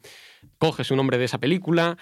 [0.58, 1.98] coge su nombre de esa película.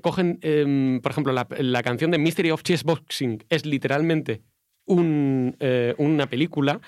[0.00, 4.42] cogen, eh, por ejemplo, la, la canción de Mystery of Chess Boxing es literalmente
[4.86, 6.80] un, eh, una película.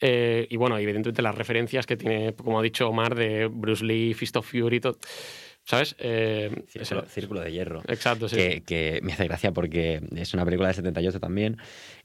[0.00, 4.14] eh, y bueno, evidentemente las referencias que tiene, como ha dicho Omar, de Bruce Lee,
[4.14, 4.98] Fist of Fury, todo.
[5.64, 5.96] ¿Sabes?
[5.98, 7.82] Eh, Círculo, ese- Círculo de Hierro.
[7.88, 8.36] Exacto, sí.
[8.36, 11.56] Que, que me hace gracia porque es una película de 78 también,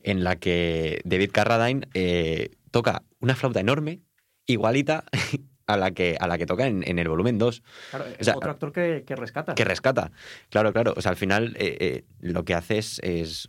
[0.01, 3.99] en la que David Carradine eh, toca una flauta enorme,
[4.47, 5.03] igualita
[5.67, 7.61] a la que, a la que toca en, en el volumen 2.
[7.91, 9.53] Claro, O es sea, otro actor que, que rescata.
[9.53, 10.11] que rescata.
[10.49, 10.95] Claro, claro.
[10.97, 13.47] O sea, al final eh, eh, lo que hace es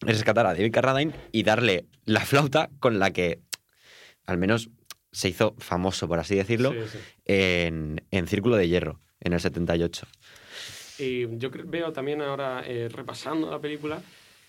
[0.00, 3.40] rescatar a David Carradine y darle la flauta con la que
[4.26, 4.70] al menos
[5.12, 6.98] se hizo famoso, por así decirlo, Sí, sí.
[7.24, 10.06] En, en Círculo de Hierro, en el 78.
[10.98, 14.02] Y yo veo también ahora, eh, repasando la película,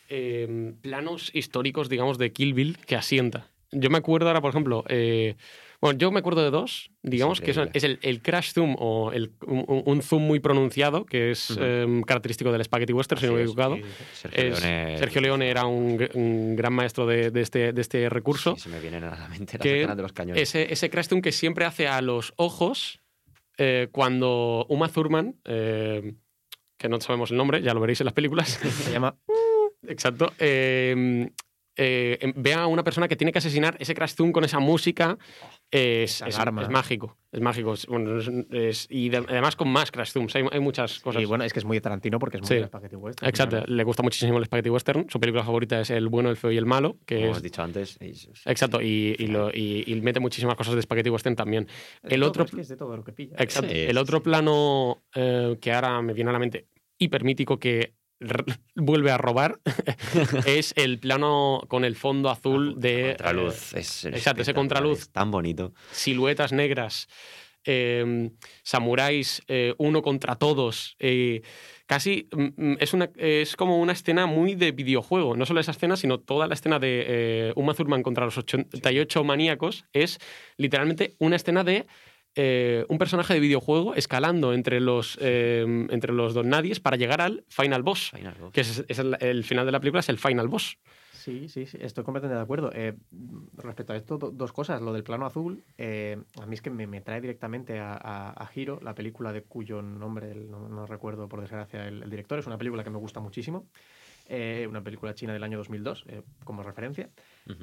[0.10, 3.48] eh, planos históricos, digamos, de Kill Bill que asienta.
[3.72, 5.36] Yo me acuerdo ahora, por ejemplo, eh,
[5.82, 9.12] bueno, yo me acuerdo de dos, digamos, que son, es el, el crash zoom o
[9.12, 13.34] el, un, un zoom muy pronunciado, que es eh, característico del spaghetti western, si no
[13.34, 13.78] me he Así equivocado.
[14.14, 17.82] Sergio Es- Leone- Sergio Leone era un, gr- un gran maestro de, de este, de
[17.82, 18.56] este recurso.
[18.56, 20.42] Sí, se me vienen a la mente las que de los cañones.
[20.44, 23.00] ese, ese crash zoom que siempre hace a los ojos
[23.58, 26.14] eh, cuando Uma Thurman, eh,
[26.78, 28.50] que no sabemos el nombre, ya lo veréis en las películas.
[28.50, 29.16] Se llama
[29.88, 30.32] Exacto.
[30.38, 31.30] eh,
[31.84, 34.60] eh, em- ve a una persona que tiene que asesinar ese crash zoom con esa
[34.60, 35.18] música.
[35.74, 37.16] eh, es, es- es mágico.
[37.32, 37.74] Es mágico.
[37.74, 40.36] Es- bueno, es- es- y de- además con más crash zooms.
[40.36, 41.22] Hay, hay muchas cosas.
[41.22, 42.66] Y bueno, es que es muy Tarantino porque es muy Sí.
[42.66, 43.30] Spaghetti Western.
[43.30, 43.56] Exacto.
[43.58, 43.74] claro.
[43.74, 45.06] Le gusta muchísimo el Spaghetti Western.
[45.10, 46.98] Su película favorita es El bueno, el feo y el malo.
[47.06, 47.98] Que Como es hemos dicho antes.
[48.46, 51.68] Exacto, y, y lo- y- y mete muchísimas cosas de Spaghetti Western también.
[52.04, 53.36] El todo, otro, es que es de todo lo que pilla.
[53.40, 54.24] exacto, Sí, el otro sí.
[54.26, 56.68] plano eh, que ahora me viene a la mente,
[56.98, 57.94] hipermítico, que
[58.76, 59.60] vuelve a robar,
[60.46, 63.74] es el plano con el fondo azul de Contraluz.
[63.74, 65.00] eh, es exacto, ese contraluz.
[65.00, 65.74] Es tan bonito.
[65.92, 67.08] siluetas negras,
[67.64, 68.32] eh,
[68.64, 70.96] samuráis, eh, uno contra todos.
[71.00, 71.42] eh,
[71.86, 75.36] casi mm, mm, es, una, es como una escena muy de videojuego.
[75.36, 79.86] No solo esa escena, sino toda la escena de Uma Thurman contra los 88 maníacos
[79.94, 80.18] es
[80.58, 81.86] literalmente una escena de
[82.36, 87.22] eh, un personaje de videojuego escalando entre los, eh, entre los dos nadies para llegar
[87.22, 88.12] al final boss.
[88.12, 88.52] Final Boss.
[88.54, 90.78] Que es, es el, el final de la película, es el final boss.
[91.14, 92.72] Sí, sí, sí, estoy completamente de acuerdo.
[92.74, 92.96] Eh,
[93.58, 94.82] respecto a esto, do- dos cosas.
[94.82, 98.50] Lo del plano azul, a mí es que me, me trae directamente a, a, a
[98.56, 102.40] Hiro, la película de cuyo nombre no, no recuerdo, por desgracia, el, el director.
[102.40, 103.68] Es una película que me gusta muchísimo.
[104.70, 107.10] Una película china del año 2002, eh, como referencia.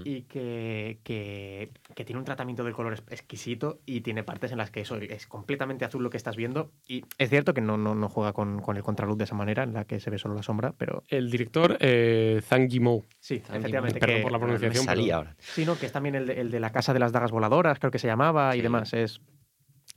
[0.04, 4.70] Y que, que, que tiene un tratamiento del color exquisito y tiene partes en las
[4.70, 6.72] que eso es completamente azul lo que estás viendo.
[6.86, 9.62] Y es cierto que no, no, no juega con, con el contraluz de esa manera,
[9.62, 13.04] en la que se ve solo la sombra, pero El director, eh, Zhang Yimou.
[13.20, 13.98] sí, efectivamente.
[13.98, 14.84] Perdón que- por la Me pronunciación.
[14.84, 15.36] salía ahora.
[15.38, 17.78] Sí, no, que es también el de, el de la Casa de las Dagas Voladoras,
[17.78, 18.92] creo que se llamaba, y demás.
[18.92, 19.20] Es,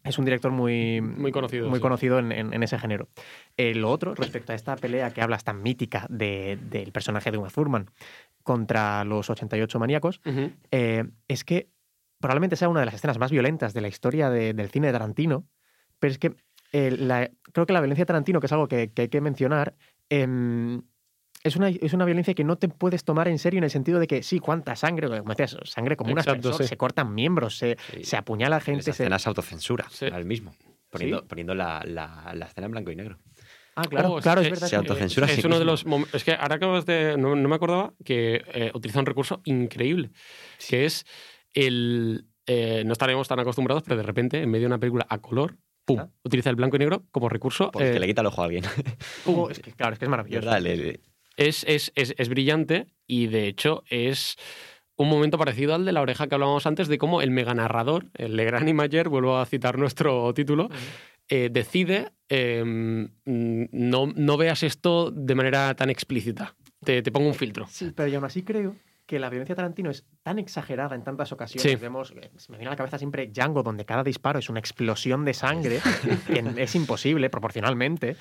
[0.03, 1.81] es un director muy, Muy conocido, muy sí.
[1.81, 3.09] conocido en, en- en ese género.
[3.57, 7.37] Eh, lo otro, respecto a esta pelea que hablas tan mítica de- del personaje de
[7.37, 7.89] Uma Thurman
[8.43, 10.51] contra los 88 maníacos, Ujú.
[10.71, 11.69] eh, es que
[12.19, 14.93] probablemente sea una de las escenas más violentas de la historia de- del cine de
[14.93, 15.47] Tarantino,
[15.99, 16.35] pero es que
[16.73, 19.19] eh, la- creo que la violencia de Tarantino, que es algo que, que hay que
[19.19, 19.75] mencionar,
[20.09, 20.81] em,
[21.43, 23.99] es, una, es una violencia que no te puedes tomar en serio en el sentido
[23.99, 26.65] de que sí, cuánta sangre, como decías, sangre como un Exacto, sí.
[26.65, 28.03] se cortan miembros, se, Sí.
[28.03, 28.81] se apuñala gente.
[28.81, 30.05] Esa se- escena es autocensura, Sí.
[30.05, 30.53] al mismo.
[30.89, 31.25] Poniendo, ¿Sí?
[31.27, 33.17] poniendo la, la- la escena en blanco y negro.
[33.83, 34.67] Ah, claro, Oh, claro, es verdad.
[34.67, 37.17] Se autocensura Es sí uno de los Es que ahora acabas de.
[37.17, 40.11] No, no me acordaba que eh, utiliza un recurso increíble.
[40.69, 41.05] Que es
[41.53, 42.25] el.
[42.45, 45.57] eh, no estaremos tan acostumbrados, pero de repente, en medio de una película a color,
[45.85, 45.99] ¡pum!
[46.23, 47.71] Utiliza el blanco y negro como recurso.
[47.71, 48.63] Porque eh, le quita el ojo a alguien.
[49.25, 50.49] Oh, es que, claro, es que es maravilloso.
[51.37, 54.35] Es, es, es, es brillante y de hecho es
[54.97, 58.07] un momento parecido al de la oreja que hablábamos antes de cómo el mega narrador,
[58.13, 60.69] el Legrand y Mayer, vuelvo a citar nuestro título,
[61.33, 66.55] eh, decide eh, mm, no, no veas esto de manera tan explícita.
[66.83, 67.67] Te, te pongo un filtro.
[67.69, 68.75] Sí, pero yo aún así creo
[69.05, 71.69] que la violencia de Tarantino es tan exagerada en tantas ocasiones.
[71.69, 71.77] Sí.
[71.77, 74.59] Vemos, eh, se me viene a la cabeza siempre Django, donde cada disparo es una
[74.59, 75.79] explosión de sangre,
[76.27, 78.17] que es imposible proporcionalmente.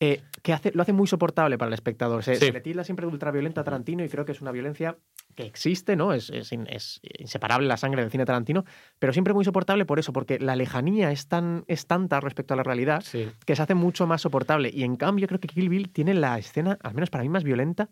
[0.00, 2.22] Eh, que hace, lo hace muy soportable para el espectador.
[2.24, 2.46] Se, Sí.
[2.46, 4.96] se le tilda siempre de ultraviolenta a Tarantino y creo que es una violencia
[5.34, 6.14] que existe, ¿no?
[6.14, 8.64] Es, es in- es inseparable la sangre del cine Tarantino,
[8.98, 12.56] pero siempre muy soportable por eso, porque la lejanía es, tan, es tanta respecto a
[12.56, 13.28] la realidad Sí.
[13.44, 14.70] que se hace mucho más soportable.
[14.72, 17.44] Y en cambio, creo que Kill Bill tiene la escena, al menos para mí, más
[17.44, 17.90] violenta,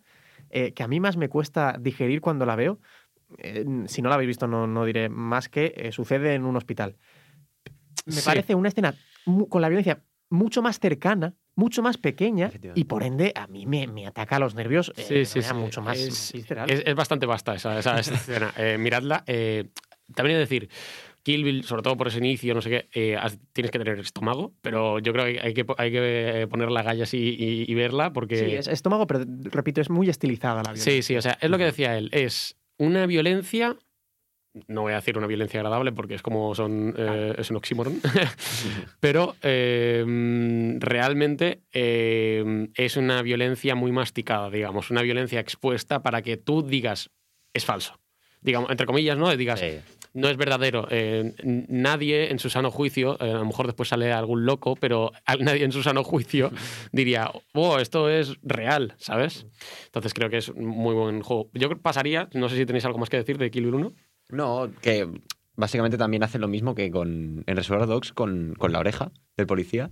[0.49, 2.79] eh, que a mí más me cuesta digerir cuando la veo.
[3.37, 6.55] Eh, si no la habéis visto, no, no diré más que eh, sucede en un
[6.55, 6.95] hospital.
[8.07, 8.25] Me Sí.
[8.25, 8.95] parece una escena
[9.49, 13.85] con la violencia mucho más cercana, mucho más pequeña, y por ende a mí me,
[13.87, 16.69] me ataca a los nervios eh, Sí, mucho más Es, visceral.
[16.71, 18.53] es- es bastante vasta esa, esa- esa escena.
[18.57, 19.23] Eh, miradla.
[19.27, 19.65] eh,
[20.15, 20.69] también he de decir,
[21.21, 23.99] Kill Bill, sobre todo por ese inicio, no sé qué, eh, has- tienes que tener
[23.99, 27.75] estómago, pero yo creo que hay que, hay que poner la galla así y, y
[27.75, 28.37] verla porque...
[28.37, 30.91] Sí, es estómago, pero repito, es muy estilizada la violencia.
[30.93, 32.09] Sí, sí, o sea, es lo que decía él.
[32.13, 33.75] Es una violencia.
[34.67, 36.95] No voy a decir una violencia agradable porque es como son.
[36.97, 38.01] eh, es un oxímoron.
[38.99, 44.89] Pero eh, mm, realmente eh, es una violencia muy masticada, digamos.
[44.89, 47.11] Una violencia expuesta para que tú digas
[47.53, 47.99] es falso.
[48.41, 49.35] Digamos, entre comillas, ¿no?
[49.35, 49.61] Digas.
[50.13, 50.87] No es verdadero.
[50.89, 55.11] Eh, nadie en su sano juicio, eh, a lo mejor después sale algún loco, pero
[55.39, 56.51] nadie en su sano juicio
[56.91, 59.45] diría, oh, esto es real, ¿sabes?
[59.85, 61.49] Entonces creo que es un muy buen juego.
[61.53, 63.93] Yo pasaría, no sé si tenéis algo más que decir de Kill Bill 1.
[64.29, 65.07] No, que
[65.55, 69.45] básicamente también hace lo mismo que con, en Reservoir Dogs con, con la oreja del
[69.47, 69.89] policía,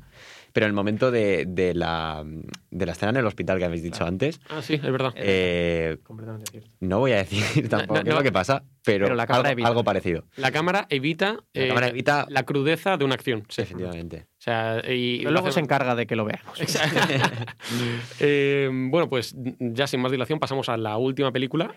[0.53, 2.23] pero en el momento de, de la,
[2.71, 4.39] de la escena en el hospital que habéis dicho antes.
[4.49, 5.11] Ah, sí, es verdad.
[5.17, 6.69] eh, Completamente cierto.
[6.79, 8.19] no voy a decir tampoco no, qué es no.
[8.19, 9.67] lo que pasa, pero, Pero la cámara algo, evita.
[9.67, 10.25] algo parecido.
[10.37, 13.43] La cámara evita, La eh, cámara evita- la crudeza de una acción.
[13.49, 13.61] Sí.
[13.63, 14.27] Efectivamente.
[14.39, 16.57] O sea, y Pero luego hace- se encarga de que lo veamos.
[18.19, 21.73] Eh, bueno, pues ya sin más dilación pasamos a la última película,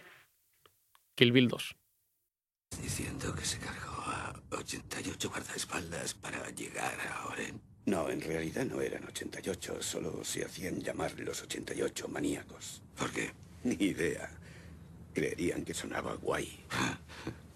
[1.17, 1.77] Kill Bill 2.
[2.79, 7.61] Diciendo que se cargó a 88 guardaespaldas para llegar a Oren.
[7.87, 12.83] No, en realidad no eran 88, solo se hacían llamar los 88 maníacos.
[12.97, 13.33] ¿Por qué?
[13.65, 14.31] Ni idea.
[15.13, 16.65] Creerían que sonaba guay.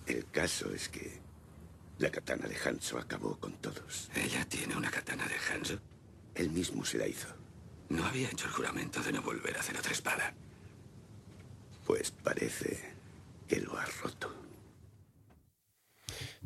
[0.06, 1.20] El caso es que
[1.98, 4.10] la katana de Hanzo acabó con todos.
[4.14, 5.78] ¿Ella tiene una katana de Hanzo?
[6.34, 7.28] Él mismo se la hizo.
[7.88, 10.34] No había hecho el juramento de no volver a hacer otra espada.
[11.86, 12.92] Pues parece
[13.46, 14.43] que lo ha roto.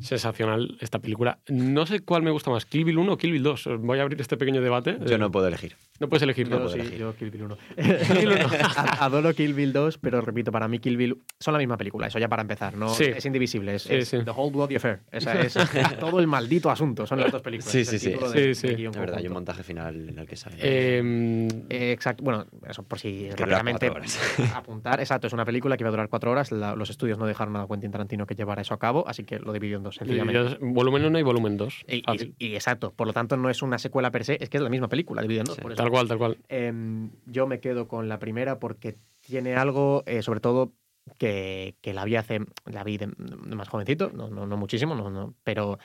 [0.01, 1.39] Sensacional esta película.
[1.49, 3.69] No sé cuál me gusta más, Kill Bill 1 o Kill Bill 2.
[3.79, 4.97] Voy a abrir este pequeño debate.
[5.05, 5.75] Yo Eh, no puedo elegir.
[5.99, 6.69] No puedes elegir, Yo ¿no?
[6.69, 7.57] sí, yo Kill Bill 1.
[8.75, 12.07] A- Adoro Kill Bill 2, pero repito, para mí Kill Bill son la misma película,
[12.07, 12.73] eso ya para empezar.
[12.75, 13.03] No, Sí.
[13.05, 14.17] Es indivisible, es, Sí, es sí.
[14.23, 15.01] The Whole Bloody Affair.
[15.11, 15.53] Esa es
[15.99, 17.71] todo el maldito asunto, son las dos películas.
[17.71, 18.11] Sí, sí, sí.
[18.11, 18.75] título de- Sí, de sí.
[18.81, 20.55] guion De verdad, hay un montaje final en el que sale.
[20.59, 24.19] Eh, Eh, exacto, bueno, eso por si horas.
[24.55, 24.99] apuntar.
[24.99, 26.51] Exacto, es una película que iba a durar cuatro horas.
[26.51, 29.39] la- los estudios no dejaron a Quentin Tarantino que llevara eso a cabo, así que
[29.39, 30.57] lo dividió en dos, sencillamente.
[30.61, 31.85] volumen 1 y volumen 2.
[31.87, 34.57] Y, y- y exacto, por lo tanto no es una secuela per se, es que
[34.57, 35.57] es la misma película, dividida en dos.
[35.57, 35.81] por eso.
[35.81, 36.37] Tal cual, tal cual.
[36.49, 40.73] Em, yo me quedo con la primera porque tiene algo, eh, sobre todo,
[41.17, 44.93] que, que la vi hace, la vi de, de más jovencito, no, no, no muchísimo,
[44.95, 45.79] no, no, pero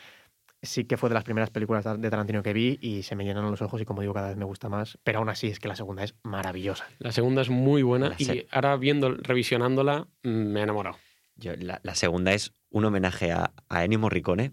[0.61, 3.51] sí que fue de las primeras películas de Tarantino que vi y se me llenaron
[3.51, 5.69] los ojos y como digo, cada vez me gusta más, pero aún así es que
[5.69, 6.87] la segunda es maravillosa.
[6.99, 10.97] La segunda es muy buena La y ahora viendo, revisionándola, me he enamorado.
[11.37, 14.53] Yo- la, la segunda es un homenaje a, a Ennio Morricone.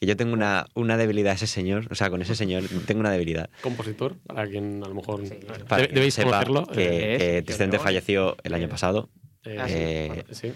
[0.00, 3.00] Que yo tengo una, una debilidad a ese señor, o sea, con ese señor tengo
[3.00, 3.50] una debilidad.
[3.62, 5.22] Compositor, para quien a lo mejor
[5.68, 6.66] Para que debéis sepa conocerlo.
[6.66, 7.78] Que, eh, que León.
[7.78, 9.10] falleció el año pasado.
[9.44, 10.52] eh, Ah, sí, Eh, bueno, sí.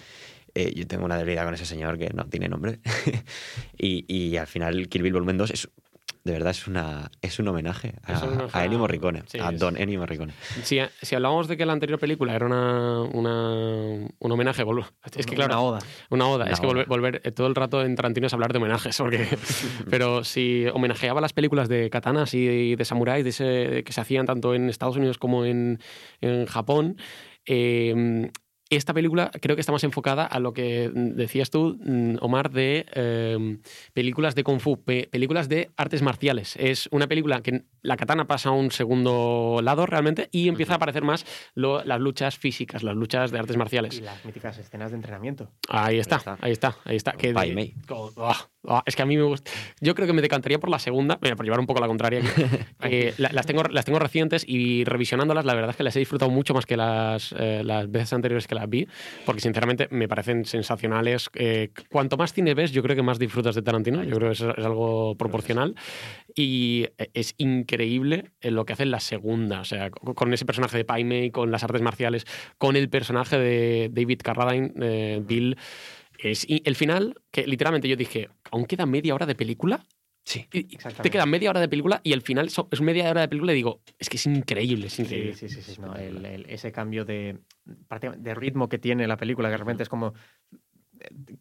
[0.54, 2.80] eh, yo tengo una debilidad con ese señor que no tiene nombre.
[3.78, 5.68] y, y al final Kill Bill Volumen 2 es,
[6.24, 9.76] de verdad es, una, es un homenaje a, homenaje a Ennio Morricone, sí, a Don
[9.76, 10.32] Ennio Morricone.
[10.62, 14.86] Si, si hablábamos de que la anterior película era una, una- un homenaje, vol-
[15.16, 15.78] es que claro, una oda.
[16.08, 16.44] Una oda.
[16.46, 16.72] Una es que oda.
[16.74, 18.96] volver, volver, eh, todo el rato en Tarantino es hablar de homenajes.
[18.96, 19.28] Porque,
[19.90, 24.24] pero si homenajeaba las películas de katanas y de samuráis de ese- que se hacían
[24.24, 25.78] tanto en Estados Unidos como en,
[26.22, 26.96] en Japón,
[27.44, 28.30] eh,
[28.76, 32.86] esta película creo que está más enfocada a lo que decías tú, mm, Omar, de
[32.94, 33.58] eh,
[33.92, 36.54] películas de Kung Fu, pe- películas de artes marciales.
[36.56, 40.76] Es una película que la katana pasa a un segundo lado realmente y empieza a
[40.76, 41.24] aparecer más
[41.54, 43.98] lo- las luchas físicas, las luchas de artes marciales.
[43.98, 45.50] Y las míticas escenas de entrenamiento.
[45.68, 47.12] Ahí está, ahí está, ahí está.
[47.12, 47.74] Que Pai de- Mei.
[48.68, 49.50] Ah, es que a mí me gusta.
[49.80, 52.20] Yo creo que me decantaría por la segunda, mira, por llevar un poco la contraria.
[52.86, 56.00] Eh, la- las, tengo, las tengo recientes y revisionándolas, la verdad es que las he
[56.00, 58.86] disfrutado mucho más que las, eh, las veces anteriores que las vi,
[59.24, 61.30] porque sinceramente me parecen sensacionales.
[61.34, 64.04] Eh, cuanto más cine ves, yo creo que más disfrutas de Tarantino.
[64.04, 65.74] Yo creo que es, es algo proporcional.
[66.36, 69.60] Y es increíble lo que hace en la segunda.
[69.60, 72.26] O sea, con ese personaje de Pai Mei, con las artes marciales,
[72.58, 75.56] con el personaje de David Carradine, Bill.
[76.30, 79.84] Es, y el final, que literalmente yo dije, ¿aún queda media hora de película?
[80.24, 80.46] Sí.
[80.52, 80.64] Y-
[81.02, 83.56] te queda media hora de película y el final es media hora de película y
[83.56, 85.34] digo, es que es increíble, es Sí, increíble.
[85.34, 87.40] sí, sí, sí, no, el- el- ese cambio de,
[88.16, 90.14] de ritmo que tiene la película, que de repente es como...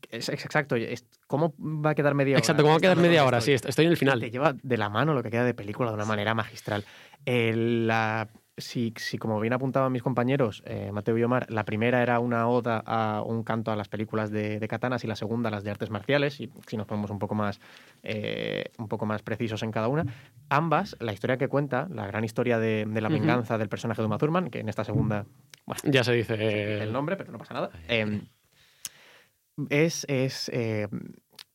[0.10, 2.39] Es, es exacto, es- ¿cómo va a quedar media hora?
[2.39, 3.38] Exacto, ¿cómo va a quedar media hora?
[3.38, 3.51] estoy?
[3.53, 4.19] Sí, est- estoy en el final.
[4.19, 6.84] Te lleva de la mano lo que queda de película de una manera magistral.
[7.26, 8.27] La,
[8.57, 12.47] si, si, como bien apuntaban mis compañeros, eh, Mateo y Omar, la primera era una
[12.47, 15.63] oda a un canto a las películas de, de katanas y la segunda a las
[15.63, 17.59] de artes marciales, y si nos ponemos un poco más,
[18.03, 20.05] eh, un poco más precisos en cada una,
[20.49, 24.05] ambas, la historia que cuenta, la gran historia de, de la venganza del personaje de
[24.05, 25.25] Uma Thurman, que en esta segunda,
[25.65, 26.35] bueno, Ya se dice.
[26.38, 27.71] eh, el nombre, pero no pasa nada.
[27.88, 28.21] Eh,
[29.69, 30.51] es es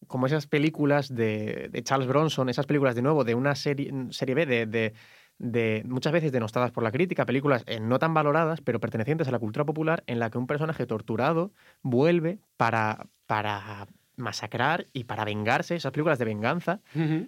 [0.06, 4.34] como esas películas de, de Charles Bronson, esas películas de nuevo de una serie, serie
[4.34, 4.94] B, de,
[5.38, 9.30] de- muchas veces denostadas por la crítica, películas eh, no tan valoradas, pero pertenecientes a
[9.32, 11.52] la cultura popular, en la que un personaje torturado
[11.82, 13.86] vuelve para, para
[14.16, 16.80] masacrar y para vengarse, esas películas de venganza,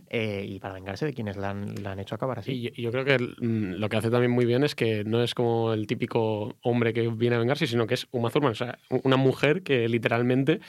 [0.08, 2.50] eh, y para vengarse de quienes la han, la han hecho acabar así.
[2.52, 5.04] Y yo, y yo creo que mm, lo que hace también muy bien es que
[5.04, 8.52] no es como el típico hombre que viene a vengarse, sino que es Uma Thurman,
[8.52, 10.60] o sea, una mujer que literalmente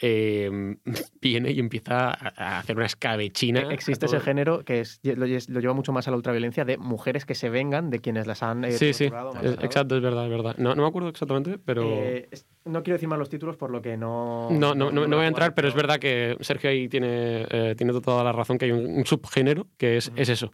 [0.00, 0.50] eh,
[1.20, 3.68] viene y empieza a hacer una escabechina.
[3.68, 6.76] a Existe ese género que es, lo, lo lleva mucho más a la ultraviolencia de
[6.78, 9.64] mujeres que se vengan de quienes las han eh, Sí, sí, es- masacrado.
[9.64, 10.56] exacto, es verdad, es verdad.
[10.58, 11.82] No, no me acuerdo exactamente, pero...
[11.84, 14.48] Eh, es- no quiero decir mal los títulos por lo que no.
[14.50, 17.74] No, no, no, no voy a entrar, pero es verdad que Sergio ahí tiene, eh,
[17.76, 20.50] tiene toda la razón, que hay un, un subgénero que es, es eso.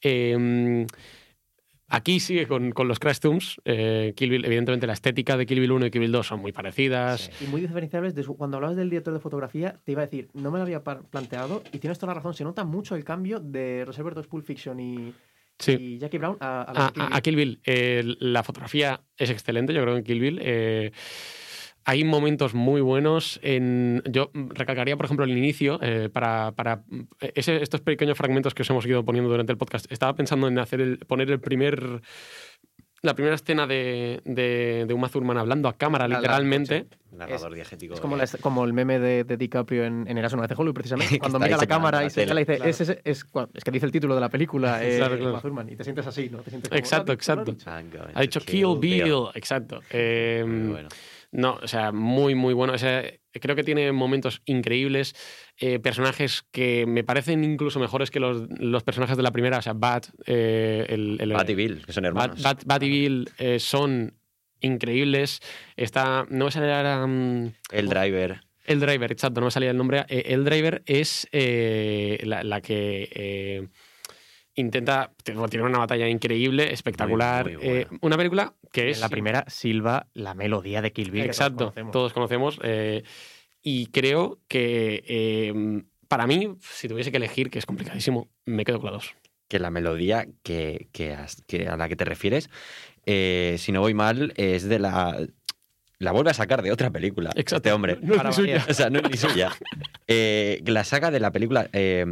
[0.00, 0.86] Eh,
[1.92, 3.60] aquí sigue con, con los Crash Tooms.
[3.64, 6.40] eh, Kill Bill, evidentemente la estética de Kill Bill 1 y Kill Bill 2 son
[6.40, 7.30] muy parecidas.
[7.40, 8.14] Y muy diferenciables.
[8.14, 10.64] de su- cuando hablabas del director de fotografía, te iba a decir, no me lo
[10.64, 12.34] había planteado y tienes toda la razón.
[12.34, 15.12] Se nota mucho el cambio de Reservoir Dogs Pulp Fiction y,
[15.58, 15.76] Sí.
[15.78, 17.14] y Jackie Brown a, a la A, Kill a- Bill.
[17.16, 17.60] a Kill Bill.
[17.64, 20.38] eh, la fotografía es excelente, yo creo, en Kill Bill.
[20.42, 20.90] eh,
[21.84, 23.40] hay momentos muy buenos.
[23.42, 26.82] En, yo recalcaría, por ejemplo, el inicio, eh, para, para
[27.34, 29.90] ese- estos pequeños fragmentos que os hemos ido poniendo durante el podcast.
[29.90, 32.02] Estaba pensando en hacer el, poner el primer.
[33.04, 36.86] La primera escena de, de, de Uma Thurman hablando a cámara, La- la- literalmente.
[37.10, 37.94] Narrador diegético.
[37.94, 40.54] Es como, la- como el meme de, de DiCaprio en, en Eras una vez de
[40.54, 41.18] Hollywood, precisamente.
[41.18, 42.64] Cuando mira la cámara la y se y dice, Claro.
[42.70, 45.30] es, es, es, es que dice el título de la película, eh, Claro, claro.
[45.32, 46.38] Uma Thurman, y te sientes así, ¿no?
[46.42, 47.52] Te sientes como, Exacto, "Lo ha dicho, lo ha exacto.
[47.52, 47.70] dicho".
[47.70, 49.24] I'm going Ha dicho to Kill Bill, Bill.
[49.34, 49.80] exacto.
[49.90, 50.88] Eh, Muy bueno.
[51.32, 52.74] No, o sea, muy, muy bueno.
[52.74, 53.02] O sea,
[53.32, 55.14] creo que tiene momentos increíbles,
[55.56, 59.56] eh, personajes que me parecen incluso mejores que los, los personajes de la primera.
[59.58, 62.42] O sea, Bat, eh, el, el- Bat y Bill, que son hermanos.
[62.42, 64.14] Bat- Bat y Bill eh, son
[64.60, 65.40] increíbles.
[65.76, 68.42] Está, no me sale mm, El driver.
[68.66, 70.04] el driver, exacto, no me salía el nombre.
[70.08, 73.68] Eh, el driver es la, la que
[74.54, 75.12] intenta.
[75.24, 77.44] Tiene una batalla increíble, espectacular.
[77.46, 77.80] Muy, muy buena.
[77.80, 78.96] Eh, una película que es.
[78.98, 81.22] En la primera, Silva, la melodía de Kill Bill.
[81.22, 81.92] que todos Exacto, conocemos.
[81.92, 82.60] todos conocemos.
[82.62, 83.02] eh,
[83.62, 88.80] y creo que eh, para mí, si tuviese que elegir, que es complicadísimo, me quedo
[88.80, 89.14] con la 2.
[89.48, 92.50] que la melodía que, que has- que a la que te refieres,
[93.06, 95.26] eh, si no voy mal, es de la.
[95.98, 97.30] La vuelve a sacar de otra película.
[97.36, 97.56] Exacto.
[97.68, 97.96] Este hombre.
[98.02, 98.66] No es ni suya.
[98.68, 99.52] O sea, no es ni suya.
[100.08, 102.04] Eh, la saca de la película eh,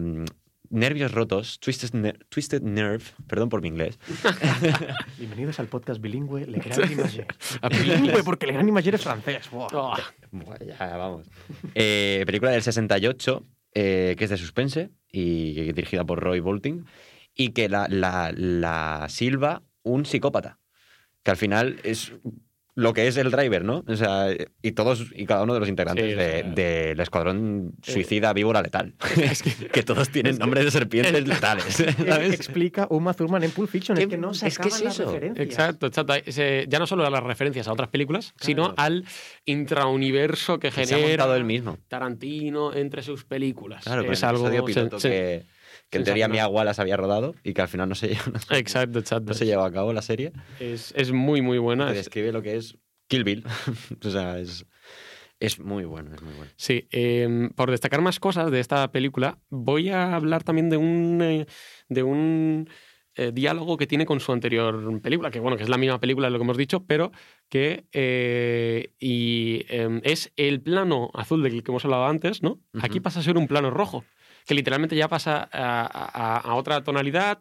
[0.70, 3.98] Nervios Rotos, Twisted, Ner- Twisted Nerve, perdón por mi inglés.
[5.18, 7.26] Bienvenidos al podcast bilingüe Le Gran Imager.
[7.70, 9.48] bilingüe porque Le Gran Imager es francés.
[9.52, 9.96] Oh,
[10.64, 11.26] ya, vamos.
[11.74, 13.44] Eh, película del 68,
[13.74, 16.84] eh, que es de suspense y que- dirigida por Roy Bolting,
[17.34, 20.60] y que la, la, la silba un psicópata,
[21.24, 22.12] que al final es
[22.80, 23.84] lo que es el driver, ¿no?
[23.86, 24.28] O sea,
[24.62, 28.94] y todos y cada uno de los integrantes Sí, de- del escuadrón suicida víbora letal.
[29.72, 31.80] que, todos tienen nombres de serpientes letales.
[31.80, 32.34] Eh, ¿sabes?
[32.34, 33.96] Explica Uma Thurman en Pulp Fiction.
[33.98, 35.06] Es que no se es que es acaban las eso.
[35.12, 35.46] referencias.
[35.46, 36.14] exacto, exacto.
[36.68, 39.04] Ya no solo a las referencias a otras películas, sino al
[39.44, 41.78] intrauniverso que Que se ha genera montado él mismo.
[41.88, 43.84] Tarantino entre sus películas.
[43.84, 45.46] Claro, es algo se- se-
[45.90, 46.30] que, en teoría sensacional.
[46.32, 49.26] mi agua las había rodado y que al final no se, no se- Exacto, exacto.
[49.28, 50.32] no se llevó a cabo la serie.
[50.58, 51.90] Es, es muy, muy buena.
[51.90, 53.44] Es- describe lo que es Kill Bill.
[54.04, 54.66] o sea, es,
[55.40, 56.50] es muy bueno, es muy bueno.
[56.56, 61.18] Sí, eh, por destacar más cosas de esta película, voy a hablar también de un,
[61.22, 61.46] eh,
[61.88, 62.68] de un
[63.16, 66.28] eh, diálogo que tiene con su anterior película, que bueno, que es la misma película
[66.28, 67.10] de lo que hemos dicho, pero
[67.48, 72.60] que eh, y, eh, es el plano azul del que hemos hablado antes, ¿no?
[72.80, 74.04] Aquí pasa a ser un plano rojo
[74.50, 77.38] que literalmente ya pasa a, otra tonalidad,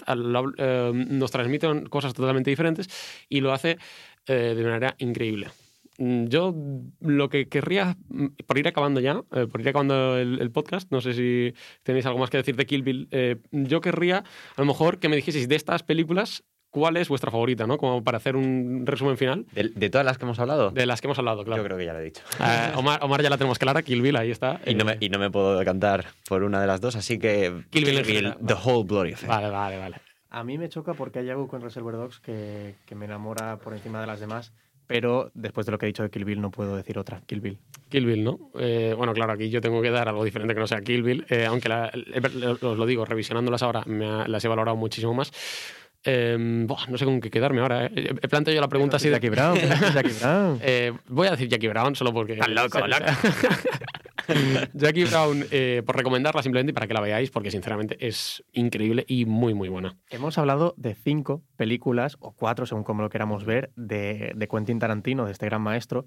[0.59, 2.87] eh, nos transmiten cosas totalmente diferentes
[3.27, 3.79] y lo hace
[4.27, 5.49] eh, de manera increíble.
[5.97, 6.53] Mm, Yo
[6.99, 10.91] lo que querría, mm, por ir acabando ya, eh, por ir acabando el, el podcast,
[10.91, 13.09] no sé si tenéis algo más que decir de Kill Bill,
[13.49, 14.17] yo querría
[14.55, 17.77] a lo mejor que me dijeseis de estas películas cuál es vuestra favorita, ¿no?
[17.77, 19.45] Como para hacer un resumen final.
[19.53, 20.71] ¿De, de todas las que hemos hablado?
[20.71, 21.61] De las que hemos hablado, claro.
[21.61, 22.21] Yo creo que ya lo he dicho.
[22.39, 24.59] Eh, Omar, Omar ya la tenemos clara, Kill Bill, ahí está.
[24.65, 27.17] Y no, me, Eh, y no me puedo decantar por una de las dos, así
[27.19, 29.29] que Kill Bill en general, The Whole Bloody Affair.
[29.29, 29.95] Vale, vale, vale.
[30.31, 33.73] A mí me choca porque hay algo con Reservoir Dogs que, que me enamora por
[33.73, 34.53] encima de las demás,
[34.85, 37.21] pero después de lo que he dicho de Kill Bill no puedo decir otra.
[37.25, 37.57] Kill Bill.
[37.89, 38.51] Kill Bill, ¿no?
[38.59, 41.25] Eh, bueno, claro, aquí yo tengo que dar algo diferente que no sea Kill Bill,
[41.29, 42.21] eh, aunque la- eh,
[42.61, 45.31] os lo digo, revisionándolas ahora, me ha- las he valorado muchísimo más.
[46.05, 47.85] Eh, buah, no sé con qué quedarme ahora.
[47.87, 48.13] eh.
[48.21, 49.57] He planteado yo la pregunta así de Jackie Brown,
[49.93, 50.59] Jackie Brown.
[50.61, 52.33] Eh, voy a decir Jackie Brown solo porque.
[52.33, 53.03] Estás loco, loco.
[54.73, 59.03] Jackie Brown, eh, por recomendarla simplemente y para que la veáis, porque sinceramente es increíble
[59.07, 59.97] y muy, muy buena.
[60.09, 64.77] Hemos hablado de cinco películas, o cuatro según como lo queramos ver, de, de Quentin
[64.79, 66.05] Tarantino, de este gran maestro,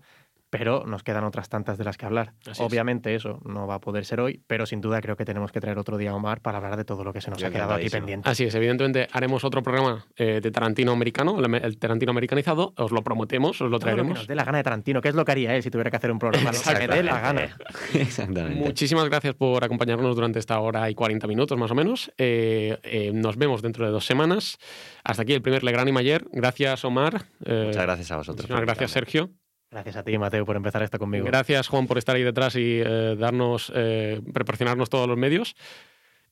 [0.53, 2.35] pero nos quedan otras tantas de las que hablar.
[2.43, 2.61] Así es.
[2.61, 5.62] Obviamente eso no va a poder ser hoy, pero sin duda creo que tenemos que
[5.62, 7.51] traer otro día a Omar para hablar de todo lo que se nos Yo ha
[7.51, 8.29] quedado aquí pendiente.
[8.29, 13.03] Así es, evidentemente haremos otro programa eh, de Tarantino americano, el, Tarantino americanizado, os lo
[13.03, 14.19] prometemos, os lo Todo lo que traeremos.
[14.19, 15.97] nos dé la gana de Tarantino, que es lo que haría él si tuviera que
[15.97, 17.57] hacer un programa, lo que dé la gana.
[17.95, 18.61] Exactamente.
[18.61, 22.12] Muchísimas gracias por acompañarnos durante esta hora y 40 minutos más o menos.
[22.19, 24.59] Eh, eh, nos vemos dentro de dos semanas.
[25.03, 26.27] Hasta aquí el primer Legrand y Mayer.
[26.31, 27.24] Gracias, Omar.
[27.47, 28.49] Eh, Muchas gracias a vosotros.
[28.51, 28.91] gracias.
[28.91, 29.31] Sergio.
[29.73, 31.24] Gracias a ti, Mateo, por empezar esto conmigo.
[31.27, 35.57] Gracias, Juan, por estar ahí detrás y eh, darnos, eh, proporcionarnos todos los medios.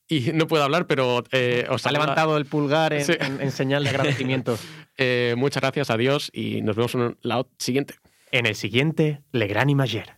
[0.07, 3.13] Y no puedo hablar, pero eh, os ha levantado el pulgar en, Sí.
[3.19, 4.57] en- en señal de agradecimiento.
[5.03, 7.95] Eh, muchas gracias, adiós y nos vemos en la siguiente.
[8.31, 10.17] en el siguiente Legrand y Mayer.